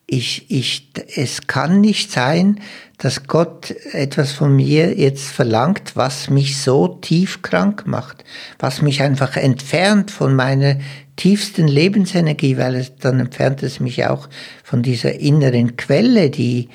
Ich, 0.05 0.51
ich, 0.51 0.91
es 1.15 1.47
kann 1.47 1.79
nicht 1.79 2.11
sein, 2.11 2.59
dass 2.97 3.27
Gott 3.27 3.71
etwas 3.93 4.33
von 4.33 4.53
mir 4.53 4.99
jetzt 4.99 5.29
verlangt, 5.29 5.95
was 5.95 6.29
mich 6.29 6.57
so 6.57 6.89
tief 6.89 7.41
krank 7.41 7.87
macht, 7.87 8.25
was 8.59 8.81
mich 8.81 9.01
einfach 9.01 9.37
entfernt 9.37 10.11
von 10.11 10.35
meiner 10.35 10.77
tiefsten 11.15 11.69
Lebensenergie, 11.69 12.57
weil 12.57 12.75
es 12.75 12.97
dann 12.97 13.21
entfernt 13.21 13.63
es 13.63 13.79
mich 13.79 14.05
auch 14.05 14.27
von 14.61 14.83
dieser 14.83 15.21
inneren 15.21 15.77
Quelle, 15.77 16.29
die 16.29 16.67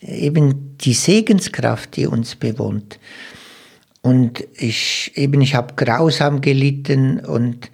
eben 0.00 0.76
die 0.78 0.94
Segenskraft, 0.94 1.94
die 1.94 2.08
uns 2.08 2.34
bewohnt. 2.34 2.98
Und 4.04 4.44
ich 4.58 5.12
eben, 5.14 5.40
ich 5.40 5.54
habe 5.54 5.76
grausam 5.76 6.42
gelitten 6.42 7.20
und, 7.20 7.70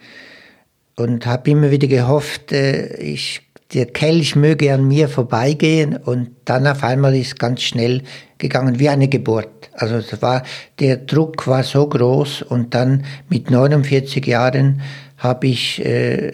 und 0.95 1.27
habe 1.27 1.51
immer 1.51 1.73
wieder 1.73 1.89
gehofft, 1.89 2.53
äh, 2.53 2.95
ich, 2.99 3.41
der 3.75 3.87
Kelch 3.87 4.37
möge 4.37 4.73
an 4.73 4.87
mir 4.87 5.09
vorbeigehen. 5.09 5.97
Und 5.97 6.31
dann 6.45 6.69
auf 6.69 6.85
einmal 6.85 7.17
ist 7.17 7.41
ganz 7.41 7.63
schnell 7.63 8.03
gegangen, 8.39 8.79
wie 8.79 8.89
eine 8.89 9.09
Geburt. 9.09 9.71
Also 9.73 9.97
es 9.97 10.23
war, 10.23 10.45
der 10.79 10.99
Druck 10.99 11.49
war 11.49 11.65
so 11.65 11.89
groß. 11.89 12.43
Und 12.43 12.77
dann 12.77 13.07
mit 13.29 13.51
49 13.51 14.25
Jahren 14.25 14.83
habe 15.17 15.49
ich 15.49 15.85
äh, 15.85 16.33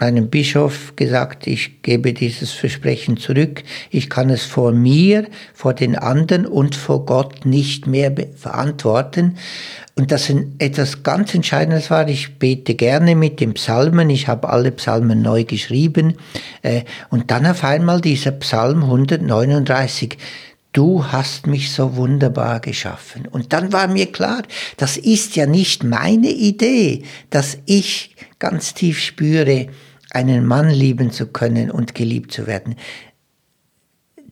meinem 0.00 0.28
Bischof 0.28 0.94
gesagt, 0.96 1.46
ich 1.46 1.82
gebe 1.82 2.12
dieses 2.12 2.52
Versprechen 2.52 3.16
zurück. 3.16 3.62
Ich 3.90 4.08
kann 4.08 4.30
es 4.30 4.44
vor 4.44 4.72
mir, 4.72 5.26
vor 5.54 5.74
den 5.74 5.96
anderen 5.96 6.46
und 6.46 6.74
vor 6.74 7.04
Gott 7.04 7.44
nicht 7.46 7.86
mehr 7.86 8.14
verantworten. 8.36 9.36
Und 9.96 10.12
das 10.12 10.32
etwas 10.58 11.02
ganz 11.02 11.34
Entscheidendes 11.34 11.90
war, 11.90 12.08
ich 12.08 12.38
bete 12.38 12.76
gerne 12.76 13.16
mit 13.16 13.40
den 13.40 13.54
Psalmen, 13.54 14.10
ich 14.10 14.28
habe 14.28 14.48
alle 14.48 14.70
Psalmen 14.70 15.22
neu 15.22 15.42
geschrieben. 15.42 16.14
Äh, 16.62 16.82
und 17.10 17.32
dann 17.32 17.46
auf 17.46 17.64
einmal 17.64 18.00
dieser 18.00 18.30
Psalm 18.30 18.84
139, 18.84 20.16
du 20.72 21.04
hast 21.04 21.48
mich 21.48 21.72
so 21.72 21.96
wunderbar 21.96 22.60
geschaffen. 22.60 23.26
Und 23.26 23.52
dann 23.52 23.72
war 23.72 23.88
mir 23.88 24.12
klar, 24.12 24.42
das 24.76 24.96
ist 24.96 25.34
ja 25.34 25.46
nicht 25.46 25.82
meine 25.82 26.30
Idee, 26.30 27.02
dass 27.30 27.58
ich 27.66 28.14
ganz 28.38 28.74
tief 28.74 29.00
spüre, 29.00 29.66
einen 30.10 30.46
Mann 30.46 30.70
lieben 30.70 31.10
zu 31.10 31.26
können 31.26 31.70
und 31.70 31.94
geliebt 31.94 32.32
zu 32.32 32.46
werden. 32.46 32.76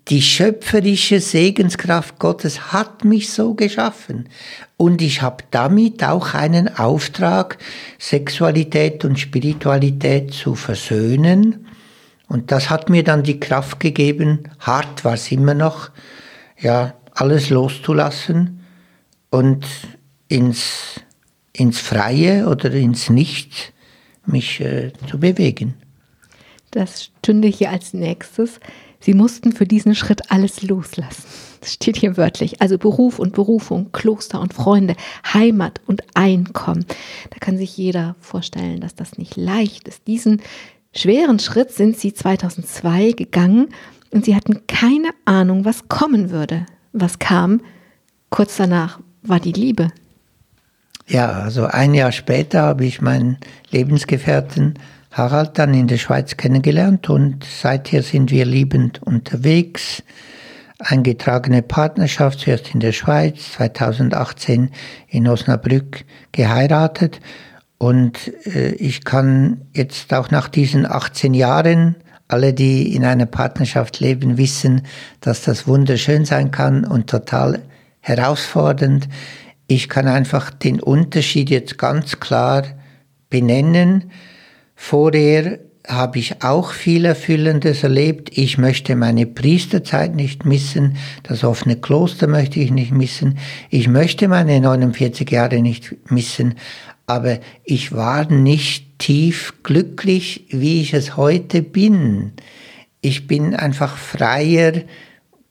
Die 0.08 0.22
schöpferische 0.22 1.20
Segenskraft 1.20 2.20
Gottes 2.20 2.72
hat 2.72 3.04
mich 3.04 3.32
so 3.32 3.54
geschaffen 3.54 4.28
und 4.76 5.02
ich 5.02 5.20
habe 5.20 5.42
damit 5.50 6.04
auch 6.04 6.32
einen 6.32 6.76
Auftrag, 6.76 7.58
Sexualität 7.98 9.04
und 9.04 9.18
Spiritualität 9.18 10.32
zu 10.32 10.54
versöhnen. 10.54 11.66
Und 12.28 12.52
das 12.52 12.70
hat 12.70 12.88
mir 12.88 13.02
dann 13.02 13.24
die 13.24 13.40
Kraft 13.40 13.80
gegeben, 13.80 14.44
hart 14.60 15.04
war 15.04 15.14
es 15.14 15.32
immer 15.32 15.54
noch, 15.54 15.90
ja, 16.60 16.94
alles 17.12 17.50
loszulassen 17.50 18.64
und 19.30 19.66
ins, 20.28 21.00
ins 21.52 21.80
Freie 21.80 22.46
oder 22.46 22.72
ins 22.72 23.10
Nichts 23.10 23.72
mich 24.28 24.60
äh, 24.60 24.92
zu 25.08 25.18
bewegen. 25.18 25.74
Das 26.70 27.04
stünde 27.04 27.48
hier 27.48 27.70
als 27.70 27.94
nächstes. 27.94 28.60
Sie 29.00 29.14
mussten 29.14 29.52
für 29.52 29.66
diesen 29.66 29.94
Schritt 29.94 30.30
alles 30.30 30.62
loslassen. 30.62 31.24
Das 31.60 31.72
steht 31.74 31.96
hier 31.96 32.16
wörtlich. 32.16 32.60
Also 32.60 32.78
Beruf 32.78 33.18
und 33.18 33.32
Berufung, 33.32 33.92
Kloster 33.92 34.40
und 34.40 34.54
Freunde, 34.54 34.96
Heimat 35.32 35.80
und 35.86 36.02
Einkommen. 36.14 36.84
Da 37.30 37.38
kann 37.38 37.58
sich 37.58 37.76
jeder 37.76 38.16
vorstellen, 38.20 38.80
dass 38.80 38.94
das 38.94 39.18
nicht 39.18 39.36
leicht 39.36 39.88
ist. 39.88 40.06
Diesen 40.06 40.42
schweren 40.94 41.38
Schritt 41.38 41.72
sind 41.72 41.98
sie 41.98 42.14
2002 42.14 43.12
gegangen 43.12 43.68
und 44.10 44.24
sie 44.24 44.34
hatten 44.34 44.66
keine 44.66 45.10
Ahnung, 45.24 45.64
was 45.64 45.88
kommen 45.88 46.30
würde. 46.30 46.66
Was 46.92 47.18
kam? 47.18 47.60
Kurz 48.30 48.56
danach 48.56 49.00
war 49.22 49.40
die 49.40 49.52
Liebe, 49.52 49.88
ja, 51.08 51.30
also 51.30 51.66
ein 51.66 51.94
Jahr 51.94 52.12
später 52.12 52.62
habe 52.62 52.84
ich 52.84 53.00
meinen 53.00 53.38
Lebensgefährten 53.70 54.74
Harald 55.16 55.58
dann 55.58 55.72
in 55.72 55.86
der 55.86 55.96
Schweiz 55.96 56.36
kennengelernt 56.36 57.08
und 57.08 57.44
seither 57.44 58.02
sind 58.02 58.30
wir 58.30 58.44
liebend 58.44 59.02
unterwegs. 59.02 60.02
Eingetragene 60.78 61.62
Partnerschaft, 61.62 62.40
zuerst 62.40 62.74
in 62.74 62.80
der 62.80 62.92
Schweiz, 62.92 63.52
2018 63.52 64.70
in 65.08 65.26
Osnabrück 65.26 66.04
geheiratet. 66.32 67.20
Und 67.78 68.30
äh, 68.44 68.72
ich 68.72 69.04
kann 69.04 69.62
jetzt 69.72 70.12
auch 70.12 70.30
nach 70.30 70.48
diesen 70.48 70.84
18 70.84 71.32
Jahren, 71.32 71.96
alle, 72.28 72.52
die 72.52 72.94
in 72.94 73.04
einer 73.04 73.24
Partnerschaft 73.24 74.00
leben, 74.00 74.36
wissen, 74.36 74.82
dass 75.20 75.42
das 75.42 75.66
wunderschön 75.66 76.26
sein 76.26 76.50
kann 76.50 76.84
und 76.84 77.09
total 77.09 77.62
herausfordernd. 78.00 79.09
Ich 79.68 79.88
kann 79.88 80.06
einfach 80.06 80.50
den 80.50 80.80
Unterschied 80.80 81.50
jetzt 81.50 81.78
ganz 81.78 82.20
klar 82.20 82.64
benennen. 83.30 84.10
Vorher 84.74 85.58
habe 85.88 86.18
ich 86.18 86.42
auch 86.42 86.72
viel 86.72 87.04
Erfüllendes 87.04 87.82
erlebt. 87.82 88.36
Ich 88.36 88.58
möchte 88.58 88.96
meine 88.96 89.26
Priesterzeit 89.26 90.14
nicht 90.14 90.44
missen, 90.44 90.96
das 91.22 91.44
offene 91.44 91.76
Kloster 91.76 92.26
möchte 92.26 92.60
ich 92.60 92.70
nicht 92.70 92.92
missen, 92.92 93.38
ich 93.70 93.88
möchte 93.88 94.28
meine 94.28 94.60
49 94.60 95.30
Jahre 95.30 95.60
nicht 95.60 96.10
missen, 96.10 96.54
aber 97.06 97.38
ich 97.62 97.92
war 97.92 98.30
nicht 98.30 98.98
tief 98.98 99.54
glücklich, 99.62 100.46
wie 100.50 100.80
ich 100.80 100.92
es 100.92 101.16
heute 101.16 101.62
bin. 101.62 102.32
Ich 103.00 103.28
bin 103.28 103.54
einfach 103.54 103.96
freier, 103.96 104.72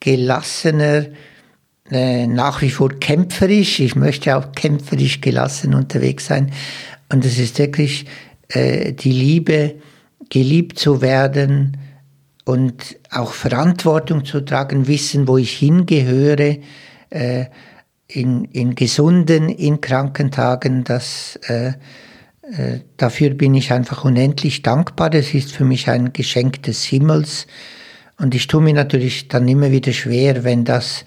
gelassener, 0.00 1.06
äh, 1.90 2.26
nach 2.26 2.62
wie 2.62 2.70
vor 2.70 2.90
kämpferisch. 2.90 3.80
Ich 3.80 3.96
möchte 3.96 4.36
auch 4.36 4.52
kämpferisch 4.52 5.20
gelassen 5.20 5.74
unterwegs 5.74 6.26
sein. 6.26 6.52
Und 7.12 7.24
es 7.24 7.38
ist 7.38 7.58
wirklich 7.58 8.06
äh, 8.48 8.92
die 8.92 9.12
Liebe, 9.12 9.76
geliebt 10.28 10.78
zu 10.78 11.02
werden 11.02 11.76
und 12.44 12.96
auch 13.10 13.32
Verantwortung 13.32 14.24
zu 14.24 14.40
tragen, 14.40 14.88
wissen, 14.88 15.28
wo 15.28 15.36
ich 15.36 15.52
hingehöre, 15.52 16.58
äh, 17.10 17.46
in, 18.08 18.44
in 18.46 18.74
gesunden, 18.74 19.48
in 19.48 19.80
kranken 19.80 20.30
Tagen, 20.30 20.84
das, 20.84 21.38
äh, 21.48 21.68
äh, 22.42 22.80
dafür 22.96 23.30
bin 23.30 23.54
ich 23.54 23.72
einfach 23.72 24.04
unendlich 24.04 24.62
dankbar. 24.62 25.10
Das 25.10 25.34
ist 25.34 25.52
für 25.52 25.64
mich 25.64 25.88
ein 25.88 26.12
Geschenk 26.12 26.62
des 26.62 26.84
Himmels. 26.84 27.46
Und 28.18 28.34
ich 28.34 28.46
tue 28.46 28.62
mir 28.62 28.74
natürlich 28.74 29.28
dann 29.28 29.48
immer 29.48 29.72
wieder 29.72 29.92
schwer, 29.92 30.44
wenn 30.44 30.64
das, 30.64 31.04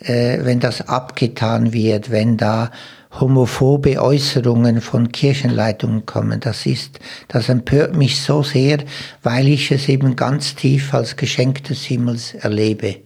äh, 0.00 0.38
wenn 0.42 0.60
das 0.60 0.88
abgetan 0.88 1.72
wird, 1.72 2.10
wenn 2.10 2.36
da 2.36 2.70
homophobe 3.18 4.00
Äußerungen 4.00 4.80
von 4.80 5.10
Kirchenleitungen 5.10 6.06
kommen. 6.06 6.40
Das 6.40 6.66
ist, 6.66 7.00
das 7.28 7.48
empört 7.48 7.96
mich 7.96 8.22
so 8.22 8.42
sehr, 8.42 8.78
weil 9.22 9.48
ich 9.48 9.70
es 9.72 9.88
eben 9.88 10.16
ganz 10.16 10.54
tief 10.54 10.94
als 10.94 11.16
Geschenk 11.16 11.64
des 11.64 11.82
Himmels 11.84 12.34
erlebe. 12.34 12.96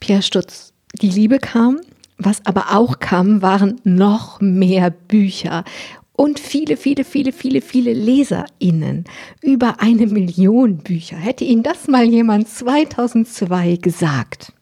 Pierre 0.00 0.22
Stutz, 0.22 0.72
die 1.00 1.10
Liebe 1.10 1.38
kam, 1.38 1.80
was 2.18 2.44
aber 2.44 2.74
auch 2.74 2.98
kam, 2.98 3.42
waren 3.42 3.80
noch 3.84 4.40
mehr 4.40 4.90
Bücher 4.90 5.64
und 6.12 6.40
viele, 6.40 6.76
viele, 6.76 7.04
viele, 7.04 7.32
viele, 7.32 7.60
viele 7.60 7.92
LeserInnen. 7.92 9.04
Über 9.42 9.80
eine 9.80 10.06
Million 10.06 10.78
Bücher. 10.78 11.16
Hätte 11.16 11.44
Ihnen 11.44 11.62
das 11.62 11.88
mal 11.88 12.04
jemand 12.04 12.48
2002 12.48 13.76
gesagt? 13.76 14.52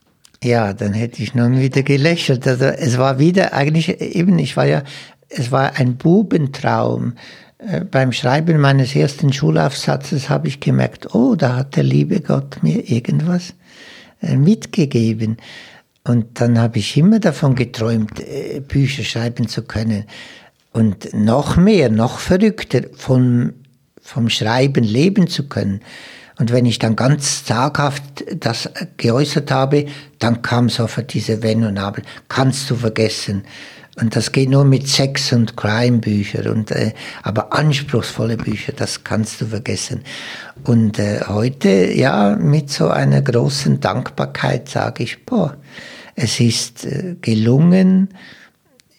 Ja, 0.45 0.75
dann 0.75 0.93
hätte 0.93 1.23
ich 1.23 1.35
nun 1.35 1.59
wieder 1.59 1.83
gelächelt. 1.83 2.47
Also 2.47 2.67
es 2.67 2.99
war 2.99 3.19
wieder 3.19 3.55
eigentlich 3.55 3.99
eben, 4.01 4.39
ich 4.39 4.59
war 4.59 4.67
ja, 4.67 4.83
es 5.31 5.51
war 5.51 5.77
ein 5.77 5.97
Bubentraum. 5.97 7.15
Äh, 7.57 7.81
beim 7.81 8.13
Schreiben 8.13 8.61
meines 8.61 8.95
ersten 8.95 9.33
Schulaufsatzes 9.33 10.29
habe 10.29 10.49
ich 10.49 10.61
gemerkt, 10.61 11.15
oh, 11.15 11.35
da 11.35 11.57
hat 11.57 11.77
der 11.77 11.85
liebe 11.85 12.21
Gott 12.21 12.63
mir 12.63 12.91
irgendwas 12.91 13.55
äh, 14.21 14.37
mitgegeben. 14.37 15.39
Und 16.07 16.39
dann 16.43 16.59
habe 16.59 16.79
ich 16.79 16.95
immer 16.99 17.21
davon 17.21 17.55
geträumt, 17.55 18.21
äh, 18.21 18.61
Bücher 18.61 19.03
schreiben 19.03 19.49
zu 19.49 19.63
können. 19.63 20.05
Und 20.75 21.15
noch 21.15 21.57
mehr, 21.57 21.89
noch 21.89 22.19
verrückter, 22.19 22.83
vom, 22.93 23.55
vom 24.03 24.29
Schreiben 24.29 24.85
leben 24.85 25.27
zu 25.27 25.49
können. 25.49 25.81
Und 26.39 26.53
wenn 26.53 26.67
ich 26.67 26.79
dann 26.79 26.97
ganz 26.97 27.45
zaghaft 27.45 28.25
das 28.39 28.69
geäußert 28.97 29.51
habe, 29.51 29.87
dann 30.19 30.43
kam 30.43 30.69
sofort 30.69 31.15
diese 31.15 31.43
Wenn 31.43 31.65
und 31.65 31.79
Aber. 31.79 32.03
Kannst 32.29 32.69
du 32.71 32.77
vergessen. 32.77 33.45
Und 34.01 34.17
das 34.17 34.33
geht 34.33 34.51
nur 34.51 34.65
mit 34.65 34.89
Sex- 34.89 35.33
und 35.33 35.57
Crime-Büchern. 35.57 36.49
Und, 36.49 36.73
äh, 36.73 36.93
aber 37.23 37.53
anspruchsvolle 37.53 38.37
Bücher, 38.37 38.73
das 38.73 39.05
kannst 39.05 39.41
du 39.41 39.47
vergessen. 39.47 40.03
Und 40.65 40.99
äh, 40.99 41.21
heute, 41.29 41.93
ja, 41.93 42.35
mit 42.35 42.71
so 42.71 42.89
einer 42.89 43.23
großen 43.23 43.79
Dankbarkeit 43.79 44.69
sage 44.69 45.05
ich, 45.05 45.25
boah, 45.25 45.57
es 46.17 46.41
ist 46.41 46.85
äh, 46.85 47.15
gelungen. 47.21 48.09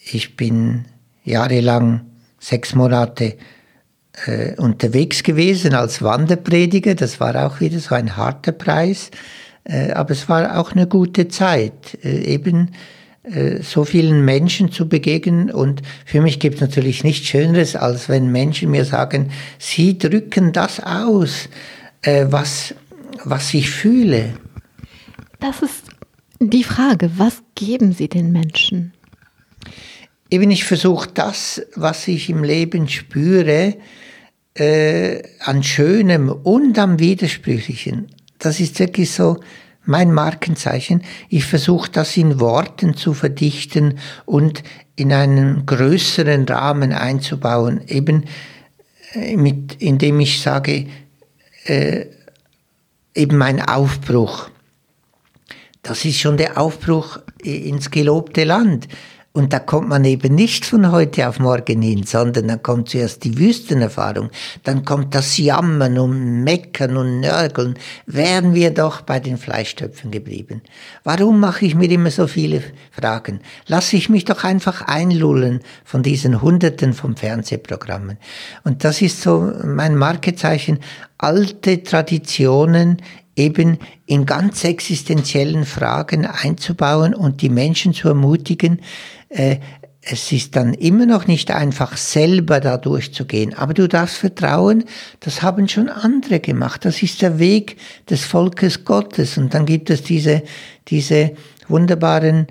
Ich 0.05 0.37
bin 0.37 0.85
jahrelang, 1.25 2.05
sechs 2.39 2.73
Monate 2.73 3.35
äh, 4.25 4.55
unterwegs 4.55 5.23
gewesen 5.23 5.73
als 5.73 6.01
Wanderprediger. 6.01 6.95
Das 6.95 7.19
war 7.19 7.45
auch 7.45 7.59
wieder 7.59 7.79
so 7.79 7.95
ein 7.95 8.15
harter 8.15 8.51
Preis. 8.51 9.11
Äh, 9.63 9.91
aber 9.91 10.11
es 10.11 10.29
war 10.29 10.59
auch 10.59 10.71
eine 10.71 10.87
gute 10.87 11.27
Zeit, 11.27 11.97
äh, 12.03 12.23
eben 12.23 12.71
äh, 13.23 13.61
so 13.63 13.85
vielen 13.85 14.23
Menschen 14.23 14.71
zu 14.71 14.87
begegnen. 14.87 15.51
Und 15.51 15.81
für 16.05 16.21
mich 16.21 16.39
gibt 16.39 16.55
es 16.55 16.61
natürlich 16.61 17.03
nichts 17.03 17.27
Schöneres, 17.27 17.75
als 17.75 18.07
wenn 18.07 18.31
Menschen 18.31 18.71
mir 18.71 18.85
sagen, 18.85 19.31
sie 19.57 19.97
drücken 19.97 20.53
das 20.53 20.79
aus, 20.79 21.49
äh, 22.03 22.27
was, 22.29 22.75
was 23.23 23.53
ich 23.53 23.69
fühle. 23.69 24.33
Das 25.39 25.61
ist 25.61 25.89
die 26.39 26.63
Frage, 26.63 27.11
was 27.17 27.41
geben 27.55 27.93
Sie 27.93 28.09
den 28.09 28.31
Menschen? 28.31 28.93
Eben, 30.35 30.51
ich 30.51 30.65
versuche 30.65 31.09
das, 31.13 31.61
was 31.75 32.09
ich 32.09 32.29
im 32.29 32.43
Leben 32.43 32.89
spüre, 32.89 33.77
äh, 34.53 35.23
an 35.39 35.63
Schönem 35.63 36.27
und 36.27 36.77
am 36.77 36.99
Widersprüchlichen. 36.99 38.09
Das 38.37 38.59
ist 38.59 38.77
wirklich 38.79 39.11
so 39.11 39.39
mein 39.85 40.11
Markenzeichen. 40.11 41.03
Ich 41.29 41.45
versuche 41.45 41.89
das 41.89 42.17
in 42.17 42.41
Worten 42.41 42.97
zu 42.97 43.13
verdichten 43.13 43.97
und 44.25 44.61
in 44.97 45.13
einen 45.13 45.65
größeren 45.65 46.43
Rahmen 46.43 46.91
einzubauen, 46.91 47.79
eben 47.87 48.25
äh, 49.13 49.37
mit, 49.37 49.81
indem 49.81 50.19
ich 50.19 50.41
sage, 50.41 50.87
äh, 51.63 52.07
eben 53.13 53.37
mein 53.37 53.61
Aufbruch. 53.61 54.49
Das 55.81 56.03
ist 56.03 56.19
schon 56.19 56.35
der 56.35 56.57
Aufbruch 56.57 57.19
ins 57.41 57.89
gelobte 57.89 58.43
Land. 58.43 58.89
Und 59.35 59.51
da 59.51 59.59
kommt 59.59 59.89
man 59.89 60.05
eben 60.05 60.33
nicht 60.33 60.65
von 60.65 60.93
heute 60.93 61.27
auf 61.27 61.39
morgen 61.39 61.81
hin, 61.81 62.03
sondern 62.03 62.47
dann 62.47 62.63
kommt 62.63 62.87
zuerst 62.87 63.25
die 63.25 63.37
Wüstenerfahrung, 63.37 64.29
dann 64.63 64.85
kommt 64.85 65.13
das 65.13 65.37
Jammern 65.37 65.99
und 65.99 66.45
Meckern 66.45 66.95
und 66.95 67.19
Nörgeln. 67.19 67.77
Wären 68.05 68.53
wir 68.53 68.71
doch 68.71 69.01
bei 69.01 69.19
den 69.19 69.37
Fleischtöpfen 69.37 70.09
geblieben. 70.09 70.61
Warum 71.03 71.41
mache 71.41 71.65
ich 71.65 71.75
mir 71.75 71.91
immer 71.91 72.11
so 72.11 72.27
viele 72.27 72.63
Fragen? 72.91 73.41
Lass 73.67 73.91
ich 73.91 74.07
mich 74.07 74.23
doch 74.23 74.45
einfach 74.45 74.83
einlullen 74.83 75.59
von 75.83 76.01
diesen 76.01 76.41
Hunderten 76.41 76.93
von 76.93 77.17
Fernsehprogrammen. 77.17 78.17
Und 78.63 78.85
das 78.85 79.01
ist 79.01 79.21
so 79.21 79.51
mein 79.65 79.97
Markezeichen, 79.97 80.79
alte 81.17 81.83
Traditionen 81.83 83.01
eben 83.35 83.79
in 84.05 84.25
ganz 84.25 84.63
existenziellen 84.63 85.65
Fragen 85.65 86.25
einzubauen 86.25 87.13
und 87.13 87.41
die 87.41 87.49
Menschen 87.49 87.93
zu 87.93 88.07
ermutigen, 88.07 88.79
äh, 89.35 89.59
es 90.07 90.31
ist 90.31 90.55
dann 90.55 90.73
immer 90.75 91.07
noch 91.07 91.25
nicht 91.25 91.49
einfach, 91.49 91.97
selber 91.97 92.59
da 92.59 92.77
durchzugehen. 92.77 93.55
Aber 93.55 93.73
du 93.73 93.87
darfst 93.87 94.17
vertrauen, 94.17 94.83
das 95.19 95.41
haben 95.41 95.67
schon 95.67 95.89
andere 95.89 96.39
gemacht. 96.39 96.85
Das 96.85 97.01
ist 97.01 97.23
der 97.23 97.39
Weg 97.39 97.77
des 98.09 98.23
Volkes 98.23 98.85
Gottes. 98.85 99.37
Und 99.37 99.55
dann 99.55 99.65
gibt 99.65 99.89
es 99.89 100.03
diese, 100.03 100.43
diese 100.87 101.31
wunderbaren, 101.67 102.47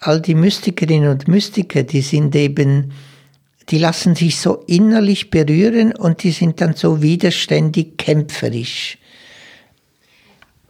all 0.00 0.20
die 0.20 0.34
Mystikerinnen 0.34 1.10
und 1.10 1.28
Mystiker, 1.28 1.84
die 1.84 2.00
sind 2.00 2.34
eben, 2.34 2.92
die 3.68 3.78
lassen 3.78 4.16
sich 4.16 4.38
so 4.38 4.64
innerlich 4.66 5.30
berühren 5.30 5.94
und 5.94 6.24
die 6.24 6.32
sind 6.32 6.60
dann 6.60 6.74
so 6.74 7.00
widerständig 7.00 7.96
kämpferisch. 7.96 8.98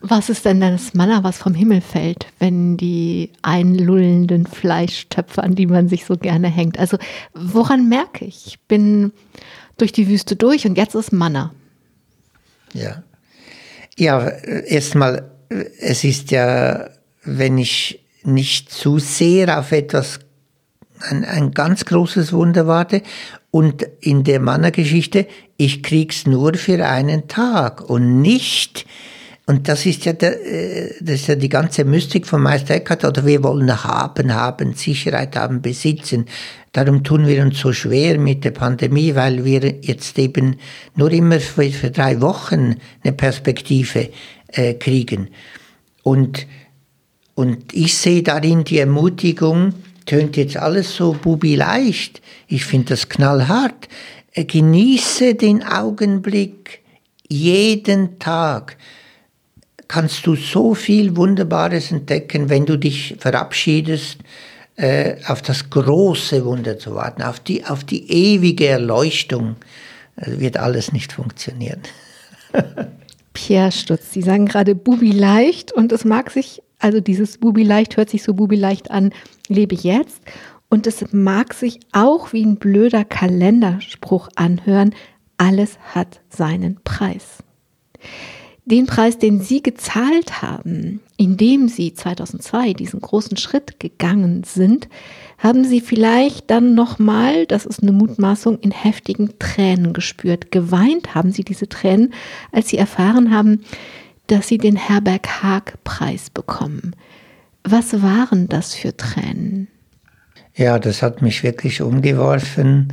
Was 0.00 0.28
ist 0.28 0.44
denn 0.44 0.60
das 0.60 0.94
Manna, 0.94 1.24
was 1.24 1.38
vom 1.38 1.54
Himmel 1.54 1.80
fällt, 1.80 2.26
wenn 2.38 2.76
die 2.76 3.32
einlullenden 3.42 4.46
Fleischtöpfe, 4.46 5.42
an 5.42 5.56
die 5.56 5.66
man 5.66 5.88
sich 5.88 6.04
so 6.04 6.16
gerne 6.16 6.48
hängt? 6.48 6.78
Also 6.78 6.98
woran 7.34 7.88
merke 7.88 8.24
ich? 8.24 8.46
Ich 8.46 8.60
bin 8.60 9.12
durch 9.76 9.92
die 9.92 10.08
Wüste 10.08 10.36
durch 10.36 10.66
und 10.66 10.76
jetzt 10.76 10.94
ist 10.94 11.12
Manna. 11.12 11.52
Ja. 12.72 13.02
Ja, 13.96 14.28
erstmal, 14.28 15.32
es 15.80 16.04
ist 16.04 16.30
ja, 16.30 16.90
wenn 17.24 17.58
ich 17.58 18.04
nicht 18.22 18.70
zu 18.70 19.00
sehr 19.00 19.58
auf 19.58 19.72
etwas, 19.72 20.20
ein, 21.00 21.24
ein 21.24 21.50
ganz 21.50 21.84
großes 21.84 22.32
Wunder 22.32 22.68
warte 22.68 23.02
und 23.50 23.82
in 24.00 24.22
der 24.22 24.38
Manna-Geschichte, 24.38 25.26
ich 25.56 25.82
krieg's 25.82 26.26
nur 26.26 26.54
für 26.54 26.86
einen 26.86 27.26
Tag 27.26 27.88
und 27.88 28.20
nicht, 28.20 28.86
und 29.48 29.66
das 29.66 29.86
ist 29.86 30.04
ja, 30.04 30.12
der, 30.12 30.44
äh, 30.44 30.94
das 31.00 31.22
ist 31.22 31.28
ja 31.28 31.34
die 31.34 31.48
ganze 31.48 31.86
Mystik 31.86 32.26
von 32.26 32.42
Meister 32.42 32.74
Eckhart, 32.74 33.02
oder 33.06 33.24
wir 33.24 33.42
wollen 33.42 33.82
haben, 33.82 34.34
haben, 34.34 34.74
Sicherheit 34.74 35.36
haben, 35.36 35.62
besitzen. 35.62 36.26
Darum 36.72 37.02
tun 37.02 37.26
wir 37.26 37.42
uns 37.42 37.58
so 37.58 37.72
schwer 37.72 38.18
mit 38.18 38.44
der 38.44 38.50
Pandemie, 38.50 39.14
weil 39.14 39.46
wir 39.46 39.76
jetzt 39.80 40.18
eben 40.18 40.56
nur 40.96 41.10
immer 41.12 41.40
für, 41.40 41.70
für 41.70 41.90
drei 41.90 42.20
Wochen 42.20 42.76
eine 43.02 43.14
Perspektive 43.14 44.10
äh, 44.48 44.74
kriegen. 44.74 45.28
Und, 46.02 46.46
und 47.34 47.72
ich 47.72 47.96
sehe 47.96 48.22
darin 48.22 48.64
die 48.64 48.80
Ermutigung, 48.80 49.72
tönt 50.04 50.36
jetzt 50.36 50.58
alles 50.58 50.94
so 50.94 51.14
bubi 51.14 51.56
leicht. 51.56 52.20
Ich 52.48 52.66
finde 52.66 52.90
das 52.90 53.08
knallhart. 53.08 53.88
Äh, 54.32 54.44
genieße 54.44 55.36
den 55.36 55.62
Augenblick, 55.62 56.80
jeden 57.30 58.18
Tag 58.18 58.76
kannst 59.88 60.26
du 60.26 60.36
so 60.36 60.74
viel 60.74 61.16
Wunderbares 61.16 61.90
entdecken, 61.90 62.50
wenn 62.50 62.66
du 62.66 62.76
dich 62.76 63.16
verabschiedest, 63.18 64.18
äh, 64.76 65.16
auf 65.26 65.42
das 65.42 65.70
große 65.70 66.44
Wunder 66.44 66.78
zu 66.78 66.94
warten, 66.94 67.22
auf 67.22 67.40
die, 67.40 67.64
auf 67.64 67.82
die 67.82 68.10
ewige 68.10 68.68
Erleuchtung, 68.68 69.56
äh, 70.16 70.38
wird 70.38 70.56
alles 70.58 70.92
nicht 70.92 71.12
funktionieren. 71.12 71.80
Pierre 73.32 73.72
Stutz, 73.72 74.12
Sie 74.12 74.22
sagen 74.22 74.46
gerade 74.46 74.74
Bubi 74.74 75.10
leicht 75.10 75.72
und 75.72 75.90
es 75.92 76.04
mag 76.04 76.30
sich, 76.30 76.62
also 76.78 77.00
dieses 77.00 77.38
Bubi 77.38 77.62
leicht 77.62 77.96
hört 77.96 78.10
sich 78.10 78.22
so 78.22 78.34
Bubi 78.34 78.56
leicht 78.56 78.90
an, 78.90 79.12
lebe 79.48 79.74
jetzt. 79.74 80.20
Und 80.68 80.86
es 80.86 81.12
mag 81.12 81.54
sich 81.54 81.80
auch 81.92 82.32
wie 82.32 82.44
ein 82.44 82.56
blöder 82.56 83.04
Kalenderspruch 83.04 84.28
anhören, 84.34 84.94
alles 85.38 85.78
hat 85.94 86.20
seinen 86.28 86.78
Preis. 86.84 87.38
Den 88.70 88.84
Preis, 88.84 89.16
den 89.16 89.40
Sie 89.40 89.62
gezahlt 89.62 90.42
haben, 90.42 91.00
indem 91.16 91.68
Sie 91.68 91.94
2002 91.94 92.74
diesen 92.74 93.00
großen 93.00 93.38
Schritt 93.38 93.80
gegangen 93.80 94.44
sind, 94.44 94.88
haben 95.38 95.64
Sie 95.64 95.80
vielleicht 95.80 96.50
dann 96.50 96.74
nochmal, 96.74 97.46
das 97.46 97.64
ist 97.64 97.82
eine 97.82 97.92
Mutmaßung, 97.92 98.58
in 98.58 98.70
heftigen 98.70 99.38
Tränen 99.38 99.94
gespürt. 99.94 100.50
Geweint 100.50 101.14
haben 101.14 101.32
Sie 101.32 101.44
diese 101.44 101.66
Tränen, 101.66 102.12
als 102.52 102.68
Sie 102.68 102.76
erfahren 102.76 103.30
haben, 103.32 103.62
dass 104.26 104.48
Sie 104.48 104.58
den 104.58 104.76
Herberg 104.76 105.42
Haag 105.42 105.82
Preis 105.84 106.28
bekommen. 106.28 106.94
Was 107.64 108.02
waren 108.02 108.48
das 108.48 108.74
für 108.74 108.94
Tränen? 108.94 109.68
Ja, 110.54 110.78
das 110.78 111.00
hat 111.02 111.22
mich 111.22 111.42
wirklich 111.42 111.80
umgeworfen. 111.80 112.92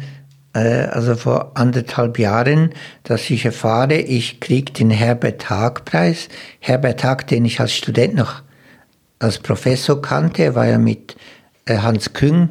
Äh, 0.56 0.88
also 0.90 1.16
vor 1.16 1.52
anderthalb 1.56 2.18
Jahren, 2.18 2.72
dass 3.04 3.30
ich 3.30 3.46
erfahre, 3.46 3.96
ich 3.96 4.40
kriege 4.40 4.72
den 4.72 4.90
Herbert 4.90 5.50
Haag-Preis. 5.50 6.30
Herbert 6.60 7.04
Haag, 7.04 7.28
den 7.28 7.46
ich 7.46 7.60
als 7.60 7.76
Student 7.76 8.16
noch 8.16 8.42
als 9.20 9.38
Professor 9.38 10.02
kannte, 10.02 10.56
war 10.56 10.66
ja 10.66 10.78
mit 10.78 11.16
äh, 11.66 11.78
Hans 11.78 12.14
Küng 12.14 12.50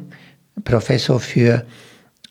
Professor 0.63 1.19
für 1.19 1.65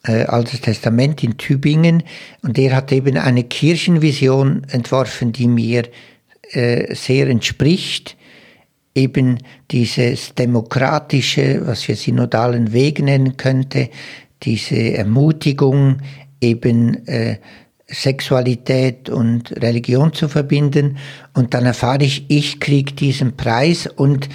äh, 0.04 0.24
Altes 0.24 0.60
Testament 0.60 1.22
in 1.24 1.36
Tübingen 1.36 2.04
und 2.42 2.56
der 2.56 2.74
hat 2.76 2.92
eben 2.92 3.18
eine 3.18 3.44
Kirchenvision 3.44 4.62
entworfen, 4.70 5.32
die 5.32 5.48
mir 5.48 5.84
sehr 6.52 7.26
entspricht 7.28 8.16
eben 8.94 9.38
dieses 9.70 10.34
demokratische, 10.34 11.66
was 11.66 11.88
wir 11.88 11.96
synodalen 11.96 12.72
Weg 12.72 13.00
nennen 13.00 13.36
könnte, 13.36 13.88
diese 14.42 14.94
Ermutigung, 14.94 15.98
eben 16.40 17.06
äh, 17.06 17.38
Sexualität 17.86 19.08
und 19.08 19.52
Religion 19.62 20.12
zu 20.12 20.28
verbinden. 20.28 20.98
Und 21.34 21.54
dann 21.54 21.66
erfahre 21.66 22.04
ich, 22.04 22.26
ich 22.28 22.60
kriege 22.60 22.92
diesen 22.92 23.36
Preis 23.36 23.86
und 23.86 24.28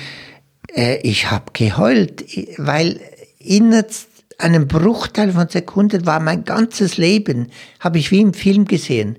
äh, 0.75 0.97
ich 1.01 1.31
habe 1.31 1.51
geheult, 1.53 2.23
weil 2.57 2.99
in 3.39 3.73
einem 4.37 4.67
Bruchteil 4.67 5.31
von 5.33 5.49
Sekunden 5.49 6.05
war 6.05 6.19
mein 6.19 6.43
ganzes 6.45 6.97
Leben, 6.97 7.47
habe 7.79 7.97
ich 7.97 8.11
wie 8.11 8.21
im 8.21 8.33
Film 8.33 8.65
gesehen. 8.65 9.17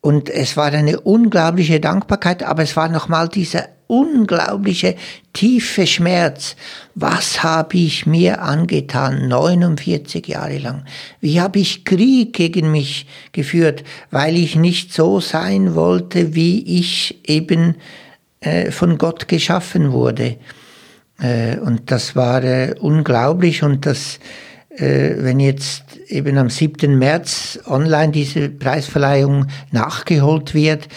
Und 0.00 0.30
es 0.30 0.56
war 0.56 0.66
eine 0.66 1.00
unglaubliche 1.00 1.80
Dankbarkeit, 1.80 2.42
aber 2.42 2.62
es 2.62 2.76
war 2.76 2.88
nochmal 2.88 3.28
dieser 3.28 3.68
unglaubliche 3.86 4.96
tiefe 5.32 5.86
Schmerz. 5.86 6.56
Was 6.94 7.42
habe 7.42 7.76
ich 7.76 8.06
mir 8.06 8.42
angetan, 8.42 9.28
49 9.28 10.26
Jahre 10.26 10.58
lang? 10.58 10.84
Wie 11.20 11.40
habe 11.40 11.58
ich 11.58 11.84
Krieg 11.84 12.32
gegen 12.32 12.72
mich 12.72 13.06
geführt, 13.32 13.84
weil 14.10 14.36
ich 14.36 14.56
nicht 14.56 14.92
so 14.92 15.20
sein 15.20 15.74
wollte, 15.74 16.34
wie 16.34 16.78
ich 16.78 17.20
eben 17.28 17.76
äh, 18.40 18.70
von 18.70 18.98
Gott 18.98 19.28
geschaffen 19.28 19.92
wurde? 19.92 20.36
Äh, 21.20 21.58
und 21.58 21.90
das 21.90 22.16
war 22.16 22.42
äh, 22.44 22.74
unglaublich 22.78 23.62
und 23.62 23.86
das, 23.86 24.18
äh, 24.70 25.14
wenn 25.18 25.40
jetzt 25.40 25.84
eben 26.08 26.38
am 26.38 26.50
7. 26.50 26.98
März 26.98 27.58
online 27.66 28.12
diese 28.12 28.48
Preisverleihung 28.48 29.46
nachgeholt 29.70 30.54
wird, 30.54 30.88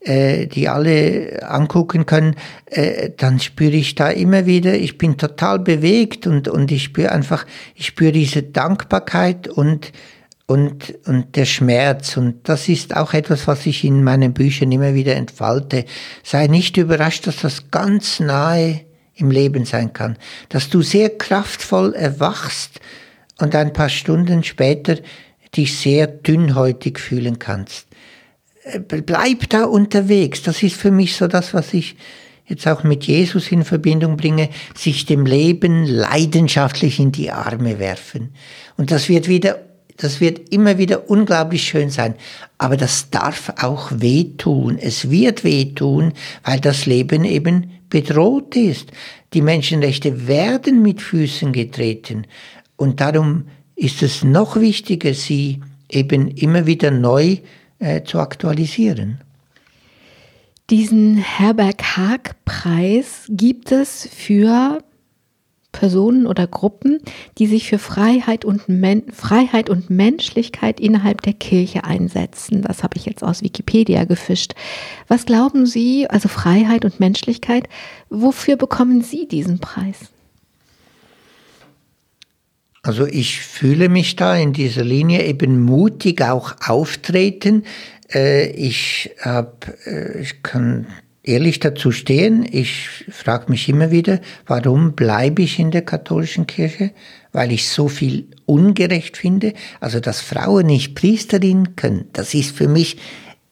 äh, 0.00 0.46
die 0.46 0.68
alle 0.68 1.42
angucken 1.42 2.06
können, 2.06 2.36
äh, 2.66 3.10
dann 3.16 3.40
spüre 3.40 3.72
ich 3.72 3.96
da 3.96 4.10
immer 4.10 4.46
wieder, 4.46 4.74
ich 4.74 4.96
bin 4.96 5.18
total 5.18 5.58
bewegt 5.58 6.26
und, 6.26 6.46
und 6.46 6.70
ich 6.70 6.84
spüre 6.84 7.10
einfach, 7.10 7.44
ich 7.74 7.86
spüre 7.86 8.12
diese 8.12 8.44
Dankbarkeit 8.44 9.48
und, 9.48 9.92
und, 10.46 10.94
und 11.04 11.34
der 11.34 11.46
Schmerz. 11.46 12.16
Und 12.16 12.48
das 12.48 12.68
ist 12.68 12.96
auch 12.96 13.12
etwas, 13.12 13.48
was 13.48 13.66
ich 13.66 13.84
in 13.84 14.04
meinen 14.04 14.34
Büchern 14.34 14.70
immer 14.70 14.94
wieder 14.94 15.16
entfalte. 15.16 15.84
Sei 16.22 16.46
nicht 16.46 16.76
überrascht, 16.76 17.26
dass 17.26 17.38
das 17.38 17.72
ganz 17.72 18.20
nahe 18.20 18.82
im 19.16 19.32
Leben 19.32 19.64
sein 19.64 19.92
kann, 19.92 20.16
dass 20.48 20.70
du 20.70 20.80
sehr 20.80 21.10
kraftvoll 21.10 21.92
erwachst 21.94 22.78
und 23.40 23.54
ein 23.56 23.72
paar 23.72 23.88
Stunden 23.88 24.44
später 24.44 24.96
dich 25.56 25.76
sehr 25.76 26.06
dünnhäutig 26.06 27.00
fühlen 27.00 27.40
kannst 27.40 27.88
bleib 28.88 29.48
da 29.48 29.64
unterwegs. 29.64 30.42
Das 30.42 30.62
ist 30.62 30.76
für 30.76 30.90
mich 30.90 31.16
so 31.16 31.26
das, 31.26 31.54
was 31.54 31.74
ich 31.74 31.96
jetzt 32.46 32.66
auch 32.66 32.82
mit 32.82 33.04
Jesus 33.04 33.52
in 33.52 33.64
Verbindung 33.64 34.16
bringe, 34.16 34.48
sich 34.74 35.06
dem 35.06 35.26
Leben 35.26 35.84
leidenschaftlich 35.84 36.98
in 36.98 37.12
die 37.12 37.30
Arme 37.30 37.78
werfen. 37.78 38.30
Und 38.76 38.90
das 38.90 39.08
wird 39.08 39.28
wieder, 39.28 39.60
das 39.96 40.20
wird 40.20 40.48
immer 40.52 40.78
wieder 40.78 41.10
unglaublich 41.10 41.64
schön 41.64 41.90
sein. 41.90 42.14
Aber 42.56 42.76
das 42.76 43.10
darf 43.10 43.52
auch 43.60 43.90
wehtun. 43.94 44.78
Es 44.78 45.10
wird 45.10 45.44
wehtun, 45.44 46.12
weil 46.42 46.60
das 46.60 46.86
Leben 46.86 47.24
eben 47.24 47.70
bedroht 47.90 48.56
ist. 48.56 48.90
Die 49.34 49.42
Menschenrechte 49.42 50.26
werden 50.26 50.82
mit 50.82 51.02
Füßen 51.02 51.52
getreten. 51.52 52.26
Und 52.76 53.00
darum 53.00 53.44
ist 53.76 54.02
es 54.02 54.24
noch 54.24 54.56
wichtiger, 54.56 55.12
sie 55.14 55.60
eben 55.90 56.28
immer 56.28 56.66
wieder 56.66 56.90
neu 56.90 57.38
äh, 57.78 58.02
zu 58.02 58.18
aktualisieren. 58.18 59.20
Diesen 60.70 61.16
Herberg-Haag-Preis 61.16 63.24
gibt 63.30 63.72
es 63.72 64.06
für 64.12 64.80
Personen 65.72 66.26
oder 66.26 66.46
Gruppen, 66.46 67.00
die 67.38 67.46
sich 67.46 67.68
für 67.68 67.78
Freiheit 67.78 68.44
und, 68.44 68.68
Men 68.68 69.04
Freiheit 69.12 69.70
und 69.70 69.88
Menschlichkeit 69.90 70.80
innerhalb 70.80 71.22
der 71.22 71.34
Kirche 71.34 71.84
einsetzen. 71.84 72.62
Das 72.62 72.82
habe 72.82 72.96
ich 72.96 73.06
jetzt 73.06 73.22
aus 73.22 73.42
Wikipedia 73.42 74.04
gefischt. 74.04 74.54
Was 75.06 75.24
glauben 75.24 75.66
Sie, 75.66 76.10
also 76.10 76.28
Freiheit 76.28 76.84
und 76.84 76.98
Menschlichkeit, 77.00 77.68
wofür 78.10 78.56
bekommen 78.56 79.02
Sie 79.02 79.28
diesen 79.28 79.60
Preis? 79.60 80.10
Also 82.88 83.06
ich 83.06 83.42
fühle 83.42 83.90
mich 83.90 84.16
da 84.16 84.34
in 84.34 84.54
dieser 84.54 84.82
Linie 84.82 85.22
eben 85.26 85.60
mutig 85.60 86.22
auch 86.22 86.54
auftreten. 86.66 87.64
Äh, 88.10 88.46
ich 88.52 89.10
hab, 89.20 89.70
äh, 89.84 90.22
ich 90.22 90.42
kann 90.42 90.86
ehrlich 91.22 91.60
dazu 91.60 91.92
stehen. 91.92 92.48
Ich 92.50 93.04
frage 93.10 93.50
mich 93.50 93.68
immer 93.68 93.90
wieder, 93.90 94.22
warum 94.46 94.94
bleibe 94.94 95.42
ich 95.42 95.58
in 95.58 95.70
der 95.70 95.82
katholischen 95.82 96.46
Kirche? 96.46 96.92
Weil 97.30 97.52
ich 97.52 97.68
so 97.68 97.88
viel 97.88 98.28
ungerecht 98.46 99.18
finde. 99.18 99.52
Also, 99.80 100.00
dass 100.00 100.22
Frauen 100.22 100.64
nicht 100.64 100.94
Priesterin 100.94 101.76
können, 101.76 102.06
das 102.14 102.32
ist 102.32 102.56
für 102.56 102.68
mich, 102.68 102.96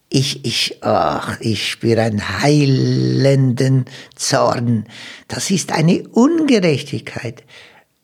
ich, 0.09 0.47
ich, 0.47 0.78
ach, 0.80 1.39
ich 1.41 1.68
spüre 1.68 2.01
einen 2.01 2.41
heilenden 2.41 3.84
Zorn. 4.14 4.87
Das 5.28 5.51
ist 5.51 5.72
eine 5.72 6.09
Ungerechtigkeit. 6.09 7.45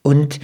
Und 0.03 0.39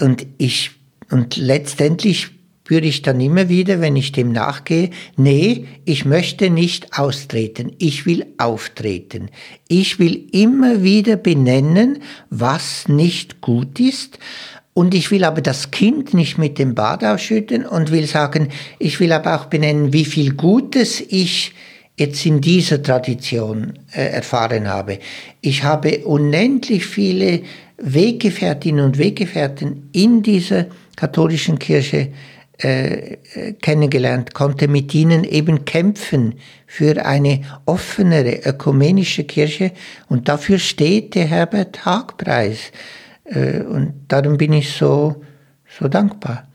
und 0.00 0.26
ich, 0.38 0.72
und 1.10 1.36
letztendlich 1.36 2.30
spüre 2.70 2.86
ich 2.86 3.02
dann 3.02 3.20
immer 3.20 3.48
wieder, 3.48 3.80
wenn 3.80 3.96
ich 3.96 4.12
dem 4.12 4.30
nachgehe, 4.30 4.90
nee, 5.16 5.66
ich 5.84 6.04
möchte 6.04 6.50
nicht 6.50 6.96
austreten, 6.96 7.72
ich 7.78 8.06
will 8.06 8.26
auftreten. 8.38 9.28
Ich 9.66 9.98
will 9.98 10.28
immer 10.30 10.84
wieder 10.84 11.16
benennen, 11.16 11.98
was 12.30 12.86
nicht 12.86 13.40
gut 13.40 13.80
ist. 13.80 14.20
Und 14.72 14.94
ich 14.94 15.10
will 15.10 15.24
aber 15.24 15.40
das 15.40 15.72
Kind 15.72 16.14
nicht 16.14 16.38
mit 16.38 16.60
dem 16.60 16.76
Bad 16.76 17.02
ausschütten 17.02 17.66
und 17.66 17.90
will 17.90 18.06
sagen, 18.06 18.50
ich 18.78 19.00
will 19.00 19.10
aber 19.10 19.34
auch 19.34 19.46
benennen, 19.46 19.92
wie 19.92 20.04
viel 20.04 20.34
Gutes 20.34 21.00
ich 21.00 21.52
jetzt 21.96 22.24
in 22.24 22.40
dieser 22.40 22.82
Tradition 22.82 23.80
äh, 23.92 24.04
erfahren 24.12 24.68
habe. 24.68 25.00
Ich 25.40 25.64
habe 25.64 25.98
unendlich 26.04 26.86
viele 26.86 27.42
Weggefährtinnen 27.80 28.84
und 28.84 28.98
Weggefährten 28.98 29.88
in 29.92 30.22
dieser 30.22 30.66
katholischen 30.96 31.58
Kirche 31.58 32.12
äh, 32.58 33.16
kennengelernt, 33.62 34.34
konnte 34.34 34.68
mit 34.68 34.94
ihnen 34.94 35.24
eben 35.24 35.64
kämpfen 35.64 36.34
für 36.66 37.06
eine 37.06 37.40
offenere 37.64 38.42
ökumenische 38.44 39.24
Kirche 39.24 39.72
und 40.08 40.28
dafür 40.28 40.58
steht 40.58 41.14
der 41.14 41.26
Herbert 41.26 41.86
Haag 41.86 42.18
Preis 42.18 42.70
äh, 43.24 43.60
und 43.60 43.94
darum 44.08 44.36
bin 44.36 44.52
ich 44.52 44.72
so, 44.72 45.22
so 45.78 45.88
dankbar. 45.88 46.48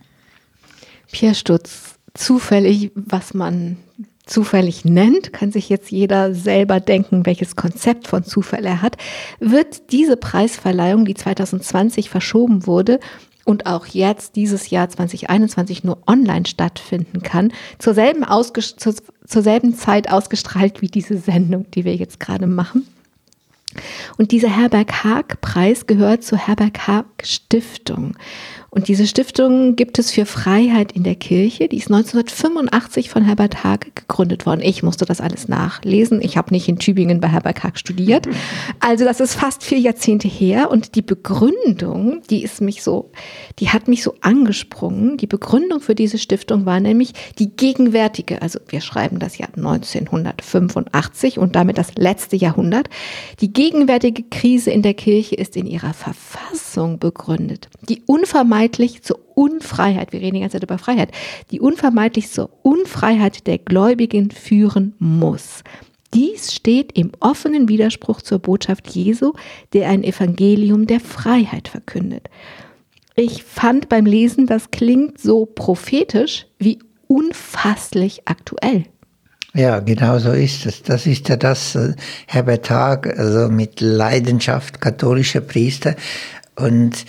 Pierre 1.11 1.33
Stutz, 1.33 1.95
zufällig, 2.13 2.91
was 2.93 3.33
man 3.33 3.77
zufällig 4.25 4.85
nennt, 4.85 5.33
kann 5.33 5.51
sich 5.51 5.69
jetzt 5.69 5.91
jeder 5.91 6.33
selber 6.33 6.79
denken, 6.79 7.25
welches 7.25 7.55
Konzept 7.55 8.07
von 8.07 8.23
Zufall 8.23 8.65
er 8.65 8.81
hat, 8.81 8.97
wird 9.39 9.91
diese 9.91 10.17
Preisverleihung, 10.17 11.05
die 11.05 11.13
2020 11.13 12.09
verschoben 12.09 12.65
wurde 12.65 12.99
und 13.45 13.67
auch 13.67 13.85
jetzt 13.85 14.35
dieses 14.35 14.69
Jahr 14.71 14.89
2021 14.89 15.83
nur 15.83 15.99
online 16.07 16.45
stattfinden 16.47 17.21
kann, 17.21 17.53
zur 17.77 17.93
selben, 17.93 18.25
zur, 18.77 18.95
zur 19.25 19.41
selben 19.41 19.75
Zeit 19.75 20.11
ausgestrahlt 20.11 20.81
wie 20.81 20.87
diese 20.87 21.17
Sendung, 21.17 21.69
die 21.71 21.85
wir 21.85 21.95
jetzt 21.95 22.19
gerade 22.19 22.47
machen. 22.47 22.87
Und 24.17 24.31
dieser 24.31 24.49
Herberg 24.49 25.03
Haag 25.03 25.41
Preis 25.41 25.85
gehört 25.85 26.23
zur 26.23 26.37
Herberg 26.37 26.87
Haag 26.87 27.05
Stiftung. 27.23 28.15
Und 28.75 28.89
diese 28.89 29.07
Stiftung 29.07 29.77
gibt 29.77 29.99
es 29.99 30.11
für 30.11 30.25
Freiheit 30.25 30.91
in 30.91 31.03
der 31.03 31.15
Kirche. 31.15 31.69
Die 31.69 31.77
ist 31.77 31.89
1985 31.89 33.09
von 33.09 33.23
Herbert 33.23 33.63
Haag 33.63 33.95
gegründet 33.95 34.45
worden. 34.45 34.59
Ich 34.61 34.83
musste 34.83 35.05
das 35.05 35.21
alles 35.21 35.47
nachlesen. 35.47 36.21
Ich 36.21 36.35
habe 36.35 36.53
nicht 36.53 36.67
in 36.67 36.77
Tübingen 36.77 37.21
bei 37.21 37.29
Herbert 37.29 37.63
Haag 37.63 37.79
studiert. 37.79 38.27
Also 38.81 39.05
das 39.05 39.21
ist 39.21 39.35
fast 39.35 39.63
vier 39.63 39.79
Jahrzehnte 39.79 40.27
her. 40.27 40.69
Und 40.71 40.95
die 40.95 41.01
Begründung, 41.01 42.21
die 42.29 42.43
ist 42.43 42.59
mich 42.59 42.83
so, 42.83 43.11
die 43.59 43.69
hat 43.69 43.87
mich 43.87 44.03
so 44.03 44.15
angesprungen. 44.19 45.15
Die 45.15 45.27
Begründung 45.27 45.79
für 45.79 45.95
diese 45.95 46.17
Stiftung 46.17 46.65
war 46.65 46.81
nämlich 46.81 47.13
die 47.39 47.55
gegenwärtige, 47.55 48.41
also 48.41 48.59
wir 48.67 48.81
schreiben 48.81 49.19
das 49.19 49.37
Jahr 49.37 49.51
1985 49.55 51.39
und 51.39 51.55
damit 51.55 51.77
das 51.77 51.95
letzte 51.95 52.35
Jahrhundert. 52.35 52.89
Die 53.39 53.53
gegenwärtige 53.53 54.23
Krise 54.23 54.71
in 54.71 54.81
der 54.81 54.95
Kirche 54.95 55.35
ist 55.35 55.55
in 55.55 55.65
ihrer 55.65 55.93
Verfassung 55.93 56.99
begründet. 56.99 57.69
Die 57.87 58.01
unvermeidliche 58.05 58.64
unvermeidlich 58.65 59.03
zur 59.03 59.19
Unfreiheit, 59.35 60.11
wir 60.11 60.21
reden 60.21 60.35
die 60.35 60.39
ganze 60.41 60.55
Zeit 60.55 60.63
über 60.63 60.77
Freiheit, 60.77 61.11
die 61.51 61.59
unvermeidlich 61.59 62.31
zur 62.31 62.49
Unfreiheit 62.63 63.45
der 63.47 63.59
Gläubigen 63.59 64.31
führen 64.31 64.95
muss. 64.97 65.63
Dies 66.13 66.53
steht 66.53 66.97
im 66.97 67.11
offenen 67.19 67.67
Widerspruch 67.69 68.21
zur 68.21 68.39
Botschaft 68.39 68.87
Jesu, 68.87 69.33
der 69.73 69.89
ein 69.89 70.03
Evangelium 70.03 70.87
der 70.87 70.99
Freiheit 70.99 71.67
verkündet. 71.67 72.29
Ich 73.15 73.43
fand 73.43 73.87
beim 73.87 74.05
Lesen, 74.05 74.47
das 74.47 74.71
klingt 74.71 75.19
so 75.19 75.45
prophetisch 75.45 76.47
wie 76.57 76.79
unfasslich 77.07 78.21
aktuell. 78.25 78.85
Ja, 79.53 79.79
genau 79.79 80.17
so 80.19 80.31
ist 80.31 80.65
es. 80.65 80.83
Das 80.83 81.05
ist 81.05 81.29
ja 81.29 81.37
das, 81.37 81.75
äh, 81.75 81.93
Herbert 82.27 82.69
Haag, 82.69 83.17
also 83.17 83.47
mit 83.49 83.79
Leidenschaft 83.79 84.81
katholischer 84.81 85.41
Priester. 85.41 85.95
Und 86.55 87.05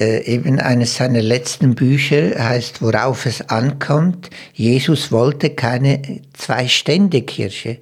äh, 0.00 0.24
eben 0.24 0.58
eines 0.58 0.96
seiner 0.96 1.20
letzten 1.20 1.74
Bücher 1.74 2.42
heißt, 2.42 2.80
worauf 2.80 3.26
es 3.26 3.42
ankommt. 3.50 4.30
Jesus 4.54 5.12
wollte 5.12 5.50
keine 5.50 6.22
Zwei-Stände-Kirche. 6.32 7.78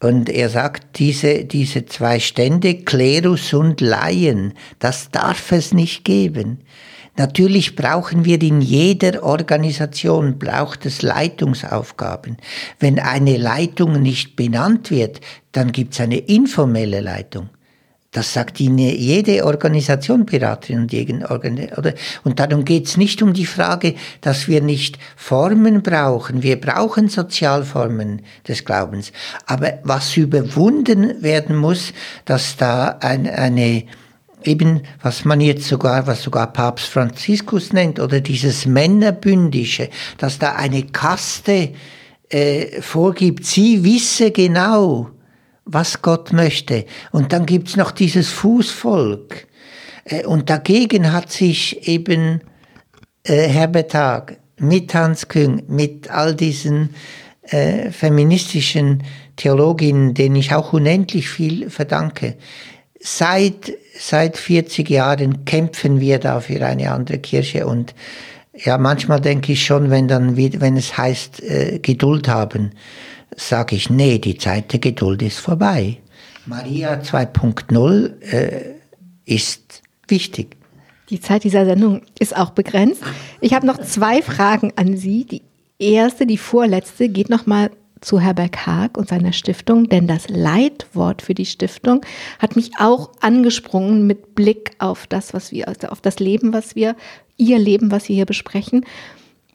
Und 0.00 0.28
er 0.28 0.48
sagt, 0.48 0.98
diese, 0.98 1.44
diese 1.44 1.86
zwei 1.86 2.20
Stände, 2.20 2.74
Klerus 2.74 3.52
und 3.52 3.80
Laien, 3.80 4.54
das 4.78 5.10
darf 5.10 5.50
es 5.52 5.72
nicht 5.72 6.04
geben. 6.04 6.58
Natürlich 7.16 7.74
brauchen 7.74 8.24
wir 8.24 8.40
in 8.40 8.60
jeder 8.60 9.24
Organisation, 9.24 10.38
braucht 10.38 10.86
es 10.86 11.02
Leitungsaufgaben. 11.02 12.36
Wenn 12.78 13.00
eine 13.00 13.36
Leitung 13.36 14.00
nicht 14.00 14.36
benannt 14.36 14.92
wird, 14.92 15.20
dann 15.50 15.72
gibt 15.72 15.94
es 15.94 16.00
eine 16.00 16.18
informelle 16.18 17.00
Leitung. 17.00 17.48
Das 18.18 18.32
sagt 18.32 18.58
Ihnen 18.58 18.78
jede 18.78 19.44
Organisation, 19.44 20.26
Beraterin 20.26 20.80
und 20.80 20.92
jeden 20.92 21.24
oder? 21.24 21.94
Und 22.24 22.40
darum 22.40 22.64
geht 22.64 22.86
es 22.86 22.96
nicht 22.96 23.22
um 23.22 23.32
die 23.32 23.46
Frage, 23.46 23.94
dass 24.22 24.48
wir 24.48 24.60
nicht 24.60 24.98
Formen 25.14 25.84
brauchen. 25.84 26.42
Wir 26.42 26.60
brauchen 26.60 27.08
Sozialformen 27.08 28.22
des 28.48 28.64
Glaubens. 28.64 29.12
Aber 29.46 29.74
was 29.84 30.16
überwunden 30.16 31.22
werden 31.22 31.54
muss, 31.54 31.92
dass 32.24 32.56
da 32.56 32.98
ein, 32.98 33.28
eine, 33.28 33.84
eben, 34.42 34.82
was 35.00 35.24
man 35.24 35.40
jetzt 35.40 35.68
sogar, 35.68 36.08
was 36.08 36.20
sogar 36.20 36.52
Papst 36.52 36.88
Franziskus 36.88 37.72
nennt, 37.72 38.00
oder 38.00 38.20
dieses 38.20 38.66
Männerbündische, 38.66 39.90
dass 40.16 40.40
da 40.40 40.56
eine 40.56 40.82
Kaste 40.82 41.72
äh, 42.30 42.82
vorgibt, 42.82 43.46
sie 43.46 43.84
wisse 43.84 44.32
genau, 44.32 45.08
was 45.68 46.02
Gott 46.02 46.32
möchte. 46.32 46.86
Und 47.12 47.32
dann 47.32 47.46
gibt's 47.46 47.76
noch 47.76 47.90
dieses 47.90 48.30
Fußvolk. 48.30 49.46
Äh, 50.04 50.24
und 50.24 50.50
dagegen 50.50 51.12
hat 51.12 51.30
sich 51.30 51.86
eben 51.86 52.40
äh, 53.24 53.48
Herbert 53.48 53.94
Haag 53.94 54.38
mit 54.58 54.94
Hans 54.94 55.28
Küng, 55.28 55.62
mit 55.68 56.10
all 56.10 56.34
diesen 56.34 56.94
äh, 57.42 57.90
feministischen 57.90 59.04
Theologinnen, 59.36 60.14
denen 60.14 60.36
ich 60.36 60.54
auch 60.54 60.72
unendlich 60.72 61.28
viel 61.28 61.70
verdanke, 61.70 62.36
seit, 62.98 63.72
seit 63.96 64.36
40 64.36 64.90
Jahren 64.90 65.44
kämpfen 65.44 66.00
wir 66.00 66.18
da 66.18 66.40
für 66.40 66.64
eine 66.64 66.90
andere 66.90 67.18
Kirche 67.18 67.66
und 67.66 67.94
ja, 68.54 68.76
manchmal 68.76 69.20
denke 69.20 69.52
ich 69.52 69.64
schon, 69.64 69.88
wenn 69.90 70.08
dann, 70.08 70.36
wenn 70.36 70.76
es 70.76 70.98
heißt, 70.98 71.42
äh, 71.44 71.78
Geduld 71.78 72.26
haben, 72.26 72.72
sage 73.36 73.76
ich, 73.76 73.90
nee, 73.90 74.18
die 74.18 74.38
Zeit 74.38 74.72
der 74.72 74.80
Geduld 74.80 75.22
ist 75.22 75.38
vorbei. 75.38 75.98
Maria 76.46 76.94
2.0 76.94 78.20
äh, 78.22 78.74
ist 79.24 79.82
wichtig. 80.08 80.56
Die 81.10 81.20
Zeit 81.20 81.44
dieser 81.44 81.64
Sendung 81.64 82.02
ist 82.18 82.36
auch 82.36 82.50
begrenzt. 82.50 83.02
Ich 83.40 83.54
habe 83.54 83.66
noch 83.66 83.80
zwei 83.80 84.20
Fragen 84.22 84.72
an 84.76 84.96
Sie. 84.96 85.24
Die 85.24 85.42
erste, 85.78 86.26
die 86.26 86.38
vorletzte, 86.38 87.08
geht 87.08 87.30
nochmal 87.30 87.70
zu 88.00 88.20
Herbert 88.20 88.66
Haag 88.66 88.96
und 88.96 89.08
seiner 89.08 89.32
Stiftung, 89.32 89.88
denn 89.88 90.06
das 90.06 90.28
Leitwort 90.28 91.22
für 91.22 91.34
die 91.34 91.46
Stiftung 91.46 92.04
hat 92.38 92.56
mich 92.56 92.72
auch 92.78 93.10
angesprungen 93.20 94.06
mit 94.06 94.34
Blick 94.34 94.72
auf 94.78 95.06
das, 95.06 95.34
was 95.34 95.50
wir, 95.50 95.68
also 95.68 95.88
auf 95.88 96.00
das 96.00 96.18
Leben, 96.18 96.52
was 96.52 96.76
wir, 96.76 96.94
ihr 97.36 97.58
Leben, 97.58 97.90
was 97.90 98.08
wir 98.08 98.16
hier 98.16 98.26
besprechen. 98.26 98.84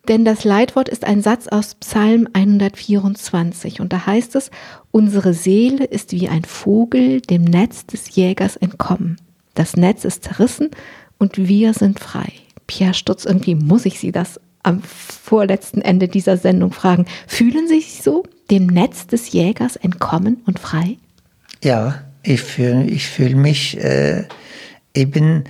Denn 0.09 0.25
das 0.25 0.43
Leitwort 0.43 0.89
ist 0.89 1.05
ein 1.05 1.21
Satz 1.21 1.47
aus 1.47 1.75
Psalm 1.75 2.27
124 2.33 3.79
und 3.79 3.93
da 3.93 4.05
heißt 4.05 4.35
es, 4.35 4.51
unsere 4.91 5.33
Seele 5.33 5.85
ist 5.85 6.11
wie 6.11 6.27
ein 6.27 6.43
Vogel 6.43 7.21
dem 7.21 7.43
Netz 7.45 7.85
des 7.85 8.13
Jägers 8.13 8.57
entkommen. 8.57 9.17
Das 9.53 9.77
Netz 9.77 10.03
ist 10.03 10.25
zerrissen 10.25 10.71
und 11.19 11.37
wir 11.37 11.73
sind 11.73 12.01
frei. 12.01 12.33
Pierre 12.67 12.93
Stutz, 12.93 13.23
irgendwie 13.23 13.55
muss 13.55 13.85
ich 13.85 13.97
Sie 13.97 14.11
das 14.11 14.41
am 14.61 14.81
vorletzten 14.81 15.81
Ende 15.81 16.09
dieser 16.09 16.35
Sendung 16.35 16.73
fragen. 16.73 17.05
Fühlen 17.27 17.67
Sie 17.69 17.75
sich 17.75 18.01
so 18.03 18.23
dem 18.51 18.67
Netz 18.67 19.07
des 19.07 19.31
Jägers 19.31 19.77
entkommen 19.77 20.41
und 20.45 20.59
frei? 20.59 20.97
Ja, 21.63 22.03
ich 22.23 22.41
fühle 22.41 22.83
ich 22.85 23.07
fühl 23.07 23.35
mich 23.35 23.77
äh, 23.77 24.25
eben 24.93 25.45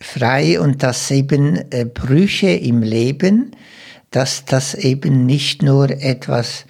frei 0.00 0.60
und 0.60 0.84
dass 0.84 1.10
eben 1.10 1.56
äh, 1.72 1.84
Brüche 1.84 2.50
im 2.50 2.82
Leben, 2.82 3.52
dass 4.10 4.44
das 4.44 4.74
eben 4.74 5.26
nicht 5.26 5.62
nur 5.62 5.90
etwas 5.90 6.64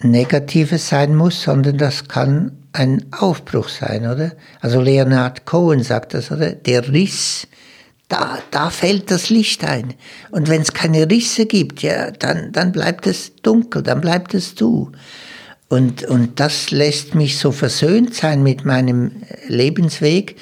Negatives 0.00 0.88
sein 0.88 1.14
muss, 1.14 1.42
sondern 1.42 1.78
das 1.78 2.08
kann 2.08 2.52
ein 2.72 3.06
Aufbruch 3.12 3.68
sein, 3.68 4.06
oder? 4.06 4.32
Also 4.60 4.80
Leonard 4.80 5.46
Cohen 5.46 5.82
sagt 5.82 6.12
das, 6.12 6.30
oder? 6.30 6.52
Der 6.52 6.92
Riss, 6.92 7.48
da, 8.08 8.38
da 8.50 8.68
fällt 8.68 9.10
das 9.10 9.30
Licht 9.30 9.64
ein. 9.64 9.94
Und 10.30 10.48
wenn 10.48 10.60
es 10.60 10.74
keine 10.74 11.10
Risse 11.10 11.46
gibt, 11.46 11.82
ja, 11.82 12.10
dann, 12.10 12.52
dann 12.52 12.72
bleibt 12.72 13.06
es 13.06 13.34
dunkel, 13.36 13.82
dann 13.82 14.02
bleibt 14.02 14.34
es 14.34 14.54
du. 14.54 14.92
Und, 15.68 16.04
und 16.04 16.38
das 16.38 16.70
lässt 16.70 17.14
mich 17.14 17.38
so 17.38 17.50
versöhnt 17.50 18.14
sein 18.14 18.42
mit 18.42 18.64
meinem 18.64 19.22
Lebensweg, 19.48 20.36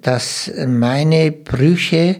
dass 0.00 0.50
meine 0.66 1.30
Brüche 1.30 2.16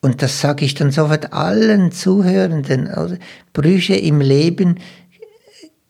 und 0.00 0.22
das 0.22 0.40
sage 0.40 0.64
ich 0.64 0.74
dann 0.74 0.90
sofort 0.90 1.32
allen 1.32 1.92
Zuhörenden, 1.92 2.88
also 2.88 3.16
Brüche 3.52 3.94
im 3.94 4.20
Leben 4.20 4.78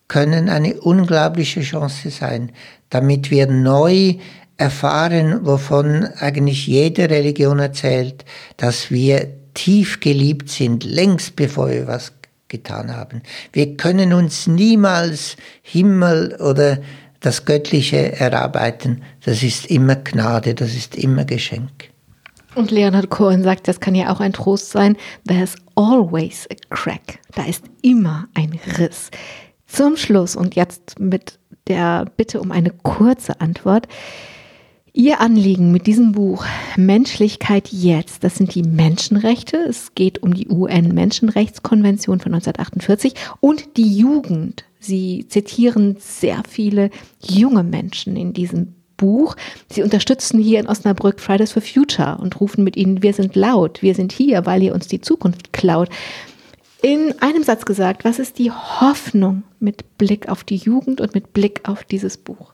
können 0.09 0.49
eine 0.49 0.81
unglaubliche 0.81 1.61
Chance 1.61 2.11
sein, 2.11 2.51
damit 2.89 3.31
wir 3.31 3.47
neu 3.47 4.17
erfahren, 4.57 5.47
wovon 5.47 6.05
eigentlich 6.19 6.67
jede 6.67 7.09
Religion 7.09 7.61
erzählt, 7.61 8.25
dass 8.57 8.91
wir 8.91 9.29
tief 9.55 10.01
geliebt 10.01 10.51
sind, 10.51 10.85
längst 10.85 11.37
bevor 11.37 11.71
wir 11.71 11.87
was 11.87 12.13
getan 12.49 12.95
haben. 12.95 13.23
Wir 13.53 13.77
können 13.77 14.13
uns 14.13 14.49
niemals 14.49 15.37
Himmel 15.63 16.37
oder 16.41 16.79
das 17.21 17.45
Göttliche 17.45 18.19
erarbeiten. 18.19 19.03
Das 19.25 19.43
ist 19.43 19.67
immer 19.67 19.95
Gnade, 19.95 20.55
das 20.55 20.75
ist 20.75 20.97
immer 20.97 21.25
Geschenk. 21.25 21.91
Und 22.55 22.70
Leonard 22.70 23.11
Cohen 23.11 23.42
sagt, 23.42 23.68
das 23.68 23.80
kann 23.80 23.94
ja 23.94 24.12
auch 24.12 24.20
ein 24.20 24.32
Trost 24.32 24.70
sein. 24.70 24.96
There's 25.26 25.55
always 25.76 26.48
a 26.51 26.74
crack. 26.74 27.20
Da 27.34 27.44
ist 27.44 27.64
immer 27.82 28.28
ein 28.34 28.59
Riss. 28.78 29.11
Zum 29.66 29.96
Schluss 29.96 30.34
und 30.34 30.57
jetzt 30.57 30.98
mit 30.98 31.38
der 31.68 32.07
Bitte 32.16 32.40
um 32.40 32.51
eine 32.51 32.70
kurze 32.70 33.40
Antwort. 33.40 33.86
Ihr 34.92 35.20
Anliegen 35.20 35.70
mit 35.70 35.86
diesem 35.86 36.11
Buch 36.12 36.44
Menschlichkeit 36.76 37.68
jetzt, 37.68 38.24
das 38.24 38.34
sind 38.34 38.57
die 38.57 38.64
Menschenrechte. 38.64 39.57
Es 39.57 39.94
geht 39.94 40.20
um 40.20 40.34
die 40.34 40.48
UN-Menschenrechtskonvention 40.48 42.18
von 42.18 42.34
1948 42.34 43.14
und 43.38 43.76
die 43.76 43.96
Jugend 43.96 44.64
Sie 44.80 45.26
zitieren 45.28 45.96
sehr 45.98 46.42
viele 46.48 46.90
junge 47.22 47.62
Menschen 47.62 48.16
in 48.16 48.32
diesem 48.32 48.74
Buch. 49.01 49.34
Sie 49.72 49.82
unterstützen 49.82 50.38
hier 50.38 50.61
in 50.61 50.68
Osnabrück 50.68 51.20
Fridays 51.20 51.53
for 51.53 51.62
Future 51.62 52.18
und 52.20 52.38
rufen 52.38 52.62
mit 52.62 52.76
ihnen, 52.76 53.03
wir 53.03 53.14
sind 53.14 53.34
laut, 53.34 53.80
wir 53.80 53.94
sind 53.94 54.12
hier, 54.12 54.44
weil 54.44 54.62
ihr 54.62 54.74
uns 54.74 54.88
die 54.88 55.01
Zukunft 55.01 55.55
klaut. 55.55 55.88
In 56.82 57.14
einem 57.20 57.42
Satz 57.42 57.64
gesagt, 57.64 58.05
was 58.05 58.18
ist 58.18 58.38
die 58.38 58.51
Hoffnung 58.51 59.42
mit 59.59 59.98
Blick 59.98 60.28
auf 60.28 60.44
die 60.44 60.57
Jugend 60.57 61.01
und 61.01 61.14
mit 61.14 61.32
Blick 61.32 61.62
auf 61.64 61.84
dieses 61.84 62.18
Buch? 62.18 62.53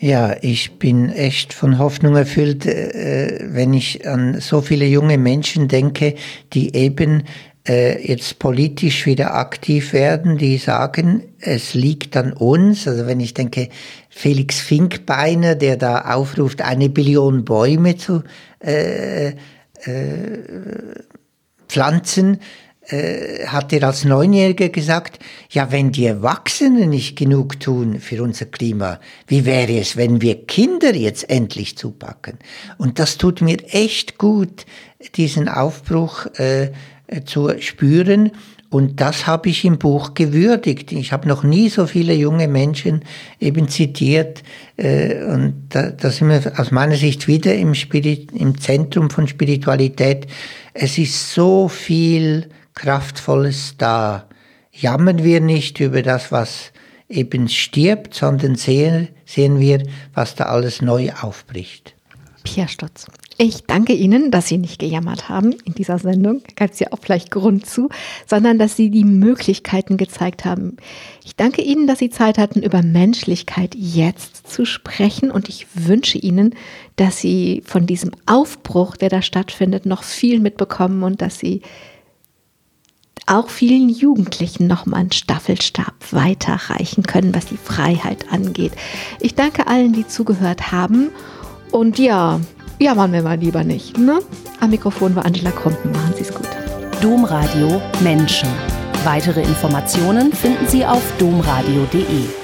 Ja, 0.00 0.36
ich 0.42 0.78
bin 0.78 1.10
echt 1.10 1.52
von 1.52 1.78
Hoffnung 1.78 2.14
erfüllt, 2.14 2.66
äh, 2.66 3.40
wenn 3.42 3.74
ich 3.74 4.06
an 4.06 4.40
so 4.40 4.60
viele 4.60 4.86
junge 4.86 5.18
Menschen 5.18 5.66
denke, 5.66 6.14
die 6.52 6.76
eben 6.76 7.24
äh, 7.68 8.04
jetzt 8.04 8.38
politisch 8.38 9.04
wieder 9.04 9.34
aktiv 9.34 9.92
werden, 9.92 10.38
die 10.38 10.56
sagen, 10.56 11.22
es 11.38 11.74
liegt 11.74 12.16
an 12.16 12.32
uns. 12.32 12.88
Also 12.88 13.06
wenn 13.06 13.20
ich 13.20 13.34
denke, 13.34 13.68
Felix 14.08 14.58
Finkbeiner, 14.60 15.54
der 15.54 15.76
da 15.76 16.14
aufruft, 16.16 16.62
eine 16.62 16.88
Billion 16.88 17.44
Bäume 17.44 17.96
zu 17.96 18.22
äh, 18.60 19.28
äh, 19.28 19.34
pflanzen, 21.68 22.40
äh, 22.88 23.46
hat 23.46 23.72
er 23.74 23.84
als 23.84 24.04
Neunjähriger 24.04 24.70
gesagt, 24.70 25.18
ja, 25.50 25.70
wenn 25.70 25.92
die 25.92 26.06
Erwachsenen 26.06 26.88
nicht 26.88 27.16
genug 27.16 27.60
tun 27.60 28.00
für 28.00 28.22
unser 28.22 28.46
Klima, 28.46 28.98
wie 29.26 29.44
wäre 29.44 29.78
es, 29.78 29.98
wenn 29.98 30.22
wir 30.22 30.46
Kinder 30.46 30.94
jetzt 30.94 31.28
endlich 31.28 31.76
zupacken? 31.76 32.38
Und 32.78 32.98
das 32.98 33.18
tut 33.18 33.42
mir 33.42 33.58
echt 33.72 34.16
gut, 34.16 34.64
diesen 35.16 35.48
Aufbruch 35.48 36.26
äh, 36.36 36.72
zu 37.24 37.50
spüren. 37.60 38.32
Und 38.70 39.00
das 39.00 39.26
habe 39.26 39.48
ich 39.48 39.64
im 39.64 39.78
Buch 39.78 40.12
gewürdigt. 40.12 40.92
Ich 40.92 41.12
habe 41.12 41.26
noch 41.26 41.42
nie 41.42 41.70
so 41.70 41.86
viele 41.86 42.12
junge 42.12 42.48
Menschen 42.48 43.02
eben 43.40 43.68
zitiert. 43.68 44.42
Äh, 44.76 45.24
und 45.24 45.68
da, 45.70 45.90
da 45.90 46.10
sind 46.10 46.28
wir 46.28 46.52
aus 46.58 46.70
meiner 46.70 46.96
Sicht 46.96 47.28
wieder 47.28 47.54
im, 47.54 47.74
Spirit, 47.74 48.30
im 48.32 48.60
Zentrum 48.60 49.08
von 49.08 49.26
Spiritualität. 49.26 50.26
Es 50.74 50.98
ist 50.98 51.32
so 51.32 51.68
viel 51.68 52.50
Kraftvolles 52.74 53.76
da. 53.78 54.28
Jammern 54.70 55.24
wir 55.24 55.40
nicht 55.40 55.80
über 55.80 56.02
das, 56.02 56.30
was 56.30 56.72
eben 57.08 57.48
stirbt, 57.48 58.14
sondern 58.14 58.54
sehen, 58.54 59.08
sehen 59.24 59.58
wir, 59.58 59.82
was 60.12 60.34
da 60.34 60.44
alles 60.44 60.82
neu 60.82 61.10
aufbricht. 61.20 61.94
Pierre 62.44 62.68
Stotz. 62.68 63.06
Ich 63.40 63.62
danke 63.68 63.92
Ihnen, 63.92 64.32
dass 64.32 64.48
Sie 64.48 64.58
nicht 64.58 64.80
gejammert 64.80 65.28
haben 65.28 65.52
in 65.64 65.72
dieser 65.72 66.00
Sendung, 66.00 66.42
ganz 66.56 66.80
ja 66.80 66.88
auch 66.90 66.98
vielleicht 67.00 67.30
Grund 67.30 67.66
zu, 67.66 67.88
sondern 68.26 68.58
dass 68.58 68.74
Sie 68.74 68.90
die 68.90 69.04
Möglichkeiten 69.04 69.96
gezeigt 69.96 70.44
haben. 70.44 70.76
Ich 71.24 71.36
danke 71.36 71.62
Ihnen, 71.62 71.86
dass 71.86 72.00
Sie 72.00 72.10
Zeit 72.10 72.36
hatten, 72.36 72.64
über 72.64 72.82
Menschlichkeit 72.82 73.76
jetzt 73.76 74.50
zu 74.50 74.64
sprechen 74.64 75.30
und 75.30 75.48
ich 75.48 75.68
wünsche 75.72 76.18
Ihnen, 76.18 76.56
dass 76.96 77.20
Sie 77.20 77.62
von 77.64 77.86
diesem 77.86 78.10
Aufbruch, 78.26 78.96
der 78.96 79.08
da 79.08 79.22
stattfindet, 79.22 79.86
noch 79.86 80.02
viel 80.02 80.40
mitbekommen 80.40 81.04
und 81.04 81.22
dass 81.22 81.38
Sie 81.38 81.62
auch 83.26 83.50
vielen 83.50 83.88
Jugendlichen 83.88 84.66
nochmal 84.66 84.98
einen 84.98 85.12
Staffelstab 85.12 85.94
weiterreichen 86.10 87.04
können, 87.04 87.36
was 87.36 87.46
die 87.46 87.56
Freiheit 87.56 88.32
angeht. 88.32 88.72
Ich 89.20 89.36
danke 89.36 89.68
allen, 89.68 89.92
die 89.92 90.08
zugehört 90.08 90.72
haben. 90.72 91.10
Und 91.70 91.98
ja, 92.00 92.40
ja, 92.78 92.94
machen 92.94 93.12
wir 93.12 93.22
mal 93.22 93.38
lieber 93.38 93.64
nicht. 93.64 93.98
Ne? 93.98 94.20
Am 94.60 94.70
Mikrofon 94.70 95.14
war 95.16 95.24
Angela 95.24 95.50
Krumpen. 95.50 95.92
Machen 95.92 96.14
Sie 96.16 96.22
es 96.22 96.32
gut. 96.32 96.48
Domradio 97.00 97.80
Menschen. 98.00 98.48
Weitere 99.04 99.42
Informationen 99.42 100.32
finden 100.32 100.66
Sie 100.66 100.84
auf 100.84 101.02
domradio.de. 101.18 102.37